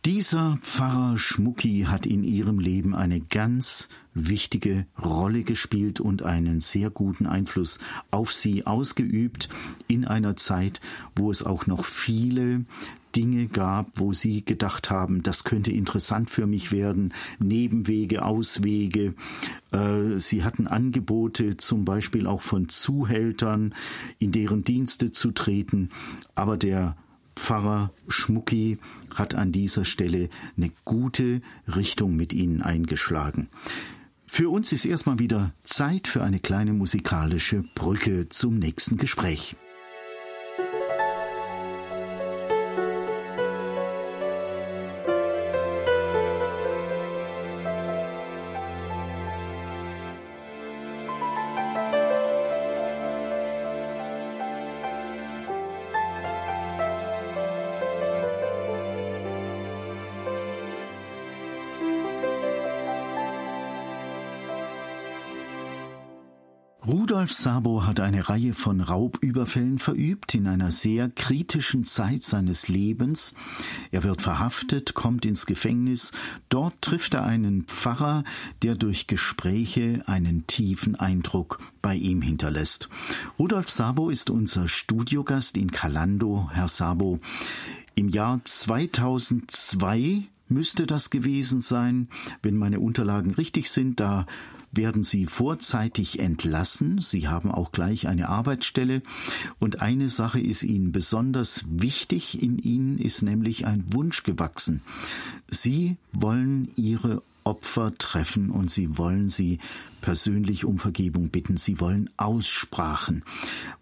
Dieser 0.05 0.59
Pfarrer 0.61 1.17
Schmucki 1.17 1.87
hat 1.89 2.05
in 2.05 2.25
ihrem 2.25 2.59
Leben 2.59 2.95
eine 2.95 3.21
ganz 3.21 3.89
wichtige 4.13 4.85
Rolle 5.03 5.45
gespielt 5.45 5.99
und 5.99 6.23
einen 6.23 6.61
sehr 6.61 6.91
guten 6.91 7.27
Einfluss 7.27 7.79
auf 8.11 8.31
sie 8.31 8.67
ausgeübt 8.67 9.49
in 9.89 10.05
einer 10.05 10.37
Zeit, 10.37 10.83
wo 11.17 11.31
es 11.31 11.43
auch 11.43 11.67
noch 11.67 11.87
viele 11.87 12.67
Dinge 13.17 13.47
gab, 13.47 13.99
wo 13.99 14.13
sie 14.13 14.45
gedacht 14.45 14.91
haben, 14.91 15.23
das 15.23 15.43
könnte 15.43 15.73
interessant 15.73 16.29
für 16.29 16.47
mich 16.47 16.71
werden, 16.71 17.15
Nebenwege, 17.39 18.27
Auswege. 18.27 19.15
Äh, 19.73 20.19
sie 20.19 20.45
hatten 20.45 20.67
Angebote, 20.67 21.57
zum 21.57 21.87
Beispiel 21.87 22.27
auch 22.27 22.43
von 22.43 22.69
Zuhältern, 22.69 23.75
in 24.19 24.33
deren 24.33 24.65
Dienste 24.65 25.13
zu 25.13 25.31
treten, 25.31 25.89
aber 26.35 26.59
der 26.59 26.95
Pfarrer 27.37 27.93
Schmucki 28.09 28.79
hat 29.15 29.35
an 29.35 29.53
dieser 29.53 29.85
Stelle 29.85 30.29
eine 30.57 30.71
gute 30.85 31.41
Richtung 31.67 32.17
mit 32.17 32.33
Ihnen 32.33 32.63
eingeschlagen. 32.63 33.49
Für 34.27 34.51
uns 34.51 34.73
ist 34.73 34.85
erstmal 34.85 35.19
wieder 35.19 35.53
Zeit 35.63 36.09
für 36.09 36.23
eine 36.23 36.41
kleine 36.41 36.73
musikalische 36.73 37.65
Brücke 37.75 38.29
zum 38.29 38.59
nächsten 38.59 38.97
Gespräch. 38.97 39.57
Rudolf 67.25 67.39
Sabo 67.39 67.87
hat 67.87 68.01
eine 68.01 68.29
Reihe 68.29 68.53
von 68.53 68.83
Raubüberfällen 68.83 69.79
verübt 69.79 70.35
in 70.35 70.47
einer 70.47 70.71
sehr 70.71 71.09
kritischen 71.09 71.85
Zeit 71.85 72.23
seines 72.23 72.69
Lebens. 72.69 73.35
Er 73.91 74.03
wird 74.03 74.21
verhaftet, 74.21 74.93
kommt 74.93 75.25
ins 75.25 75.47
Gefängnis. 75.47 76.13
Dort 76.51 76.83
trifft 76.83 77.15
er 77.15 77.25
einen 77.25 77.65
Pfarrer, 77.65 78.25
der 78.61 78.75
durch 78.75 79.07
Gespräche 79.07 80.03
einen 80.05 80.47
tiefen 80.47 80.97
Eindruck 80.97 81.61
bei 81.81 81.95
ihm 81.95 82.21
hinterlässt. 82.21 82.91
Rudolf 83.39 83.71
Sabo 83.71 84.11
ist 84.11 84.29
unser 84.29 84.69
Studiogast 84.69 85.57
in 85.57 85.71
Kalando. 85.71 86.51
Herr 86.53 86.69
Sabo, 86.69 87.21
im 87.95 88.11
Jahr 88.11 88.43
2002 88.45 90.25
müsste 90.51 90.87
das 90.87 91.09
gewesen 91.09 91.63
sein, 91.63 92.09
wenn 92.43 92.57
meine 92.57 92.81
Unterlagen 92.81 93.33
richtig 93.33 93.71
sind. 93.71 93.99
Da 93.99 94.27
werden 94.77 95.03
Sie 95.03 95.27
vorzeitig 95.27 96.19
entlassen. 96.19 97.01
Sie 97.01 97.29
haben 97.29 97.51
auch 97.51 97.73
gleich 97.73 98.07
eine 98.07 98.29
Arbeitsstelle. 98.29 99.03
Und 99.59 99.81
eine 99.81 100.09
Sache 100.09 100.41
ist 100.41 100.63
Ihnen 100.63 100.93
besonders 100.93 101.65
wichtig. 101.69 102.43
In 102.43 102.59
Ihnen 102.59 102.99
ist 102.99 103.23
nämlich 103.23 103.67
ein 103.67 103.85
Wunsch 103.93 104.23
gewachsen. 104.23 104.83
Sie 105.49 105.97
wollen 106.13 106.69
Ihre 106.77 107.23
Opfer 107.45 107.93
treffen 107.99 108.51
und 108.51 108.71
Sie 108.71 108.97
wollen 108.97 109.29
sie 109.29 109.59
persönlich 110.01 110.65
um 110.65 110.79
Vergebung 110.79 111.29
bitten. 111.29 111.57
Sie 111.57 111.81
wollen 111.81 112.11
Aussprachen. 112.17 113.25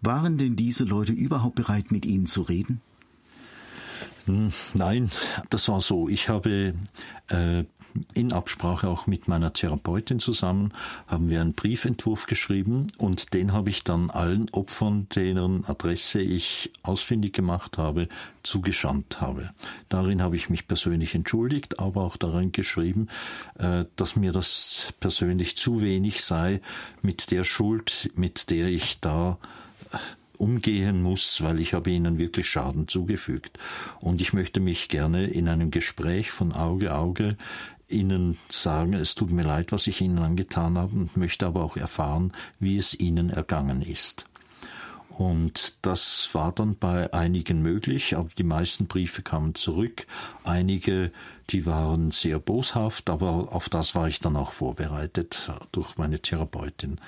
Waren 0.01 0.37
denn 0.37 0.55
diese 0.55 0.83
Leute 0.83 1.13
überhaupt 1.13 1.55
bereit, 1.55 1.91
mit 1.91 2.05
Ihnen 2.05 2.27
zu 2.27 2.41
reden? 2.41 2.81
Hm, 4.25 4.53
nein, 4.73 5.11
das 5.49 5.67
war 5.67 5.81
so. 5.81 6.07
Ich 6.07 6.29
habe 6.29 6.73
äh, 7.27 7.63
in 8.13 8.33
Absprache 8.33 8.87
auch 8.87 9.07
mit 9.07 9.27
meiner 9.27 9.53
Therapeutin 9.53 10.19
zusammen, 10.19 10.73
haben 11.07 11.29
wir 11.29 11.41
einen 11.41 11.53
Briefentwurf 11.53 12.25
geschrieben 12.25 12.87
und 12.97 13.33
den 13.33 13.53
habe 13.53 13.69
ich 13.69 13.83
dann 13.83 14.09
allen 14.09 14.49
Opfern, 14.51 15.07
deren 15.15 15.65
Adresse 15.65 16.21
ich 16.21 16.71
ausfindig 16.81 17.33
gemacht 17.33 17.77
habe, 17.77 18.07
zugeschandt 18.43 19.21
habe. 19.21 19.51
Darin 19.89 20.21
habe 20.21 20.35
ich 20.35 20.49
mich 20.49 20.67
persönlich 20.67 21.15
entschuldigt, 21.15 21.79
aber 21.79 22.01
auch 22.01 22.17
darin 22.17 22.51
geschrieben, 22.51 23.07
äh, 23.57 23.85
dass 23.95 24.15
mir 24.15 24.31
das 24.31 24.93
persönlich 24.99 25.55
zu 25.57 25.81
wenig 25.81 26.23
sei 26.23 26.61
mit 27.01 27.31
der 27.31 27.43
Schuld, 27.43 28.11
mit 28.15 28.49
der 28.49 28.67
ich 28.67 28.99
da 28.99 29.37
äh, 29.91 29.97
umgehen 30.37 31.01
muss, 31.01 31.41
weil 31.41 31.59
ich 31.59 31.73
habe 31.73 31.89
ihnen 31.89 32.17
wirklich 32.17 32.49
Schaden 32.49 32.87
zugefügt. 32.87 33.57
Und 33.99 34.21
ich 34.21 34.33
möchte 34.33 34.59
mich 34.59 34.89
gerne 34.89 35.25
in 35.27 35.47
einem 35.47 35.71
Gespräch 35.71 36.31
von 36.31 36.51
Auge 36.51 36.93
Auge 36.93 37.37
ihnen 37.93 38.37
sagen, 38.49 38.93
es 38.93 39.15
tut 39.15 39.31
mir 39.31 39.43
leid, 39.43 39.71
was 39.71 39.87
ich 39.87 40.01
ihnen 40.01 40.19
angetan 40.19 40.77
habe 40.77 40.95
und 40.95 41.17
möchte 41.17 41.45
aber 41.45 41.63
auch 41.63 41.77
erfahren, 41.77 42.33
wie 42.59 42.77
es 42.77 42.99
ihnen 42.99 43.29
ergangen 43.29 43.81
ist. 43.81 44.25
Und 45.17 45.75
das 45.83 46.29
war 46.33 46.51
dann 46.51 46.75
bei 46.75 47.13
einigen 47.13 47.61
möglich, 47.61 48.17
aber 48.17 48.29
die 48.35 48.43
meisten 48.43 48.87
Briefe 48.87 49.21
kamen 49.21 49.53
zurück. 49.53 50.07
Einige, 50.43 51.11
die 51.51 51.67
waren 51.67 52.09
sehr 52.09 52.39
boshaft, 52.39 53.11
aber 53.11 53.53
auf 53.53 53.69
das 53.69 53.93
war 53.93 54.07
ich 54.07 54.19
dann 54.19 54.35
auch 54.35 54.51
vorbereitet 54.51 55.51
durch 55.71 55.97
meine 55.97 56.19
Therapeutin. 56.19 56.99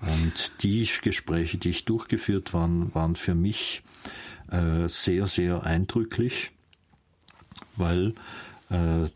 Und 0.00 0.62
die 0.62 0.88
Gespräche, 1.02 1.58
die 1.58 1.70
ich 1.70 1.84
durchgeführt 1.84 2.54
waren, 2.54 2.94
waren 2.94 3.14
für 3.14 3.34
mich 3.34 3.82
äh, 4.50 4.88
sehr, 4.88 5.26
sehr 5.26 5.64
eindrücklich, 5.64 6.52
weil 7.76 8.14
äh, 8.70 9.08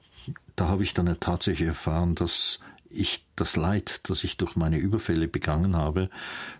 da 0.56 0.68
habe 0.68 0.82
ich 0.82 0.94
dann 0.94 1.18
tatsächlich 1.20 1.68
erfahren, 1.68 2.14
dass 2.14 2.60
ich 2.92 3.24
das 3.36 3.56
Leid, 3.56 4.08
das 4.10 4.22
ich 4.22 4.36
durch 4.36 4.54
meine 4.54 4.76
Überfälle 4.76 5.26
begangen 5.26 5.76
habe, 5.76 6.10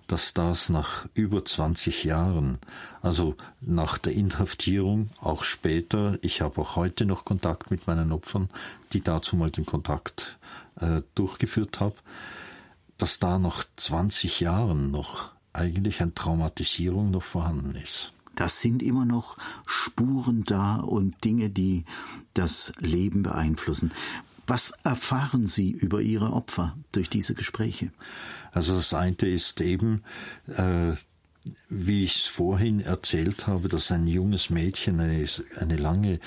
dass 0.06 0.34
das 0.34 0.70
nach 0.70 1.06
über 1.14 1.44
20 1.44 2.04
Jahren, 2.04 2.58
also 3.02 3.36
nach 3.60 3.98
der 3.98 4.14
Inhaftierung, 4.14 5.10
auch 5.20 5.44
später, 5.44 6.18
ich 6.22 6.40
habe 6.40 6.60
auch 6.60 6.76
heute 6.76 7.04
noch 7.04 7.24
Kontakt 7.24 7.70
mit 7.70 7.86
meinen 7.86 8.12
Opfern, 8.12 8.48
die 8.92 9.02
dazu 9.02 9.36
mal 9.36 9.50
den 9.50 9.66
Kontakt 9.66 10.38
äh, 10.80 11.02
durchgeführt 11.14 11.80
habe, 11.80 11.96
dass 12.96 13.18
da 13.18 13.38
nach 13.38 13.64
20 13.76 14.40
Jahren 14.40 14.90
noch 14.90 15.30
eigentlich 15.52 16.00
eine 16.00 16.14
Traumatisierung 16.14 17.10
noch 17.10 17.22
vorhanden 17.22 17.74
ist. 17.74 18.11
Das 18.34 18.60
sind 18.60 18.82
immer 18.82 19.04
noch 19.04 19.36
Spuren 19.66 20.44
da 20.44 20.76
und 20.76 21.24
Dinge, 21.24 21.50
die 21.50 21.84
das 22.34 22.72
Leben 22.78 23.22
beeinflussen. 23.22 23.92
Was 24.46 24.72
erfahren 24.84 25.46
Sie 25.46 25.70
über 25.70 26.00
Ihre 26.00 26.32
Opfer 26.32 26.76
durch 26.92 27.08
diese 27.08 27.34
Gespräche? 27.34 27.92
Also 28.50 28.74
das 28.74 28.92
eine 28.92 29.16
ist 29.16 29.60
eben, 29.60 30.02
äh, 30.48 30.92
wie 31.68 32.04
ich 32.04 32.16
es 32.16 32.26
vorhin 32.26 32.80
erzählt 32.80 33.46
habe, 33.46 33.68
dass 33.68 33.90
ein 33.90 34.06
junges 34.06 34.50
Mädchen 34.50 35.00
eine, 35.00 35.26
eine 35.58 35.76
lange 35.76 36.20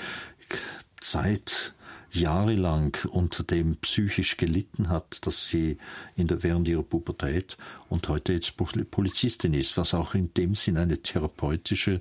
Zeit 1.00 1.74
jahrelang 2.12 2.96
unter 3.10 3.42
dem 3.42 3.76
psychisch 3.76 4.36
gelitten 4.36 4.88
hat, 4.88 5.26
dass 5.26 5.48
sie 5.48 5.78
in 6.16 6.28
der, 6.28 6.42
während 6.42 6.68
ihrer 6.68 6.82
Pubertät 6.82 7.56
und 7.88 8.08
heute 8.08 8.32
jetzt 8.32 8.56
Polizistin 8.56 9.54
ist, 9.54 9.76
was 9.76 9.94
auch 9.94 10.14
in 10.14 10.32
dem 10.34 10.54
Sinn 10.54 10.76
eine 10.76 10.98
therapeutische 10.98 12.00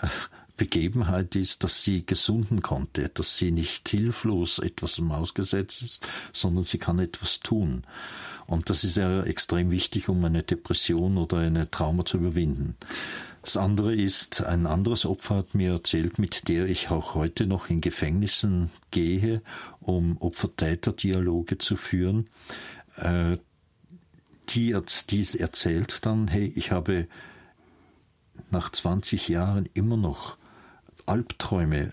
äh, 0.00 0.08
Begebenheit 0.60 1.36
ist, 1.36 1.64
dass 1.64 1.82
sie 1.82 2.04
gesunden 2.04 2.60
konnte, 2.60 3.08
dass 3.08 3.38
sie 3.38 3.50
nicht 3.50 3.88
hilflos 3.88 4.58
etwas 4.58 5.00
ausgesetzt 5.00 5.80
ist, 5.80 6.06
sondern 6.34 6.64
sie 6.64 6.76
kann 6.76 6.98
etwas 6.98 7.40
tun. 7.40 7.84
Und 8.46 8.68
das 8.68 8.84
ist 8.84 8.98
ja 8.98 9.22
extrem 9.22 9.70
wichtig, 9.70 10.10
um 10.10 10.22
eine 10.22 10.42
Depression 10.42 11.16
oder 11.16 11.38
eine 11.38 11.70
Trauma 11.70 12.04
zu 12.04 12.18
überwinden. 12.18 12.76
Das 13.42 13.56
andere 13.56 13.94
ist, 13.94 14.42
ein 14.42 14.66
anderes 14.66 15.06
Opfer 15.06 15.36
hat 15.36 15.54
mir 15.54 15.72
erzählt, 15.72 16.18
mit 16.18 16.48
der 16.48 16.66
ich 16.66 16.90
auch 16.90 17.14
heute 17.14 17.46
noch 17.46 17.70
in 17.70 17.80
Gefängnissen 17.80 18.70
gehe, 18.90 19.42
um 19.80 20.18
Opfer-Täter-Dialoge 20.18 21.56
zu 21.58 21.76
führen. 21.76 22.28
Äh, 22.96 23.38
die, 24.50 24.76
die 25.08 25.38
erzählt 25.38 26.04
dann, 26.04 26.28
hey, 26.28 26.52
ich 26.54 26.70
habe 26.70 27.06
nach 28.50 28.70
20 28.70 29.28
Jahren 29.28 29.68
immer 29.74 29.96
noch 29.96 30.36
Albträume. 31.06 31.92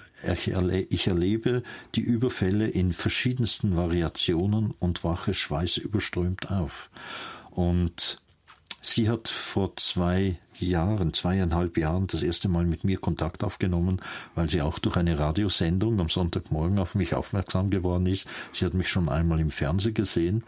Ich 0.90 1.08
erlebe 1.08 1.64
die 1.96 2.02
Überfälle 2.02 2.68
in 2.68 2.92
verschiedensten 2.92 3.78
Variationen 3.78 4.72
und 4.80 5.04
wache 5.04 5.34
schweißüberströmt 5.34 6.52
auf. 6.52 6.90
Und 7.52 8.22
sie 8.82 9.10
hat 9.10 9.28
vor 9.28 9.76
zwei 9.76 10.40
Jahren, 10.60 11.14
zweieinhalb 11.14 11.78
Jahren 11.78 12.08
das 12.08 12.24
erste 12.24 12.50
Mal 12.50 12.66
mit 12.66 12.84
mir 12.84 12.98
Kontakt 12.98 13.44
aufgenommen, 13.44 14.02
weil 14.36 14.50
sie 14.50 14.62
auch 14.62 14.80
durch 14.80 14.98
eine 14.98 15.20
Radiosendung 15.20 16.00
am 16.00 16.10
Sonntagmorgen 16.10 16.80
auf 16.80 16.96
mich 16.96 17.14
aufmerksam 17.14 17.70
geworden 17.70 18.06
ist. 18.06 18.28
Sie 18.52 18.66
hat 18.66 18.74
mich 18.74 18.90
schon 18.90 19.10
einmal 19.10 19.40
im 19.40 19.52
Fernsehen 19.52 19.94
gesehen 19.94 20.44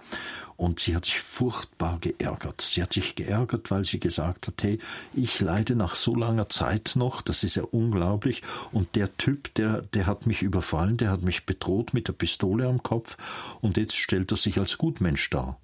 und 0.57 0.79
sie 0.79 0.95
hat 0.95 1.05
sich 1.05 1.19
furchtbar 1.19 1.99
geärgert. 2.01 2.61
Sie 2.61 2.81
hat 2.81 2.93
sich 2.93 3.15
geärgert, 3.15 3.71
weil 3.71 3.83
sie 3.85 3.99
gesagt 3.99 4.47
hat, 4.47 4.63
hey, 4.63 4.79
ich 5.13 5.39
leide 5.39 5.75
nach 5.75 5.95
so 5.95 6.15
langer 6.15 6.49
Zeit 6.49 6.93
noch, 6.95 7.21
das 7.21 7.43
ist 7.43 7.55
ja 7.55 7.63
unglaublich. 7.63 8.41
Und 8.71 8.95
der 8.95 9.15
Typ, 9.17 9.53
der, 9.55 9.81
der 9.81 10.05
hat 10.05 10.25
mich 10.25 10.41
überfallen, 10.41 10.97
der 10.97 11.11
hat 11.11 11.21
mich 11.21 11.45
bedroht 11.45 11.93
mit 11.93 12.07
der 12.07 12.13
Pistole 12.13 12.67
am 12.67 12.83
Kopf 12.83 13.17
und 13.61 13.77
jetzt 13.77 13.95
stellt 13.95 14.31
er 14.31 14.37
sich 14.37 14.59
als 14.59 14.77
Gutmensch 14.77 15.29
dar 15.29 15.59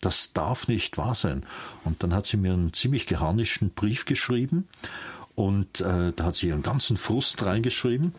das 0.00 0.32
darf 0.32 0.68
nicht 0.68 0.98
wahr 0.98 1.14
sein. 1.14 1.44
Und 1.84 2.02
dann 2.02 2.14
hat 2.14 2.26
sie 2.26 2.36
mir 2.36 2.52
einen 2.52 2.72
ziemlich 2.72 3.06
geharnischten 3.06 3.70
Brief 3.70 4.04
geschrieben 4.04 4.68
und 5.34 5.80
äh, 5.80 6.12
da 6.14 6.24
hat 6.24 6.36
sie 6.36 6.48
ihren 6.48 6.62
ganzen 6.62 6.96
Frust 6.96 7.44
reingeschrieben 7.44 8.14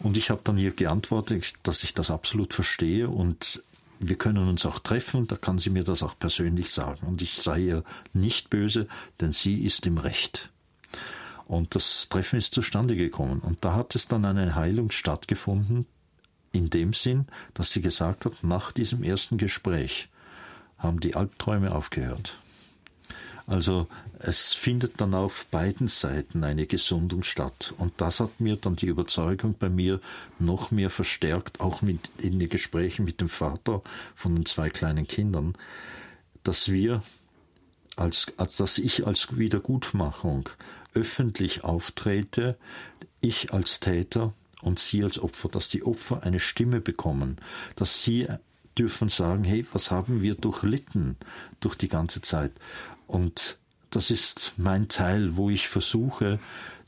und 0.00 0.16
ich 0.16 0.30
habe 0.30 0.40
dann 0.44 0.58
ihr 0.58 0.72
geantwortet, 0.72 1.54
dass 1.62 1.82
ich 1.82 1.94
das 1.94 2.10
absolut 2.10 2.54
verstehe 2.54 3.08
und 3.08 3.62
wir 4.00 4.16
können 4.16 4.48
uns 4.48 4.64
auch 4.64 4.78
treffen, 4.78 5.26
da 5.26 5.36
kann 5.36 5.58
sie 5.58 5.70
mir 5.70 5.82
das 5.82 6.02
auch 6.02 6.16
persönlich 6.18 6.70
sagen. 6.70 7.06
Und 7.06 7.20
ich 7.20 7.34
sei 7.34 7.58
ihr 7.60 7.84
nicht 8.12 8.48
böse, 8.48 8.86
denn 9.20 9.32
sie 9.32 9.64
ist 9.64 9.86
im 9.86 9.98
Recht. 9.98 10.50
Und 11.46 11.74
das 11.74 12.08
Treffen 12.08 12.36
ist 12.36 12.54
zustande 12.54 12.94
gekommen. 12.94 13.40
Und 13.40 13.64
da 13.64 13.74
hat 13.74 13.94
es 13.96 14.06
dann 14.06 14.24
eine 14.24 14.54
Heilung 14.54 14.90
stattgefunden, 14.92 15.86
in 16.52 16.70
dem 16.70 16.92
Sinn, 16.92 17.26
dass 17.54 17.72
sie 17.72 17.80
gesagt 17.80 18.24
hat, 18.24 18.42
nach 18.42 18.70
diesem 18.70 19.02
ersten 19.02 19.36
Gespräch, 19.36 20.08
haben 20.78 21.00
die 21.00 21.16
Albträume 21.16 21.74
aufgehört. 21.74 22.38
Also 23.48 23.86
es 24.18 24.52
findet 24.52 25.00
dann 25.00 25.14
auf 25.14 25.46
beiden 25.46 25.88
Seiten 25.88 26.44
eine 26.44 26.66
Gesundung 26.66 27.22
statt. 27.22 27.72
Und 27.78 27.94
das 27.96 28.20
hat 28.20 28.40
mir 28.40 28.56
dann 28.56 28.76
die 28.76 28.86
Überzeugung 28.86 29.54
bei 29.58 29.70
mir 29.70 30.00
noch 30.38 30.70
mehr 30.70 30.90
verstärkt, 30.90 31.60
auch 31.60 31.80
mit, 31.80 32.10
in 32.18 32.38
den 32.38 32.50
Gesprächen 32.50 33.06
mit 33.06 33.22
dem 33.22 33.30
Vater 33.30 33.82
von 34.14 34.34
den 34.34 34.44
zwei 34.44 34.68
kleinen 34.68 35.06
Kindern, 35.06 35.54
dass 36.42 36.70
wir, 36.70 37.02
als, 37.96 38.26
als 38.36 38.56
dass 38.56 38.76
ich 38.76 39.06
als 39.06 39.38
Wiedergutmachung 39.38 40.50
öffentlich 40.92 41.64
auftrete, 41.64 42.58
ich 43.20 43.54
als 43.54 43.80
Täter 43.80 44.34
und 44.60 44.78
sie 44.78 45.02
als 45.04 45.18
Opfer, 45.18 45.48
dass 45.48 45.70
die 45.70 45.84
Opfer 45.84 46.22
eine 46.22 46.40
Stimme 46.40 46.80
bekommen, 46.80 47.36
dass 47.76 48.02
sie 48.02 48.28
dürfen 48.78 49.08
sagen, 49.08 49.44
hey, 49.44 49.66
was 49.72 49.90
haben 49.90 50.22
wir 50.22 50.34
durchlitten 50.34 51.16
durch 51.60 51.74
die 51.74 51.88
ganze 51.88 52.22
Zeit? 52.22 52.52
Und 53.06 53.58
das 53.90 54.10
ist 54.10 54.54
mein 54.56 54.88
Teil, 54.88 55.36
wo 55.36 55.50
ich 55.50 55.68
versuche, 55.68 56.38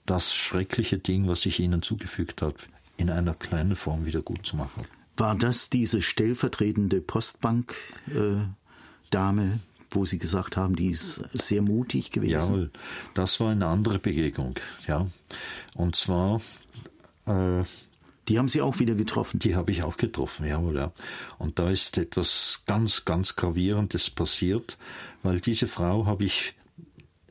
das 0.07 0.35
schreckliche 0.35 0.99
Ding, 0.99 1.29
was 1.29 1.47
ich 1.47 1.61
ihnen 1.61 1.83
zugefügt 1.83 2.43
habe, 2.43 2.57
in 2.97 3.11
einer 3.11 3.35
kleinen 3.35 3.77
Form 3.77 4.07
wieder 4.07 4.23
gut 4.23 4.47
zu 4.47 4.57
machen. 4.57 4.83
War 5.17 5.37
das 5.37 5.71
diese 5.71 6.01
stellvertretende 6.01 7.01
Postbank-Dame, 7.01 9.45
äh, 9.45 9.59
wo 9.91 10.05
Sie 10.05 10.19
gesagt 10.19 10.57
haben, 10.57 10.77
die 10.77 10.89
ist 10.89 11.23
sehr 11.33 11.63
mutig 11.63 12.11
gewesen? 12.11 12.63
Ja, 12.63 12.69
das 13.15 13.41
war 13.41 13.51
eine 13.51 13.67
andere 13.67 13.99
Begegnung, 13.99 14.55
ja. 14.87 15.07
Und 15.75 15.97
zwar 15.97 16.41
äh, 17.27 17.65
die 18.31 18.39
haben 18.39 18.49
Sie 18.49 18.63
auch 18.63 18.79
wieder 18.79 18.95
getroffen? 18.95 19.41
Die 19.41 19.57
habe 19.57 19.73
ich 19.73 19.83
auch 19.83 19.97
getroffen, 19.97 20.47
jawohl, 20.47 20.77
ja. 20.77 20.93
Und 21.39 21.59
da 21.59 21.69
ist 21.69 21.99
etwas 21.99 22.63
ganz, 22.65 23.05
ganz 23.05 23.35
Gravierendes 23.35 24.09
passiert, 24.09 24.79
weil 25.25 25.41
diese 25.41 25.67
Frau 25.67 26.07
habe 26.07 26.23
ich 26.23 26.55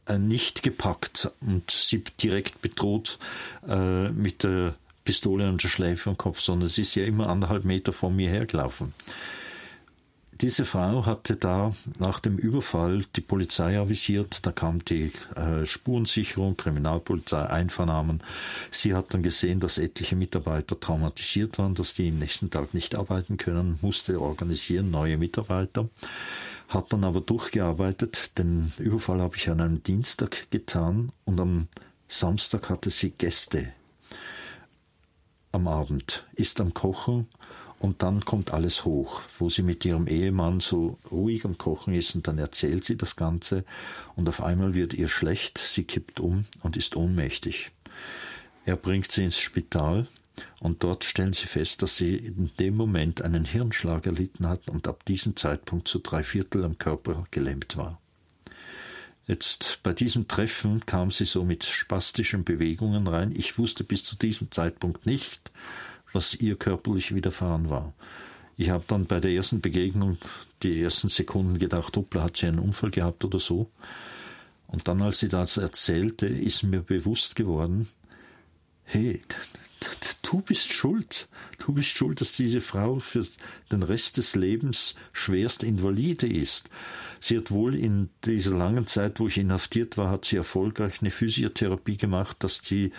äh, 0.08 0.18
nicht 0.18 0.62
gepackt 0.62 1.32
und 1.40 1.72
sie 1.72 2.04
direkt 2.22 2.62
bedroht 2.62 3.18
äh, 3.66 4.10
mit 4.10 4.44
der 4.44 4.76
Pistole 5.06 5.48
an 5.48 5.58
der 5.58 5.70
Schläfe 5.70 6.10
am 6.10 6.18
Kopf, 6.18 6.42
sondern 6.42 6.68
sie 6.68 6.82
ist 6.82 6.96
ja 6.96 7.06
immer 7.06 7.30
anderthalb 7.30 7.64
Meter 7.64 7.94
vor 7.94 8.12
mir 8.12 8.30
hergelaufen. 8.30 8.94
Diese 10.42 10.64
Frau 10.64 11.06
hatte 11.06 11.36
da 11.36 11.74
nach 11.98 12.22
dem 12.22 12.38
Überfall 12.38 13.04
die 13.18 13.22
Polizei 13.22 13.78
avisiert, 13.78 14.46
da 14.46 14.54
kam 14.54 14.86
die 14.86 15.12
äh, 15.36 15.66
Spurensicherung, 15.66 16.56
Kriminalpolizei, 16.56 17.46
Einvernahmen. 17.46 18.24
Sie 18.72 18.94
hat 18.96 19.14
dann 19.14 19.22
gesehen, 19.22 19.60
dass 19.60 19.78
etliche 19.78 20.16
Mitarbeiter 20.16 20.80
traumatisiert 20.80 21.58
waren, 21.58 21.76
dass 21.76 21.94
die 21.94 22.08
am 22.08 22.20
nächsten 22.20 22.50
Tag 22.50 22.74
nicht 22.74 22.96
arbeiten 22.96 23.36
können, 23.36 23.80
musste 23.82 24.22
organisieren 24.22 24.92
neue 24.92 25.18
Mitarbeiter, 25.18 25.90
hat 26.70 26.94
dann 26.94 27.04
aber 27.04 27.20
durchgearbeitet. 27.20 28.38
Den 28.38 28.72
Überfall 28.78 29.20
habe 29.20 29.36
ich 29.36 29.50
an 29.50 29.60
einem 29.60 29.84
Dienstag 29.84 30.50
getan 30.52 31.12
und 31.26 31.42
am 31.42 31.68
Samstag 32.08 32.70
hatte 32.70 32.92
sie 32.92 33.10
Gäste 33.12 33.74
am 35.52 35.68
Abend, 35.68 36.26
ist 36.36 36.62
am 36.62 36.74
Kochen 36.74 37.28
und 37.80 38.04
dann 38.04 38.26
kommt 38.26 38.52
alles 38.52 38.86
hoch, 38.86 39.22
wo 39.38 39.50
sie 39.50 39.64
mit 39.64 39.86
ihrem 39.86 40.08
Ehemann 40.08 40.60
so 40.60 41.00
ruhig 41.10 41.46
am 41.46 41.58
Kochen 41.58 41.94
ist 41.94 42.14
und 42.16 42.28
dann 42.28 42.38
erzählt 42.38 42.84
sie 42.84 42.98
das 42.98 43.16
Ganze 43.16 43.64
und 44.16 44.28
auf 44.30 44.44
einmal 44.44 44.76
wird 44.76 44.94
ihr 44.94 45.08
schlecht, 45.08 45.58
sie 45.58 45.86
kippt 45.86 46.20
um 46.20 46.46
und 46.62 46.78
ist 46.78 46.96
ohnmächtig. 46.96 47.72
Er 48.66 48.76
bringt 48.76 49.12
sie 49.12 49.24
ins 49.24 49.40
Spital 49.40 50.08
und 50.60 50.84
dort 50.84 51.06
stellen 51.06 51.34
sie 51.34 51.48
fest, 51.48 51.82
dass 51.82 51.98
sie 51.98 52.16
in 52.16 52.52
dem 52.60 52.76
Moment 52.76 53.22
einen 53.22 53.46
Hirnschlag 53.46 54.06
erlitten 54.06 54.48
hat 54.48 54.70
und 54.70 54.88
ab 54.88 55.06
diesem 55.06 55.36
Zeitpunkt 55.36 55.88
zu 55.88 56.00
drei 56.00 56.24
Viertel 56.24 56.66
am 56.66 56.78
Körper 56.78 57.26
gelähmt 57.32 57.78
war. 57.78 58.00
Jetzt 59.26 59.82
bei 59.84 59.94
diesem 59.94 60.28
Treffen 60.28 60.86
kam 60.88 61.12
sie 61.12 61.26
so 61.26 61.44
mit 61.44 61.64
spastischen 61.64 62.44
Bewegungen 62.44 63.08
rein. 63.08 63.32
Ich 63.32 63.60
wusste 63.60 63.84
bis 63.84 64.04
zu 64.04 64.16
diesem 64.16 64.50
Zeitpunkt 64.52 65.06
nicht, 65.06 65.52
was 66.14 66.36
ihr 66.36 66.56
körperlich 66.56 67.14
widerfahren 67.14 67.70
war. 67.70 67.94
Ich 68.58 68.70
habe 68.70 68.84
dann 68.88 69.06
bei 69.06 69.20
der 69.20 69.32
ersten 69.32 69.62
Begegnung 69.62 70.18
die 70.64 70.82
ersten 70.82 71.08
Sekunden 71.08 71.60
gedacht, 71.60 71.96
hoppla, 71.96 72.24
hat 72.24 72.38
sie 72.38 72.48
einen 72.48 72.60
Unfall 72.60 72.92
gehabt 72.92 73.24
oder 73.24 73.40
so. 73.40 73.70
Und 74.68 74.88
dann, 74.88 75.02
als 75.02 75.20
sie 75.20 75.30
das 75.30 75.58
erzählte, 75.58 76.28
ist 76.28 76.64
mir 76.64 76.82
bewusst 76.82 77.36
geworden, 77.36 77.88
hey, 78.84 79.22
du 80.24 80.42
bist 80.42 80.74
schuld. 80.74 81.28
Du 81.58 81.74
bist 81.74 81.90
schuld, 81.90 82.22
dass 82.22 82.34
diese 82.34 82.62
Frau 82.62 83.00
für 83.00 83.26
den 83.72 83.84
Rest 83.84 84.18
des 84.18 84.36
Lebens 84.36 84.96
schwerst 85.14 85.64
invalide 85.64 86.28
ist. 86.28 86.70
Sie 87.20 87.38
hat 87.38 87.52
wohl 87.52 87.76
in 87.76 88.10
dieser 88.26 88.56
langen 88.56 88.88
Zeit, 88.88 89.20
wo 89.20 89.28
ich 89.28 89.38
inhaftiert 89.38 89.98
war, 89.98 90.10
hat 90.10 90.26
sie 90.26 90.38
erfolgreich 90.38 91.02
eine 91.02 91.12
Physiotherapie 91.12 91.98
gemacht, 91.98 92.38
dass 92.40 92.60
sie 92.60 92.92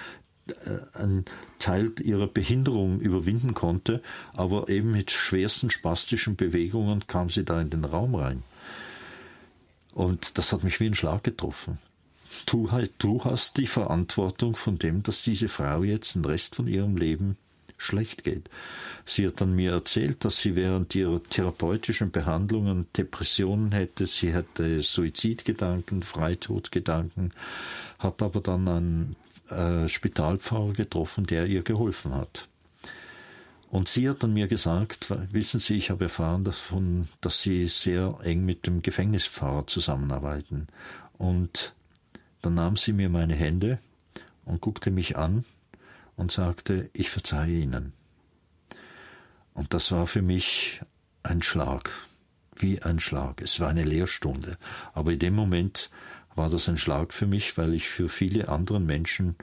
einen 0.95 1.25
Teil 1.59 1.93
ihrer 2.03 2.27
Behinderung 2.27 3.01
überwinden 3.01 3.55
konnte, 3.55 4.03
aber 4.35 4.69
eben 4.69 4.93
mit 4.93 5.11
schwersten 5.11 5.71
spastischen 5.71 6.37
Bewegungen 6.37 7.07
kam 7.07 7.31
sie 7.31 7.45
da 7.45 7.61
in 7.61 7.71
den 7.71 7.85
Raum 7.85 8.15
rein. 8.15 8.43
Und 9.93 10.39
das 10.39 10.53
hat 10.53 10.65
mich 10.65 10.81
wie 10.81 10.87
ein 10.87 10.95
Schlag 10.95 11.25
getroffen. 11.25 11.79
Du, 12.47 12.71
du 12.99 13.25
hast 13.25 13.57
die 13.57 13.67
Verantwortung 13.67 14.55
von 14.55 14.79
dem, 14.79 15.03
dass 15.03 15.23
diese 15.23 15.49
Frau 15.49 15.83
jetzt 15.83 16.15
den 16.15 16.25
Rest 16.25 16.55
von 16.55 16.69
ihrem 16.69 16.97
Leben 16.97 17.37
schlecht 17.77 18.25
geht. 18.25 18.49
Sie 19.05 19.27
hat 19.27 19.41
dann 19.41 19.55
mir 19.55 19.73
erzählt, 19.73 20.25
dass 20.25 20.39
sie 20.41 20.55
während 20.55 20.95
ihrer 20.95 21.23
therapeutischen 21.23 22.11
Behandlungen 22.11 22.87
Depressionen 22.97 23.73
hätte, 23.73 24.07
sie 24.07 24.33
hätte 24.33 24.83
Suizidgedanken, 24.83 26.03
Freitodgedanken, 26.03 27.33
hat 27.99 28.23
aber 28.23 28.41
dann 28.41 28.69
einen 28.69 29.17
äh, 29.51 29.89
Spitalpfarrer 29.89 30.73
getroffen, 30.73 31.27
der 31.27 31.47
ihr 31.47 31.63
geholfen 31.63 32.15
hat. 32.15 32.49
Und 33.71 33.89
sie 33.89 34.09
hat 34.09 34.23
dann 34.23 34.33
mir 34.33 34.49
gesagt, 34.49 35.15
wissen 35.31 35.61
Sie, 35.61 35.77
ich 35.77 35.91
habe 35.91 36.05
erfahren 36.05 36.43
davon, 36.43 37.09
dass 37.21 37.41
Sie 37.41 37.69
sehr 37.69 38.19
eng 38.25 38.45
mit 38.45 38.67
dem 38.67 38.83
Gefängnispfarrer 38.83 39.69
zusammenarbeiten. 39.69 40.67
Und 41.19 41.75
dann 42.43 42.55
nahm 42.55 42.77
sie 42.77 42.93
mir 42.93 43.09
meine 43.09 43.35
Hände 43.35 43.79
und 44.45 44.61
guckte 44.61 44.91
mich 44.91 45.17
an 45.17 45.45
und 46.17 46.33
sagte, 46.33 46.91
ich 46.93 47.11
verzeihe 47.11 47.61
Ihnen. 47.61 47.93
Und 49.55 49.75
das 49.75 49.93
war 49.93 50.07
für 50.07 50.23
mich 50.23 50.81
ein 51.23 51.43
Schlag, 51.43 51.91
wie 52.57 52.83
ein 52.83 52.99
Schlag. 52.99 53.41
Es 53.43 53.61
war 53.61 53.69
eine 53.69 53.85
Lehrstunde. 53.85 54.57
Aber 54.95 55.13
in 55.13 55.19
dem 55.19 55.35
Moment 55.35 55.91
war 56.41 56.49
das 56.49 56.71
ein 56.71 56.79
Schlag 56.79 57.13
für 57.13 57.27
mich, 57.27 57.59
weil 57.59 57.75
ich 57.75 57.87
für 57.87 58.09
viele 58.09 58.49
andere 58.49 58.81
Menschen 58.81 59.37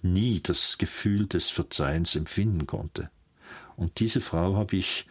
nie 0.00 0.40
das 0.40 0.78
Gefühl 0.78 1.26
des 1.26 1.50
Verzeihens 1.50 2.14
empfinden 2.14 2.68
konnte. 2.68 3.10
Und 3.74 3.98
diese 3.98 4.20
Frau 4.20 4.54
habe 4.54 4.76
ich, 4.76 5.06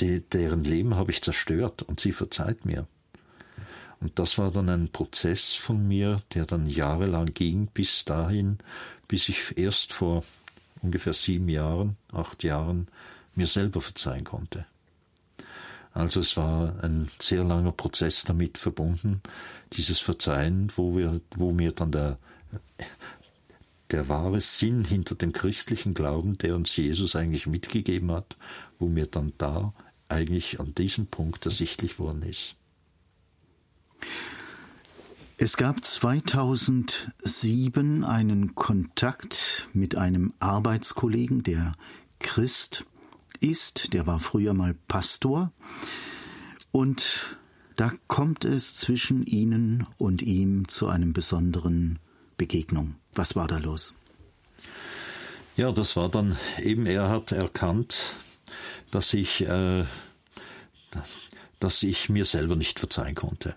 de, 0.00 0.22
deren 0.32 0.64
Leben 0.64 0.94
habe 0.94 1.10
ich 1.10 1.20
zerstört 1.20 1.82
und 1.82 2.00
sie 2.00 2.12
verzeiht 2.12 2.64
mir. 2.64 2.86
Und 4.00 4.18
das 4.18 4.38
war 4.38 4.50
dann 4.50 4.70
ein 4.70 4.88
Prozess 4.88 5.54
von 5.54 5.86
mir, 5.86 6.22
der 6.32 6.46
dann 6.46 6.66
jahrelang 6.66 7.26
ging, 7.26 7.66
bis 7.66 8.06
dahin, 8.06 8.60
bis 9.08 9.28
ich 9.28 9.58
erst 9.58 9.92
vor 9.92 10.24
ungefähr 10.80 11.12
sieben 11.12 11.50
Jahren, 11.50 11.98
acht 12.12 12.44
Jahren 12.44 12.88
mir 13.34 13.46
selber 13.46 13.82
verzeihen 13.82 14.24
konnte. 14.24 14.64
Also 15.92 16.20
es 16.20 16.36
war 16.36 16.78
ein 16.82 17.08
sehr 17.18 17.42
langer 17.42 17.72
Prozess 17.72 18.24
damit 18.24 18.58
verbunden, 18.58 19.22
dieses 19.72 19.98
Verzeihen, 19.98 20.70
wo 20.76 20.94
wir, 20.96 21.20
wo 21.34 21.50
mir 21.52 21.72
dann 21.72 21.90
der, 21.90 22.18
der 23.90 24.08
wahre 24.08 24.40
Sinn 24.40 24.84
hinter 24.84 25.16
dem 25.16 25.32
christlichen 25.32 25.94
Glauben, 25.94 26.38
der 26.38 26.54
uns 26.54 26.76
Jesus 26.76 27.16
eigentlich 27.16 27.46
mitgegeben 27.46 28.12
hat, 28.12 28.36
wo 28.78 28.86
mir 28.86 29.06
dann 29.06 29.32
da 29.38 29.72
eigentlich 30.08 30.60
an 30.60 30.74
diesem 30.74 31.06
Punkt 31.06 31.46
ersichtlich 31.46 31.98
worden 31.98 32.22
ist. 32.22 32.54
Es 35.38 35.56
gab 35.56 35.84
2007 35.84 38.04
einen 38.04 38.54
Kontakt 38.54 39.68
mit 39.72 39.96
einem 39.96 40.34
Arbeitskollegen, 40.38 41.42
der 41.42 41.72
Christ 42.18 42.84
ist, 43.40 43.92
der 43.92 44.06
war 44.06 44.20
früher 44.20 44.54
mal 44.54 44.74
Pastor, 44.88 45.52
und 46.72 47.36
da 47.76 47.92
kommt 48.06 48.44
es 48.44 48.76
zwischen 48.76 49.24
Ihnen 49.24 49.86
und 49.98 50.22
ihm 50.22 50.68
zu 50.68 50.88
einem 50.88 51.12
besonderen 51.12 51.98
Begegnung. 52.36 52.94
Was 53.14 53.34
war 53.34 53.48
da 53.48 53.58
los? 53.58 53.94
Ja, 55.56 55.72
das 55.72 55.96
war 55.96 56.08
dann 56.08 56.36
eben, 56.62 56.86
er 56.86 57.08
hat 57.08 57.32
erkannt, 57.32 58.14
dass 58.90 59.14
ich, 59.14 59.42
äh, 59.42 59.84
dass 61.58 61.82
ich 61.82 62.08
mir 62.08 62.24
selber 62.24 62.56
nicht 62.56 62.78
verzeihen 62.78 63.14
konnte 63.14 63.56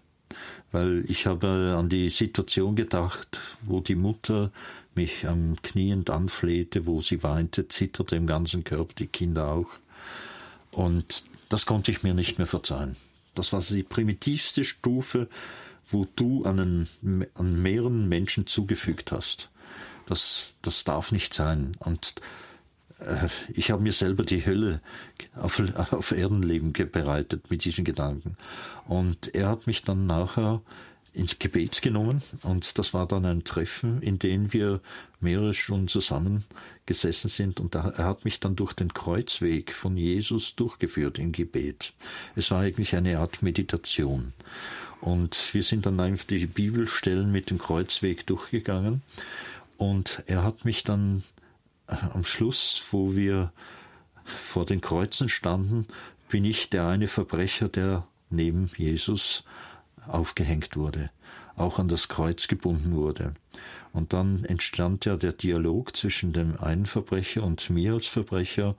weil 0.73 1.05
ich 1.07 1.27
habe 1.27 1.75
an 1.77 1.87
die 1.87 2.09
Situation 2.09 2.75
gedacht, 2.75 3.39
wo 3.61 3.79
die 3.79 3.95
Mutter 3.95 4.51
mich 4.95 5.27
am 5.27 5.55
Knien 5.61 6.07
anflehte, 6.07 6.85
wo 6.85 7.01
sie 7.01 7.23
weinte, 7.23 7.67
zitterte 7.67 8.15
im 8.15 8.27
ganzen 8.27 8.63
Körper, 8.63 8.93
die 8.97 9.07
Kinder 9.07 9.49
auch. 9.49 9.69
Und 10.71 11.23
das 11.49 11.65
konnte 11.65 11.91
ich 11.91 12.03
mir 12.03 12.13
nicht 12.13 12.37
mehr 12.37 12.47
verzeihen. 12.47 12.95
Das 13.35 13.53
war 13.53 13.61
die 13.61 13.83
primitivste 13.83 14.63
Stufe, 14.63 15.27
wo 15.89 16.05
du 16.15 16.43
an, 16.45 16.87
an 17.35 17.61
mehreren 17.61 18.07
Menschen 18.07 18.47
zugefügt 18.47 19.11
hast. 19.11 19.49
Das, 20.05 20.55
das 20.61 20.83
darf 20.83 21.11
nicht 21.11 21.33
sein. 21.33 21.75
Und 21.79 22.15
äh, 22.99 23.27
ich 23.53 23.71
habe 23.71 23.83
mir 23.83 23.93
selber 23.93 24.23
die 24.23 24.45
Hölle 24.45 24.81
auf, 25.35 25.61
auf 25.91 26.11
Erdenleben 26.11 26.73
bereitet 26.73 27.49
mit 27.49 27.65
diesen 27.65 27.85
Gedanken. 27.85 28.37
Und 28.87 29.33
er 29.33 29.49
hat 29.49 29.67
mich 29.67 29.83
dann 29.83 30.05
nachher 30.05 30.61
ins 31.13 31.37
Gebet 31.37 31.81
genommen 31.81 32.23
und 32.41 32.77
das 32.79 32.93
war 32.93 33.07
dann 33.07 33.25
ein 33.25 33.43
Treffen, 33.43 34.01
in 34.01 34.17
dem 34.17 34.51
wir 34.51 34.81
mehrere 35.19 35.53
Stunden 35.53 35.87
zusammen 35.87 36.43
gesessen 36.85 37.29
sind 37.29 37.59
und 37.59 37.75
er 37.75 37.97
hat 37.97 38.25
mich 38.25 38.39
dann 38.39 38.55
durch 38.55 38.73
den 38.73 38.93
Kreuzweg 38.93 39.71
von 39.71 39.95
Jesus 39.95 40.55
durchgeführt 40.55 41.19
im 41.19 41.31
Gebet. 41.31 41.93
Es 42.35 42.49
war 42.51 42.61
eigentlich 42.61 42.95
eine 42.95 43.19
Art 43.19 43.43
Meditation. 43.43 44.33
Und 45.01 45.53
wir 45.53 45.63
sind 45.63 45.85
dann 45.85 45.99
einfach 45.99 46.25
die 46.25 46.47
Bibelstellen 46.47 47.31
mit 47.31 47.49
dem 47.49 47.59
Kreuzweg 47.59 48.25
durchgegangen 48.25 49.01
und 49.77 50.23
er 50.27 50.43
hat 50.43 50.65
mich 50.65 50.83
dann 50.83 51.23
am 51.87 52.23
Schluss, 52.23 52.83
wo 52.91 53.15
wir 53.15 53.51
vor 54.25 54.65
den 54.65 54.81
Kreuzen 54.81 55.29
standen, 55.29 55.85
bin 56.29 56.45
ich 56.45 56.69
der 56.69 56.87
eine 56.87 57.07
Verbrecher, 57.07 57.67
der 57.67 58.07
neben 58.29 58.71
Jesus 58.77 59.43
aufgehängt 60.07 60.75
wurde, 60.75 61.09
auch 61.55 61.79
an 61.79 61.87
das 61.87 62.07
Kreuz 62.07 62.47
gebunden 62.47 62.95
wurde. 62.95 63.33
Und 63.91 64.13
dann 64.13 64.43
entstand 64.45 65.05
ja 65.05 65.15
der 65.17 65.33
Dialog 65.33 65.95
zwischen 65.95 66.33
dem 66.33 66.59
einen 66.59 66.85
Verbrecher 66.85 67.43
und 67.43 67.69
mir 67.69 67.93
als 67.93 68.07
Verbrecher. 68.07 68.75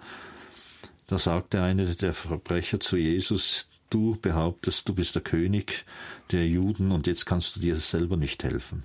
Da 1.07 1.19
sagte 1.19 1.63
einer 1.63 1.87
der 1.87 2.13
Verbrecher 2.13 2.81
zu 2.81 2.97
Jesus, 2.97 3.69
du 3.91 4.17
behauptest, 4.21 4.89
du 4.89 4.95
bist 4.95 5.15
der 5.15 5.23
König 5.23 5.85
der 6.33 6.47
Juden 6.47 6.91
und 6.91 7.07
jetzt 7.07 7.27
kannst 7.27 7.57
du 7.57 7.61
dir 7.61 7.77
selber 7.77 8.17
nicht 8.17 8.43
helfen. 8.43 8.85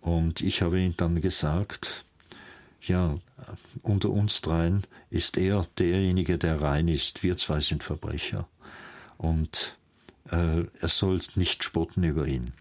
Und 0.00 0.40
ich 0.40 0.62
habe 0.62 0.80
ihm 0.80 0.96
dann 0.96 1.20
gesagt, 1.20 2.04
ja, 2.80 3.18
unter 3.82 4.10
uns 4.10 4.40
dreien 4.40 4.84
ist 5.10 5.36
er 5.36 5.66
derjenige, 5.78 6.38
der 6.38 6.62
rein 6.62 6.88
ist. 6.88 7.22
Wir 7.22 7.36
zwei 7.36 7.60
sind 7.60 7.82
Verbrecher. 7.82 8.48
Und 9.18 9.76
er 10.30 10.88
soll 10.88 11.20
nicht 11.34 11.64
spotten 11.64 12.02
über 12.02 12.26
ihn. 12.26 12.52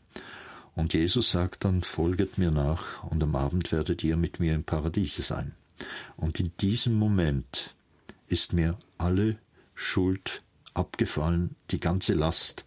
Und 0.76 0.93
Jesus 0.93 1.32
sagt 1.32 1.63
dann, 1.63 1.82
folget 1.84 2.38
mir 2.38 2.51
nach, 2.51 3.03
und 3.03 3.24
am 3.24 3.36
Abend 3.36 3.72
werdet 3.72 4.03
ihr 4.03 4.18
mit 4.18 4.39
mir 4.39 4.53
im 4.53 4.63
Paradiese 4.63 5.22
sein. 5.22 5.53
Und 6.18 6.39
in 6.39 6.51
diesem 6.57 6.93
Moment 6.93 7.76
ist 8.28 8.53
mir 8.53 8.78
alle 8.97 9.38
Schuld 9.74 10.41
abgefallen, 10.74 11.55
die 11.72 11.80
ganze 11.80 12.13
Last, 12.13 12.66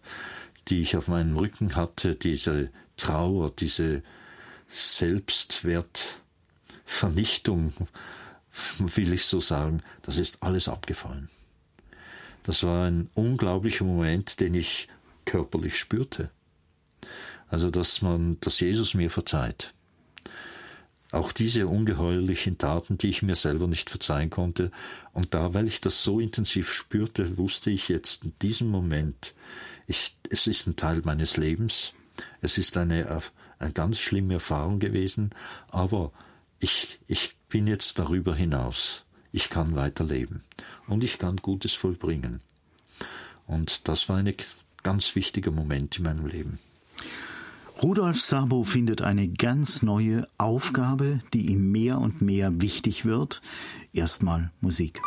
die 0.67 0.81
ich 0.81 0.97
auf 0.97 1.07
meinem 1.07 1.37
Rücken 1.37 1.75
hatte, 1.75 2.15
diese 2.15 2.71
Trauer, 2.97 3.51
diese 3.51 4.03
Selbstwert, 4.67 6.21
Vernichtung, 6.85 7.73
will 8.79 9.13
ich 9.13 9.25
so 9.25 9.39
sagen, 9.39 9.83
das 10.01 10.17
ist 10.17 10.41
alles 10.41 10.67
abgefallen. 10.67 11.29
Das 12.49 12.63
war 12.63 12.87
ein 12.87 13.11
unglaublicher 13.13 13.85
Moment, 13.85 14.39
den 14.39 14.55
ich 14.55 14.87
körperlich 15.23 15.77
spürte. 15.77 16.31
Also, 17.47 17.69
dass 17.69 18.01
man, 18.01 18.39
dass 18.39 18.59
Jesus 18.59 18.95
mir 18.95 19.11
verzeiht. 19.11 19.75
Auch 21.11 21.31
diese 21.31 21.67
ungeheuerlichen 21.67 22.57
Taten, 22.57 22.97
die 22.97 23.09
ich 23.09 23.21
mir 23.21 23.35
selber 23.35 23.67
nicht 23.67 23.91
verzeihen 23.91 24.31
konnte. 24.31 24.71
Und 25.13 25.35
da, 25.35 25.53
weil 25.53 25.67
ich 25.67 25.79
das 25.79 26.01
so 26.01 26.19
intensiv 26.19 26.73
spürte, 26.73 27.37
wusste 27.37 27.69
ich 27.69 27.87
jetzt 27.87 28.23
in 28.23 28.33
diesem 28.41 28.69
Moment, 28.69 29.35
ich, 29.85 30.17
es 30.31 30.47
ist 30.47 30.65
ein 30.65 30.75
Teil 30.75 31.03
meines 31.05 31.37
Lebens. 31.37 31.93
Es 32.41 32.57
ist 32.57 32.77
eine, 32.77 33.21
eine 33.59 33.73
ganz 33.73 33.99
schlimme 33.99 34.33
Erfahrung 34.33 34.79
gewesen, 34.79 35.35
aber 35.67 36.11
ich, 36.59 36.99
ich 37.05 37.35
bin 37.47 37.67
jetzt 37.67 37.99
darüber 37.99 38.33
hinaus. 38.33 39.05
Ich 39.31 39.49
kann 39.49 39.75
weiterleben 39.75 40.43
und 40.87 41.03
ich 41.03 41.19
kann 41.19 41.37
Gutes 41.37 41.73
vollbringen. 41.73 42.39
Und 43.47 43.87
das 43.87 44.09
war 44.09 44.17
ein 44.17 44.33
ganz 44.83 45.15
wichtiger 45.15 45.51
Moment 45.51 45.97
in 45.97 46.03
meinem 46.03 46.25
Leben. 46.25 46.59
Rudolf 47.81 48.19
Sabo 48.19 48.63
findet 48.63 49.01
eine 49.01 49.29
ganz 49.29 49.83
neue 49.83 50.27
Aufgabe, 50.37 51.21
die 51.33 51.47
ihm 51.47 51.71
mehr 51.71 51.99
und 51.99 52.21
mehr 52.21 52.61
wichtig 52.61 53.05
wird. 53.05 53.41
Erstmal 53.93 54.51
Musik. 54.59 55.01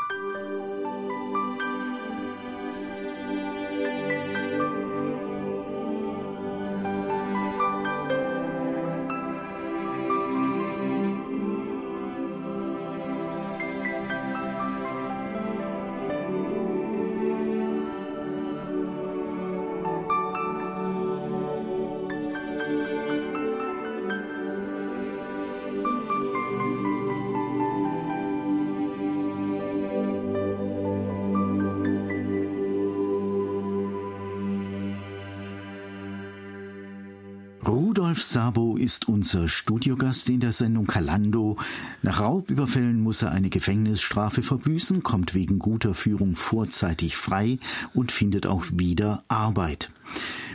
Sabo 38.33 38.79
ist 38.79 39.09
unser 39.09 39.47
Studiogast 39.47 40.31
in 40.31 40.41
der 40.41 40.53
Sendung 40.53 40.87
Kalando. 40.87 41.59
Nach 42.01 42.21
Raubüberfällen 42.21 42.99
muss 42.99 43.21
er 43.21 43.31
eine 43.31 43.51
Gefängnisstrafe 43.51 44.41
verbüßen, 44.41 45.03
kommt 45.03 45.35
wegen 45.35 45.59
guter 45.59 45.93
Führung 45.93 46.35
vorzeitig 46.35 47.15
frei 47.15 47.59
und 47.93 48.11
findet 48.11 48.47
auch 48.47 48.65
wieder 48.73 49.23
Arbeit. 49.29 49.93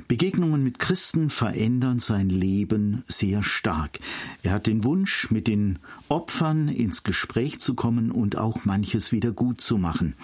Begegnungen 0.07 0.63
mit 0.63 0.80
Christen 0.80 1.30
verändern 1.30 1.99
sein 1.99 2.30
Leben 2.30 3.03
sehr 3.07 3.43
stark. 3.43 3.99
Er 4.41 4.53
hat 4.53 4.65
den 4.65 4.84
Wunsch, 4.84 5.30
mit 5.30 5.47
den 5.47 5.78
Opfern 6.07 6.69
ins 6.69 7.03
Gespräch 7.03 7.59
zu 7.59 7.75
kommen 7.75 8.09
und 8.09 8.39
auch 8.39 8.65
manches 8.65 9.11
wieder 9.11 9.32
gut 9.32 9.61
zu 9.61 9.78
machen. 9.78 10.15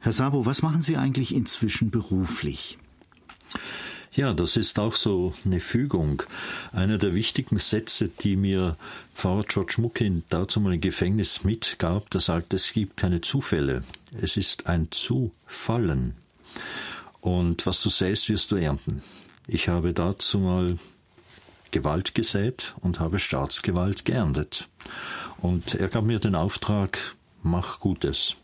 Herr 0.00 0.10
Sabo, 0.10 0.44
was 0.44 0.62
machen 0.62 0.82
Sie 0.82 0.96
eigentlich 0.96 1.36
inzwischen 1.36 1.92
beruflich? 1.92 2.78
Ja, 4.16 4.32
das 4.32 4.56
ist 4.56 4.78
auch 4.78 4.94
so 4.94 5.34
eine 5.44 5.58
Fügung. 5.58 6.22
Einer 6.70 6.98
der 6.98 7.14
wichtigen 7.14 7.58
Sätze, 7.58 8.08
die 8.08 8.36
mir 8.36 8.76
Pfarrer 9.12 9.42
George 9.42 9.74
Muckin 9.78 10.22
dazu 10.28 10.60
mal 10.60 10.74
im 10.74 10.80
Gefängnis 10.80 11.42
mitgab, 11.42 12.10
der 12.10 12.20
sagt, 12.20 12.54
es 12.54 12.72
gibt 12.72 12.96
keine 12.96 13.22
Zufälle. 13.22 13.82
Es 14.22 14.36
ist 14.36 14.68
ein 14.68 14.92
Zufallen. 14.92 16.14
Und 17.20 17.66
was 17.66 17.82
du 17.82 17.88
säst, 17.88 18.28
wirst 18.28 18.52
du 18.52 18.56
ernten. 18.56 19.02
Ich 19.48 19.68
habe 19.68 19.92
dazu 19.92 20.38
mal 20.38 20.78
Gewalt 21.72 22.14
gesät 22.14 22.76
und 22.82 23.00
habe 23.00 23.18
Staatsgewalt 23.18 24.04
geerntet. 24.04 24.68
Und 25.38 25.74
er 25.74 25.88
gab 25.88 26.04
mir 26.04 26.20
den 26.20 26.36
Auftrag, 26.36 27.16
mach 27.42 27.80
Gutes. 27.80 28.36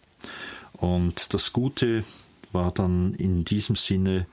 Und 0.72 1.32
das 1.32 1.52
Gute 1.52 2.02
war 2.50 2.72
dann 2.72 3.14
in 3.14 3.44
diesem 3.44 3.76
Sinne 3.76 4.26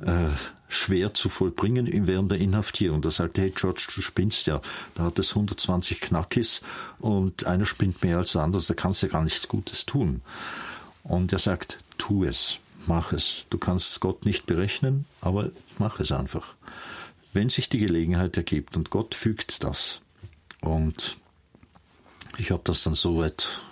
äh, 0.00 0.30
schwer 0.74 1.14
zu 1.14 1.28
vollbringen 1.28 1.88
während 2.06 2.30
der 2.30 2.38
Inhaftierung. 2.38 3.00
Da 3.00 3.10
sagte, 3.10 3.42
hey 3.42 3.52
George, 3.54 3.86
du 3.94 4.02
spinnst 4.02 4.46
ja. 4.46 4.60
Da 4.94 5.04
hat 5.04 5.18
es 5.18 5.30
120 5.30 6.00
Knackis 6.00 6.62
und 6.98 7.46
einer 7.46 7.66
spinnt 7.66 8.02
mehr 8.02 8.18
als 8.18 8.32
der 8.32 8.42
andere, 8.42 8.62
da 8.62 8.74
kannst 8.74 9.02
du 9.02 9.06
ja 9.06 9.12
gar 9.12 9.22
nichts 9.22 9.48
Gutes 9.48 9.86
tun. 9.86 10.22
Und 11.02 11.32
er 11.32 11.38
sagt, 11.38 11.78
tu 11.98 12.24
es, 12.24 12.58
mach 12.86 13.12
es. 13.12 13.46
Du 13.50 13.58
kannst 13.58 14.00
Gott 14.00 14.24
nicht 14.24 14.46
berechnen, 14.46 15.04
aber 15.20 15.50
mach 15.78 16.00
es 16.00 16.12
einfach. 16.12 16.54
Wenn 17.32 17.50
sich 17.50 17.68
die 17.68 17.78
Gelegenheit 17.78 18.36
ergibt 18.36 18.76
und 18.76 18.90
Gott 18.90 19.14
fügt 19.14 19.64
das. 19.64 20.00
Und 20.60 21.18
ich 22.38 22.50
habe 22.50 22.62
das 22.64 22.84
dann 22.84 22.94
so 22.94 23.18
weit 23.18 23.62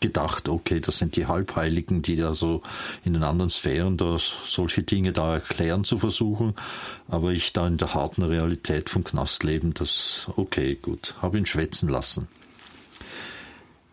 gedacht, 0.00 0.48
okay, 0.48 0.80
das 0.80 0.98
sind 0.98 1.16
die 1.16 1.26
Halbheiligen, 1.26 2.02
die 2.02 2.16
da 2.16 2.34
so 2.34 2.62
in 3.04 3.12
den 3.12 3.22
anderen 3.22 3.50
Sphären 3.50 3.96
da 3.96 4.16
solche 4.18 4.82
Dinge 4.82 5.12
da 5.12 5.34
erklären 5.34 5.84
zu 5.84 5.98
versuchen. 5.98 6.54
Aber 7.08 7.30
ich 7.30 7.52
da 7.52 7.66
in 7.66 7.76
der 7.76 7.94
harten 7.94 8.22
Realität 8.22 8.90
vom 8.90 9.04
Knast 9.04 9.44
leben, 9.44 9.74
das, 9.74 10.30
okay, 10.36 10.76
gut, 10.80 11.14
habe 11.20 11.38
ihn 11.38 11.46
schwätzen 11.46 11.88
lassen. 11.88 12.28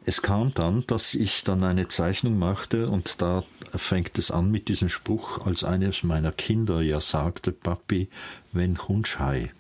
Es 0.06 0.22
kam 0.22 0.54
dann, 0.54 0.86
dass 0.88 1.14
ich 1.14 1.44
dann 1.44 1.66
eine 1.66 1.90
Zeichnung 1.90 2.40
machte 2.40 2.88
und 2.88 3.22
da 3.22 3.44
fängt 3.76 4.18
es 4.18 4.32
an 4.32 4.50
mit 4.50 4.70
diesem 4.70 4.88
Spruch, 4.88 5.46
als 5.46 5.66
eines 5.66 6.04
meiner 6.04 6.32
Kinder 6.32 6.82
ja 6.82 7.02
sagte, 7.02 7.52
Papi, 7.52 8.08
wenn 8.54 8.78
Hunschei. 8.88 9.52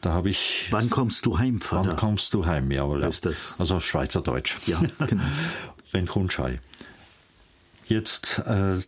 Da 0.00 0.12
habe 0.12 0.30
ich. 0.30 0.68
Wann 0.70 0.88
kommst 0.88 1.26
du 1.26 1.38
heim, 1.38 1.60
Vater? 1.60 1.90
Wann 1.90 1.96
kommst 1.96 2.32
du 2.34 2.46
heim, 2.46 2.70
jawohl. 2.70 3.02
Ist 3.02 3.26
das? 3.26 3.56
Also 3.58 3.80
Schweizerdeutsch. 3.80 4.56
Ja, 4.66 4.80
genau. 5.06 5.22
Wenn 5.92 6.06
Grundschei. 6.06 6.60
Jetzt, 7.86 8.38
äh, 8.46 8.78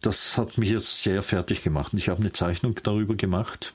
das 0.00 0.38
hat 0.38 0.56
mich 0.56 0.70
jetzt 0.70 1.02
sehr 1.02 1.22
fertig 1.22 1.62
gemacht. 1.62 1.92
Ich 1.94 2.08
habe 2.08 2.20
eine 2.20 2.32
Zeichnung 2.32 2.76
darüber 2.82 3.16
gemacht, 3.16 3.74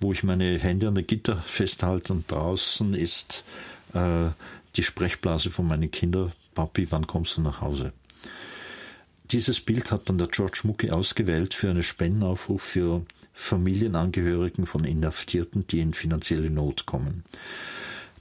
wo 0.00 0.12
ich 0.12 0.22
meine 0.22 0.58
Hände 0.58 0.88
an 0.88 0.94
der 0.94 1.04
Gitter 1.04 1.42
festhalte 1.42 2.12
und 2.12 2.30
draußen 2.30 2.94
ist 2.94 3.44
äh, 3.94 4.28
die 4.76 4.82
Sprechblase 4.82 5.50
von 5.50 5.66
meinen 5.66 5.90
Kindern. 5.90 6.32
Papi, 6.54 6.86
wann 6.90 7.06
kommst 7.06 7.36
du 7.36 7.42
nach 7.42 7.60
Hause? 7.60 7.92
Dieses 9.30 9.60
Bild 9.60 9.90
hat 9.90 10.08
dann 10.08 10.18
der 10.18 10.28
George 10.28 10.60
Mucke 10.62 10.94
ausgewählt 10.94 11.52
für 11.52 11.68
einen 11.68 11.82
Spendenaufruf 11.82 12.62
für 12.62 13.02
Familienangehörigen 13.40 14.66
von 14.66 14.84
Inhaftierten, 14.84 15.64
die 15.68 15.78
in 15.78 15.94
finanzielle 15.94 16.50
Not 16.50 16.86
kommen. 16.86 17.24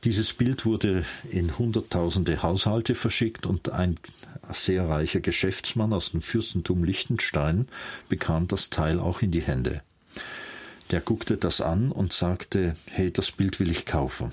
Dieses 0.03 0.31
Bild 0.31 0.63
wurde 0.63 1.05
in 1.29 1.57
hunderttausende 1.57 2.43
Haushalte 2.43 2.93
verschickt 2.93 3.47
und 3.47 3.69
ein 3.69 3.95
sehr 4.53 4.87
reicher 4.87 5.19
Geschäftsmann 5.19 5.91
aus 5.91 6.11
dem 6.11 6.21
Fürstentum 6.21 6.83
Liechtenstein 6.83 7.67
bekam 8.07 8.47
das 8.47 8.69
Teil 8.69 8.99
auch 8.99 9.23
in 9.23 9.31
die 9.31 9.41
Hände. 9.41 9.81
Der 10.91 11.01
guckte 11.01 11.35
das 11.35 11.61
an 11.61 11.91
und 11.91 12.13
sagte, 12.13 12.77
hey, 12.85 13.11
das 13.11 13.31
Bild 13.31 13.59
will 13.59 13.71
ich 13.71 13.87
kaufen. 13.87 14.31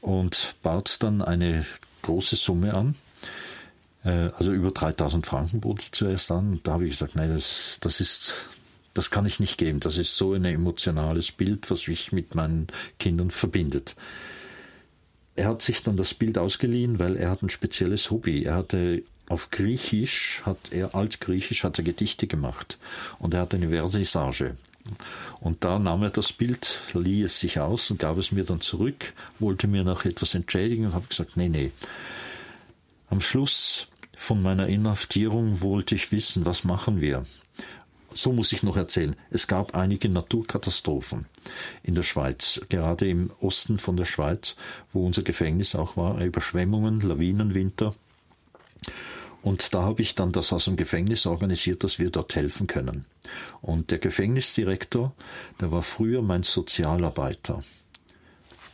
Und 0.00 0.54
bat 0.62 1.02
dann 1.02 1.20
eine 1.20 1.66
große 2.02 2.36
Summe 2.36 2.74
an, 2.74 2.94
äh, 4.04 4.30
also 4.38 4.52
über 4.52 4.70
3000 4.70 5.26
Franken 5.26 5.60
bot 5.60 5.82
zuerst 5.82 6.30
an. 6.30 6.60
Da 6.62 6.74
habe 6.74 6.84
ich 6.84 6.90
gesagt, 6.90 7.16
nein, 7.16 7.30
das, 7.30 7.78
das 7.82 8.00
ist 8.00 8.46
das 8.94 9.10
kann 9.10 9.26
ich 9.26 9.40
nicht 9.40 9.58
geben. 9.58 9.80
Das 9.80 9.96
ist 9.96 10.16
so 10.16 10.32
ein 10.32 10.44
emotionales 10.44 11.32
Bild, 11.32 11.70
was 11.70 11.88
mich 11.88 12.12
mit 12.12 12.34
meinen 12.34 12.66
Kindern 12.98 13.30
verbindet. 13.30 13.94
Er 15.36 15.46
hat 15.46 15.62
sich 15.62 15.84
dann 15.84 15.96
das 15.96 16.14
Bild 16.14 16.36
ausgeliehen, 16.36 16.98
weil 16.98 17.16
er 17.16 17.30
hat 17.30 17.42
ein 17.42 17.50
spezielles 17.50 18.10
Hobby. 18.10 18.42
Er 18.42 18.56
hatte 18.56 19.04
auf 19.28 19.50
Griechisch, 19.50 20.42
hat 20.44 20.58
er 20.72 20.94
altgriechisch, 20.94 21.62
hat 21.62 21.78
er 21.78 21.84
Gedichte 21.84 22.26
gemacht 22.26 22.78
und 23.18 23.34
er 23.34 23.42
hat 23.42 23.54
eine 23.54 23.68
Versissage. 23.68 24.56
Und 25.38 25.64
da 25.64 25.78
nahm 25.78 26.02
er 26.02 26.10
das 26.10 26.32
Bild, 26.32 26.80
lieh 26.94 27.22
es 27.22 27.38
sich 27.38 27.60
aus 27.60 27.90
und 27.90 28.00
gab 28.00 28.16
es 28.18 28.32
mir 28.32 28.44
dann 28.44 28.60
zurück, 28.60 29.12
wollte 29.38 29.68
mir 29.68 29.84
noch 29.84 30.06
etwas 30.06 30.34
entschädigen 30.34 30.86
und 30.86 30.94
habe 30.94 31.06
gesagt, 31.06 31.36
nee, 31.36 31.48
nee. 31.48 31.70
Am 33.10 33.20
Schluss 33.20 33.86
von 34.16 34.42
meiner 34.42 34.66
Inhaftierung 34.66 35.60
wollte 35.60 35.94
ich 35.94 36.10
wissen, 36.10 36.46
was 36.46 36.64
machen 36.64 37.00
wir 37.00 37.24
so 38.18 38.32
muss 38.32 38.52
ich 38.52 38.62
noch 38.62 38.76
erzählen. 38.76 39.16
Es 39.30 39.46
gab 39.46 39.76
einige 39.76 40.08
Naturkatastrophen 40.08 41.26
in 41.82 41.94
der 41.94 42.02
Schweiz, 42.02 42.60
gerade 42.68 43.08
im 43.08 43.30
Osten 43.40 43.78
von 43.78 43.96
der 43.96 44.04
Schweiz, 44.04 44.56
wo 44.92 45.06
unser 45.06 45.22
Gefängnis 45.22 45.74
auch 45.74 45.96
war, 45.96 46.20
Überschwemmungen, 46.20 47.00
Lawinenwinter. 47.00 47.94
Und 49.42 49.72
da 49.72 49.82
habe 49.82 50.02
ich 50.02 50.14
dann 50.14 50.32
das 50.32 50.52
aus 50.52 50.64
dem 50.64 50.76
Gefängnis 50.76 51.26
organisiert, 51.26 51.84
dass 51.84 51.98
wir 51.98 52.10
dort 52.10 52.34
helfen 52.34 52.66
können. 52.66 53.06
Und 53.60 53.90
der 53.92 53.98
Gefängnisdirektor, 53.98 55.12
der 55.60 55.70
war 55.70 55.82
früher 55.82 56.22
mein 56.22 56.42
Sozialarbeiter. 56.42 57.62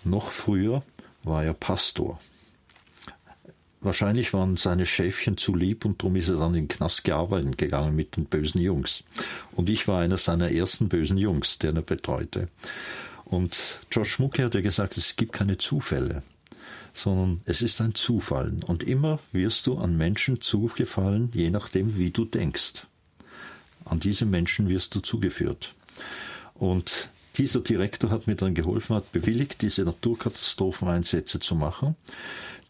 Noch 0.04 0.30
früher 0.30 0.82
war 1.22 1.44
er 1.44 1.54
Pastor. 1.54 2.18
Wahrscheinlich 3.84 4.32
waren 4.32 4.56
seine 4.56 4.86
Schäfchen 4.86 5.36
zu 5.36 5.54
lieb 5.54 5.84
und 5.84 6.00
darum 6.00 6.16
ist 6.16 6.30
er 6.30 6.38
dann 6.38 6.54
in 6.54 6.62
den 6.62 6.68
Knast 6.68 7.04
gearbeitet 7.04 7.58
gegangen 7.58 7.94
mit 7.94 8.16
den 8.16 8.24
bösen 8.24 8.60
Jungs. 8.60 9.04
Und 9.52 9.68
ich 9.68 9.86
war 9.86 10.00
einer 10.00 10.16
seiner 10.16 10.50
ersten 10.50 10.88
bösen 10.88 11.18
Jungs, 11.18 11.58
der 11.58 11.74
er 11.74 11.82
betreute. 11.82 12.48
Und 13.26 13.80
George 13.90 14.08
Schmucke 14.08 14.42
hat 14.42 14.54
ja 14.54 14.62
gesagt, 14.62 14.96
es 14.96 15.16
gibt 15.16 15.34
keine 15.34 15.58
Zufälle, 15.58 16.22
sondern 16.94 17.42
es 17.44 17.60
ist 17.60 17.82
ein 17.82 17.94
Zufallen. 17.94 18.62
Und 18.62 18.82
immer 18.82 19.18
wirst 19.32 19.66
du 19.66 19.76
an 19.76 19.98
Menschen 19.98 20.40
zugefallen, 20.40 21.30
je 21.34 21.50
nachdem, 21.50 21.98
wie 21.98 22.10
du 22.10 22.24
denkst. 22.24 22.86
An 23.84 24.00
diese 24.00 24.24
Menschen 24.24 24.70
wirst 24.70 24.94
du 24.94 25.00
zugeführt. 25.00 25.74
Und 26.54 27.10
dieser 27.36 27.60
Direktor 27.60 28.10
hat 28.10 28.26
mir 28.26 28.36
dann 28.36 28.54
geholfen, 28.54 28.96
hat 28.96 29.12
bewilligt, 29.12 29.60
diese 29.60 29.82
Naturkatastropheneinsätze 29.82 31.40
zu 31.40 31.54
machen. 31.54 31.96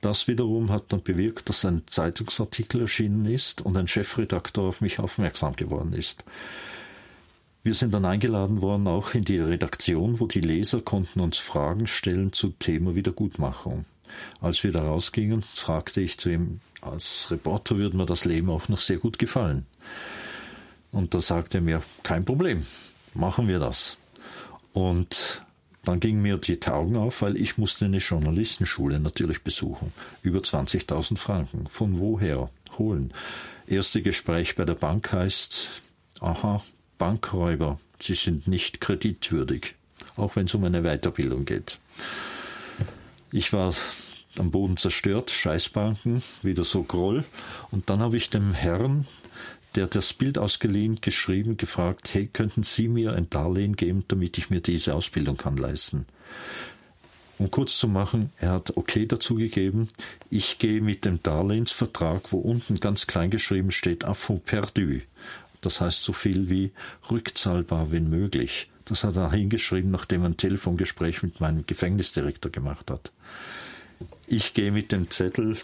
Das 0.05 0.29
wiederum 0.29 0.71
hat 0.71 0.93
dann 0.93 1.03
bewirkt, 1.03 1.49
dass 1.49 1.65
ein 1.65 1.83
Zeitungsartikel 1.87 2.83
erschienen 2.83 3.25
ist 3.25 3.65
und 3.65 3.75
ein 3.79 3.89
Chefredakteur 3.89 4.65
auf 4.65 4.83
mich 4.83 4.99
aufmerksam 4.99 5.57
geworden 5.57 5.95
ist. 5.95 6.27
Wir 7.63 7.73
sind 7.73 7.95
dann 7.95 8.05
eingeladen 8.05 8.61
worden, 8.61 8.87
auch 8.87 9.15
in 9.15 9.25
die 9.25 9.39
Redaktion, 9.39 10.21
wo 10.21 10.27
die 10.27 10.43
Leser 10.43 10.83
konnten 10.83 11.21
uns 11.21 11.39
Fragen 11.39 11.87
stellen 11.87 12.35
zu 12.35 12.51
Thema 12.51 12.95
Wiedergutmachung. 12.95 13.87
Als 14.43 14.63
wir 14.63 14.73
da 14.73 14.83
rausgingen, 14.83 15.43
fragte 15.43 16.03
ich 16.03 16.19
zu 16.19 16.29
ihm, 16.29 16.61
als 16.83 17.29
Reporter 17.31 17.79
würde 17.79 17.97
mir 17.97 18.05
das 18.05 18.27
Leben 18.27 18.51
auch 18.51 18.69
noch 18.69 18.81
sehr 18.81 18.99
gut 18.99 19.19
gefallen. 19.19 19.65
Und 20.93 21.15
da 21.15 21.23
sagte 21.23 21.59
er 21.59 21.63
mir, 21.63 21.83
kein 22.03 22.27
Problem, 22.27 22.67
machen 23.15 23.49
wir 23.49 23.59
das. 23.59 23.97
Und 24.75 25.44
dann 25.85 26.01
ging 26.01 26.21
mir 26.21 26.39
die 26.39 26.61
Augen 26.67 26.97
auf, 26.97 27.23
weil 27.23 27.37
ich 27.37 27.59
musste 27.59 27.85
eine 27.85 27.99
Journalistenschule 27.99 29.01
natürlich 29.01 29.43
besuchen. 29.43 29.93
Über 30.23 30.41
20.000 30.41 31.17
Franken. 31.17 31.67
Von 31.69 31.99
woher 31.99 32.51
holen? 32.79 33.13
Erste 33.67 34.03
Gespräch 34.03 34.57
bei 34.57 34.65
der 34.65 34.75
Bank 34.75 35.13
heißt, 35.13 35.83
aha, 36.21 36.63
Bankräuber, 36.99 37.79
Sie 38.01 38.15
sind 38.15 38.47
nicht 38.47 38.81
kreditwürdig. 38.81 39.75
Auch 40.17 40.37
wenn 40.37 40.47
es 40.47 40.55
um 40.55 40.65
eine 40.65 40.83
Weiterbildung 40.83 41.45
geht. 41.45 41.79
Ich 43.33 43.53
war 43.53 43.73
am 44.37 44.51
Boden 44.51 44.77
zerstört, 44.77 45.31
Scheißbanken, 45.31 46.23
wieder 46.43 46.65
so 46.65 46.83
Groll. 46.83 47.25
Und 47.71 47.89
dann 47.91 48.01
habe 48.01 48.17
ich 48.17 48.31
dem 48.31 48.53
Herrn, 48.53 49.07
der 49.75 49.87
das 49.87 50.13
Bild 50.13 50.39
ausgeliehen, 50.39 51.01
geschrieben, 51.01 51.57
gefragt, 51.57 52.11
hey, 52.13 52.29
könnten 52.33 52.63
Sie 52.63 52.89
mir 52.89 53.13
ein 53.13 53.31
Darlehen 53.31 53.77
geben, 53.77 54.05
damit 54.09 54.39
ich 54.39 54.51
mir 54.51 54.61
diese 54.61 54.95
Ausbildung 54.95 55.37
kann 55.37 55.57
leisten? 55.57 56.07
Um 57.39 57.51
kurz 57.51 57.79
zu 57.79 57.89
machen, 57.89 58.31
er 58.39 58.53
hat 58.53 58.77
okay 58.77 59.07
dazu 59.07 59.35
gegeben. 59.35 59.89
Ich 60.31 60.59
gehe 60.59 60.81
mit 60.81 61.05
dem 61.05 61.23
Darlehensvertrag, 61.23 62.33
wo 62.33 62.39
unten 62.39 62.79
ganz 62.79 63.07
klein 63.07 63.31
geschrieben 63.31 63.73
steht, 63.73 64.05
Affront 64.05 64.45
perdu. 64.45 65.01
Das 65.61 65.81
heißt 65.81 66.05
so 66.05 66.13
viel 66.13 66.49
wie 66.49 66.71
rückzahlbar, 67.11 67.91
wenn 67.91 68.09
möglich. 68.09 68.71
Das 68.85 69.03
hat 69.03 69.17
er 69.17 69.33
hingeschrieben, 69.33 69.91
nachdem 69.91 70.23
er 70.23 70.29
ein 70.29 70.37
Telefongespräch 70.37 71.23
mit 71.23 71.41
meinem 71.41 71.67
Gefängnisdirektor 71.67 72.53
gemacht 72.53 72.91
hat. 72.91 73.13
Ich 74.27 74.55
gehe 74.55 74.73
mit 74.73 74.93
dem 74.93 75.11
Zettel 75.11 75.57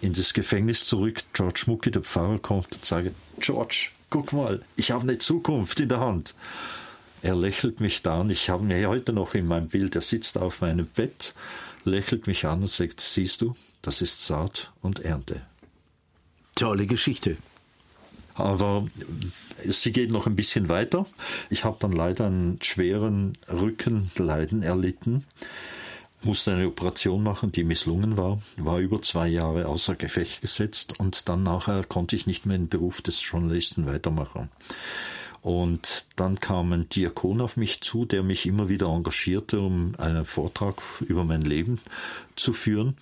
in 0.00 0.12
das 0.12 0.34
Gefängnis 0.34 0.86
zurück. 0.86 1.22
George 1.32 1.64
Mucki, 1.66 1.90
der 1.90 2.02
Pfarrer, 2.02 2.38
kommt 2.38 2.74
und 2.74 2.84
sagt, 2.84 3.10
George, 3.40 3.88
guck 4.10 4.32
mal, 4.32 4.62
ich 4.76 4.90
habe 4.90 5.02
eine 5.02 5.18
Zukunft 5.18 5.80
in 5.80 5.88
der 5.88 6.00
Hand. 6.00 6.34
Er 7.22 7.34
lächelt 7.34 7.80
mich 7.80 8.02
da 8.02 8.20
an. 8.20 8.30
Ich 8.30 8.50
habe 8.50 8.64
ihn 8.64 8.86
heute 8.86 9.12
noch 9.12 9.34
in 9.34 9.46
meinem 9.46 9.68
Bild. 9.68 9.94
Er 9.94 10.00
sitzt 10.00 10.38
auf 10.38 10.60
meinem 10.60 10.86
Bett, 10.86 11.34
lächelt 11.84 12.26
mich 12.26 12.46
an 12.46 12.60
und 12.60 12.70
sagt, 12.70 13.00
siehst 13.00 13.40
du, 13.40 13.56
das 13.82 14.02
ist 14.02 14.26
Saat 14.26 14.70
und 14.82 15.00
Ernte. 15.00 15.40
Tolle 16.54 16.86
Geschichte. 16.86 17.36
Aber 18.34 18.86
sie 19.64 19.92
geht 19.92 20.10
noch 20.10 20.26
ein 20.26 20.36
bisschen 20.36 20.68
weiter. 20.68 21.06
Ich 21.48 21.64
habe 21.64 21.78
dann 21.80 21.92
leider 21.92 22.26
einen 22.26 22.58
schweren 22.62 23.32
Rückenleiden 23.50 24.62
erlitten 24.62 25.24
musste 26.22 26.52
eine 26.52 26.66
Operation 26.66 27.22
machen, 27.22 27.52
die 27.52 27.64
misslungen 27.64 28.16
war, 28.16 28.40
war 28.56 28.78
über 28.78 29.00
zwei 29.02 29.28
Jahre 29.28 29.66
außer 29.66 29.94
Gefecht 29.94 30.40
gesetzt 30.40 30.98
und 30.98 31.28
dann 31.28 31.42
nachher 31.42 31.84
konnte 31.84 32.16
ich 32.16 32.26
nicht 32.26 32.46
mehr 32.46 32.58
den 32.58 32.68
Beruf 32.68 33.02
des 33.02 33.22
Journalisten 33.28 33.86
weitermachen. 33.86 34.48
Und 35.42 36.06
dann 36.16 36.40
kam 36.40 36.72
ein 36.72 36.88
Diakon 36.88 37.40
auf 37.40 37.56
mich 37.56 37.80
zu, 37.80 38.04
der 38.04 38.24
mich 38.24 38.46
immer 38.46 38.68
wieder 38.68 38.88
engagierte, 38.88 39.60
um 39.60 39.94
einen 39.96 40.24
Vortrag 40.24 40.82
über 41.02 41.22
mein 41.22 41.42
Leben 41.42 41.80
zu 42.34 42.52
führen. 42.52 42.96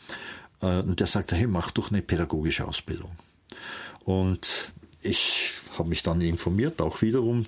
Äh, 0.60 0.80
und 0.80 1.00
der 1.00 1.06
sagte, 1.06 1.36
hey, 1.36 1.46
mach 1.46 1.70
doch 1.70 1.90
eine 1.90 2.02
pädagogische 2.02 2.68
Ausbildung. 2.68 3.12
Und 4.04 4.72
ich 5.00 5.52
habe 5.78 5.88
mich 5.88 6.02
dann 6.02 6.20
informiert, 6.20 6.82
auch 6.82 7.00
wiederum, 7.00 7.46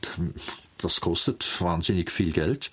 das 0.79 1.03
kostet 1.03 1.61
wahnsinnig 1.61 2.11
viel 2.11 2.33
Geld. 2.33 2.71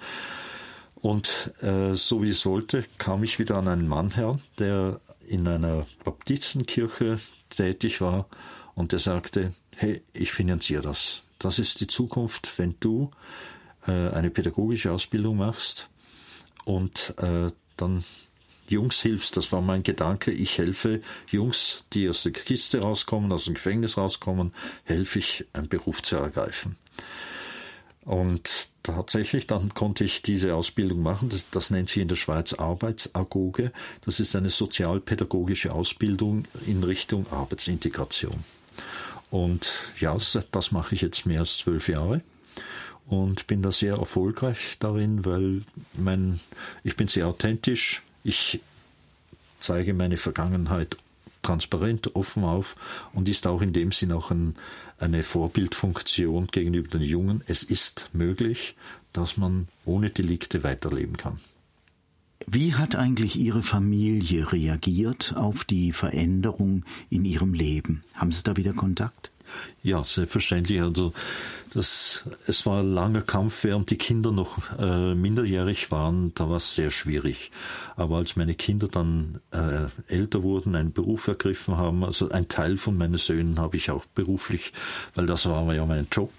Und 1.03 1.51
äh, 1.61 1.95
so 1.95 2.23
wie 2.23 2.29
es 2.29 2.45
wollte, 2.45 2.85
kam 2.97 3.25
ich 3.25 3.37
wieder 3.37 3.57
an 3.57 3.67
einen 3.67 3.89
Mann 3.89 4.15
her, 4.15 4.39
der 4.57 5.01
in 5.27 5.45
einer 5.49 5.85
Baptistenkirche 6.05 7.19
tätig 7.49 7.99
war 7.99 8.25
und 8.73 8.93
der 8.93 8.99
sagte, 8.99 9.53
hey, 9.75 10.01
ich 10.13 10.31
finanziere 10.31 10.81
das. 10.81 11.23
Das 11.39 11.59
ist 11.59 11.81
die 11.81 11.87
Zukunft, 11.87 12.57
wenn 12.57 12.75
du 12.79 13.11
äh, 13.85 13.91
eine 13.91 14.29
pädagogische 14.29 14.93
Ausbildung 14.93 15.35
machst 15.35 15.89
und 16.63 17.13
äh, 17.17 17.51
dann 17.75 18.05
Jungs 18.69 19.01
hilfst. 19.01 19.35
Das 19.35 19.51
war 19.51 19.59
mein 19.59 19.83
Gedanke. 19.83 20.31
Ich 20.31 20.57
helfe 20.57 21.01
Jungs, 21.29 21.83
die 21.91 22.07
aus 22.07 22.23
der 22.23 22.31
Kiste 22.31 22.79
rauskommen, 22.79 23.29
aus 23.33 23.43
dem 23.43 23.55
Gefängnis 23.55 23.97
rauskommen, 23.97 24.53
helfe 24.85 25.19
ich, 25.19 25.45
einen 25.51 25.67
Beruf 25.67 26.01
zu 26.01 26.15
ergreifen. 26.15 26.77
Und 28.05 28.69
tatsächlich, 28.83 29.47
dann 29.47 29.73
konnte 29.73 30.03
ich 30.03 30.21
diese 30.21 30.55
Ausbildung 30.55 31.01
machen. 31.01 31.29
Das, 31.29 31.49
das 31.49 31.69
nennt 31.69 31.89
sich 31.89 32.01
in 32.01 32.07
der 32.07 32.15
Schweiz 32.15 32.53
Arbeitsagoge. 32.53 33.71
Das 34.01 34.19
ist 34.19 34.35
eine 34.35 34.49
sozialpädagogische 34.49 35.73
Ausbildung 35.73 36.45
in 36.67 36.83
Richtung 36.83 37.25
Arbeitsintegration. 37.31 38.43
Und 39.31 39.79
ja, 39.99 40.15
das, 40.51 40.71
mache 40.71 40.93
ich 40.93 41.01
jetzt 41.01 41.25
mehr 41.25 41.39
als 41.39 41.57
zwölf 41.57 41.87
Jahre 41.87 42.21
und 43.07 43.47
bin 43.47 43.61
da 43.61 43.71
sehr 43.71 43.95
erfolgreich 43.95 44.77
darin, 44.79 45.25
weil 45.25 45.63
mein, 45.93 46.39
ich 46.83 46.95
bin 46.95 47.07
sehr 47.07 47.27
authentisch. 47.27 48.03
Ich 48.23 48.61
zeige 49.59 49.93
meine 49.93 50.17
Vergangenheit 50.17 50.97
transparent, 51.43 52.15
offen 52.15 52.43
auf 52.43 52.75
und 53.13 53.29
ist 53.29 53.45
auch 53.45 53.61
in 53.61 53.73
dem 53.73 53.91
Sinn 53.91 54.11
auch 54.11 54.31
ein, 54.31 54.55
eine 54.97 55.23
Vorbildfunktion 55.23 56.47
gegenüber 56.47 56.89
den 56.89 57.01
Jungen. 57.01 57.43
Es 57.45 57.63
ist 57.63 58.09
möglich, 58.13 58.75
dass 59.11 59.37
man 59.37 59.67
ohne 59.85 60.09
Delikte 60.09 60.63
weiterleben 60.63 61.17
kann. 61.17 61.39
Wie 62.45 62.73
hat 62.73 62.95
eigentlich 62.95 63.39
Ihre 63.39 63.61
Familie 63.61 64.51
reagiert 64.51 65.35
auf 65.37 65.63
die 65.63 65.93
Veränderung 65.93 66.83
in 67.09 67.23
Ihrem 67.23 67.53
Leben? 67.53 68.03
Haben 68.15 68.31
Sie 68.31 68.43
da 68.43 68.57
wieder 68.57 68.73
Kontakt? 68.73 69.31
Ja, 69.83 70.03
selbstverständlich. 70.03 70.81
Also 70.81 71.13
das, 71.73 72.23
es 72.45 72.65
war 72.65 72.81
ein 72.81 72.93
langer 72.93 73.21
Kampf, 73.21 73.63
während 73.63 73.89
die 73.89 73.97
Kinder 73.97 74.31
noch 74.31 74.57
äh, 74.79 75.15
minderjährig 75.15 75.89
waren. 75.91 76.33
Da 76.35 76.49
war 76.49 76.57
es 76.57 76.75
sehr 76.75 76.91
schwierig. 76.91 77.51
Aber 77.95 78.17
als 78.17 78.35
meine 78.35 78.53
Kinder 78.53 78.87
dann 78.87 79.39
äh, 79.51 79.87
älter 80.07 80.43
wurden, 80.43 80.75
einen 80.75 80.93
Beruf 80.93 81.27
ergriffen 81.27 81.77
haben, 81.77 82.03
also 82.03 82.29
ein 82.29 82.47
Teil 82.47 82.77
von 82.77 82.95
meinen 82.95 83.17
Söhnen 83.17 83.59
habe 83.59 83.77
ich 83.77 83.89
auch 83.89 84.05
beruflich, 84.05 84.71
weil 85.15 85.25
das 85.25 85.47
war 85.47 85.73
ja 85.73 85.85
mein 85.85 86.07
Job, 86.11 86.31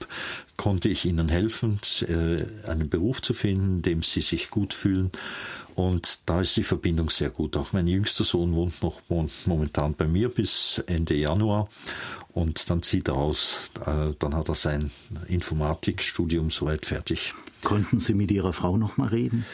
konnte 0.56 0.89
ich 0.89 1.05
ihnen 1.05 1.28
helfen, 1.28 1.81
äh, 2.02 2.44
einen 2.68 2.89
Beruf 2.89 3.20
zu 3.20 3.35
finden, 3.35 3.76
in 3.76 3.82
dem 3.82 4.02
sie 4.02 4.20
sich 4.20 4.51
gut 4.51 4.72
fühlen. 4.72 5.10
Und 5.74 6.20
da 6.26 6.40
ist 6.40 6.56
die 6.56 6.62
Verbindung 6.62 7.10
sehr 7.10 7.31
gut. 7.31 7.56
Auch 7.56 7.72
mein 7.72 7.89
jüngster 7.89 8.22
Sohn 8.22 8.55
wohnt 8.55 8.82
noch 8.82 9.01
wohnt 9.09 9.32
momentan 9.47 9.94
bei 9.94 10.06
mir 10.06 10.28
bis 10.28 10.82
Ende 10.86 11.14
Januar. 11.14 11.68
Und 12.35 12.69
dann 12.69 12.82
zieht 12.82 13.09
er 13.09 13.15
aus. 13.15 13.70
Äh, 13.86 14.12
dann 14.19 14.35
hat 14.35 14.48
er 14.48 14.55
sein 14.55 14.90
Informatikstudium 15.28 16.51
soweit 16.51 16.85
fertig. 16.85 17.32
Konnten 17.62 17.98
Sie 17.98 18.12
mit 18.12 18.31
Ihrer 18.31 18.52
Frau 18.52 18.77
noch 18.77 18.97
mal 18.97 19.09
reden? 19.09 19.47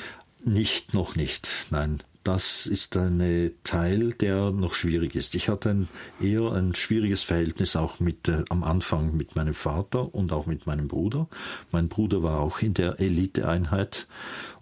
Nicht, 0.45 0.95
noch 0.95 1.15
nicht. 1.15 1.49
Nein. 1.71 2.03
Das 2.23 2.67
ist 2.67 2.99
ein 2.99 3.51
Teil, 3.65 4.13
der 4.13 4.51
noch 4.51 4.75
schwierig 4.75 5.15
ist. 5.15 5.35
Ich 5.35 5.49
hatte 5.49 5.71
ein, 5.71 5.89
eher 6.21 6.53
ein 6.53 6.75
schwieriges 6.75 7.23
Verhältnis 7.23 7.77
auch 7.77 7.99
mit 7.99 8.29
äh, 8.29 8.45
am 8.51 8.63
Anfang 8.63 9.17
mit 9.17 9.37
meinem 9.37 9.55
Vater 9.55 10.15
und 10.15 10.31
auch 10.33 10.45
mit 10.45 10.67
meinem 10.67 10.87
Bruder. 10.87 11.29
Mein 11.73 11.89
Bruder 11.89 12.23
war 12.23 12.41
auch 12.41 12.61
in 12.61 12.75
der 12.75 13.01
Eliteeinheit 13.01 14.07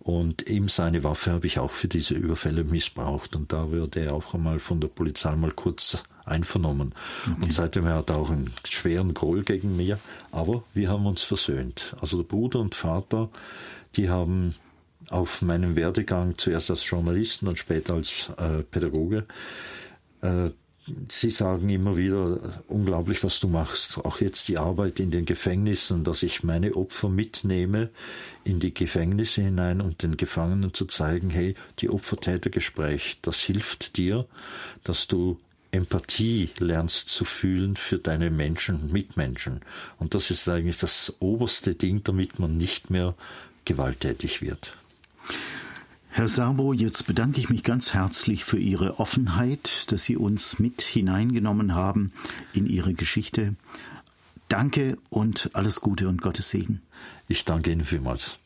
und 0.08 0.48
ihm 0.48 0.70
seine 0.70 1.04
Waffe 1.04 1.32
habe 1.32 1.46
ich 1.46 1.58
auch 1.58 1.70
für 1.70 1.86
diese 1.86 2.14
Überfälle 2.14 2.64
missbraucht. 2.64 3.36
Und 3.36 3.52
da 3.52 3.70
wurde 3.70 4.06
er 4.06 4.14
auch 4.14 4.32
einmal 4.32 4.58
von 4.58 4.80
der 4.80 4.88
Polizei 4.88 5.36
mal 5.36 5.50
kurz 5.50 6.02
einvernommen. 6.24 6.94
Okay. 7.30 7.42
Und 7.42 7.52
seitdem 7.52 7.84
hat 7.84 8.08
er 8.08 8.16
auch 8.16 8.30
einen 8.30 8.54
schweren 8.64 9.12
Groll 9.12 9.42
gegen 9.42 9.76
mir. 9.76 9.98
Aber 10.30 10.64
wir 10.72 10.88
haben 10.88 11.04
uns 11.04 11.20
versöhnt. 11.20 11.94
Also 12.00 12.16
der 12.16 12.24
Bruder 12.24 12.58
und 12.60 12.74
Vater, 12.74 13.28
die 13.96 14.08
haben 14.08 14.54
auf 15.10 15.42
meinem 15.42 15.76
Werdegang 15.76 16.38
zuerst 16.38 16.70
als 16.70 16.88
Journalisten 16.88 17.46
und 17.46 17.58
später 17.58 17.92
als 17.92 18.30
äh, 18.38 18.62
Pädagoge 18.62 19.26
äh, 20.22 20.48
Sie 21.08 21.30
sagen 21.30 21.68
immer 21.68 21.96
wieder, 21.96 22.62
unglaublich, 22.68 23.22
was 23.24 23.40
du 23.40 23.48
machst. 23.48 23.98
Auch 23.98 24.20
jetzt 24.20 24.48
die 24.48 24.58
Arbeit 24.58 25.00
in 25.00 25.10
den 25.10 25.24
Gefängnissen, 25.24 26.04
dass 26.04 26.22
ich 26.22 26.42
meine 26.42 26.74
Opfer 26.76 27.08
mitnehme 27.08 27.90
in 28.44 28.60
die 28.60 28.72
Gefängnisse 28.72 29.42
hinein 29.42 29.80
und 29.80 30.02
den 30.02 30.16
Gefangenen 30.16 30.72
zu 30.72 30.86
zeigen, 30.86 31.30
hey, 31.30 31.54
die 31.80 31.90
Opfer-Täter-Gespräch, 31.90 33.18
das 33.22 33.40
hilft 33.40 33.96
dir, 33.96 34.26
dass 34.84 35.08
du 35.08 35.38
Empathie 35.70 36.50
lernst 36.58 37.08
zu 37.08 37.24
fühlen 37.24 37.76
für 37.76 37.98
deine 37.98 38.30
Menschen, 38.30 38.90
Mitmenschen. 38.90 39.60
Und 39.98 40.14
das 40.14 40.30
ist 40.30 40.48
eigentlich 40.48 40.78
das 40.78 41.14
oberste 41.18 41.74
Ding, 41.74 42.02
damit 42.04 42.38
man 42.38 42.56
nicht 42.56 42.90
mehr 42.90 43.14
gewalttätig 43.64 44.40
wird. 44.40 44.74
Herr 46.10 46.26
Sabo, 46.26 46.72
jetzt 46.72 47.06
bedanke 47.06 47.38
ich 47.38 47.48
mich 47.48 47.62
ganz 47.62 47.94
herzlich 47.94 48.44
für 48.44 48.58
Ihre 48.58 48.98
Offenheit, 48.98 49.92
dass 49.92 50.04
Sie 50.04 50.16
uns 50.16 50.58
mit 50.58 50.82
hineingenommen 50.82 51.74
haben 51.74 52.12
in 52.52 52.66
Ihre 52.66 52.94
Geschichte. 52.94 53.54
Danke 54.48 54.96
und 55.10 55.50
alles 55.52 55.80
Gute 55.80 56.08
und 56.08 56.22
Gottes 56.22 56.50
Segen. 56.50 56.80
Ich 57.28 57.44
danke 57.44 57.70
Ihnen 57.70 57.84
vielmals. 57.84 58.37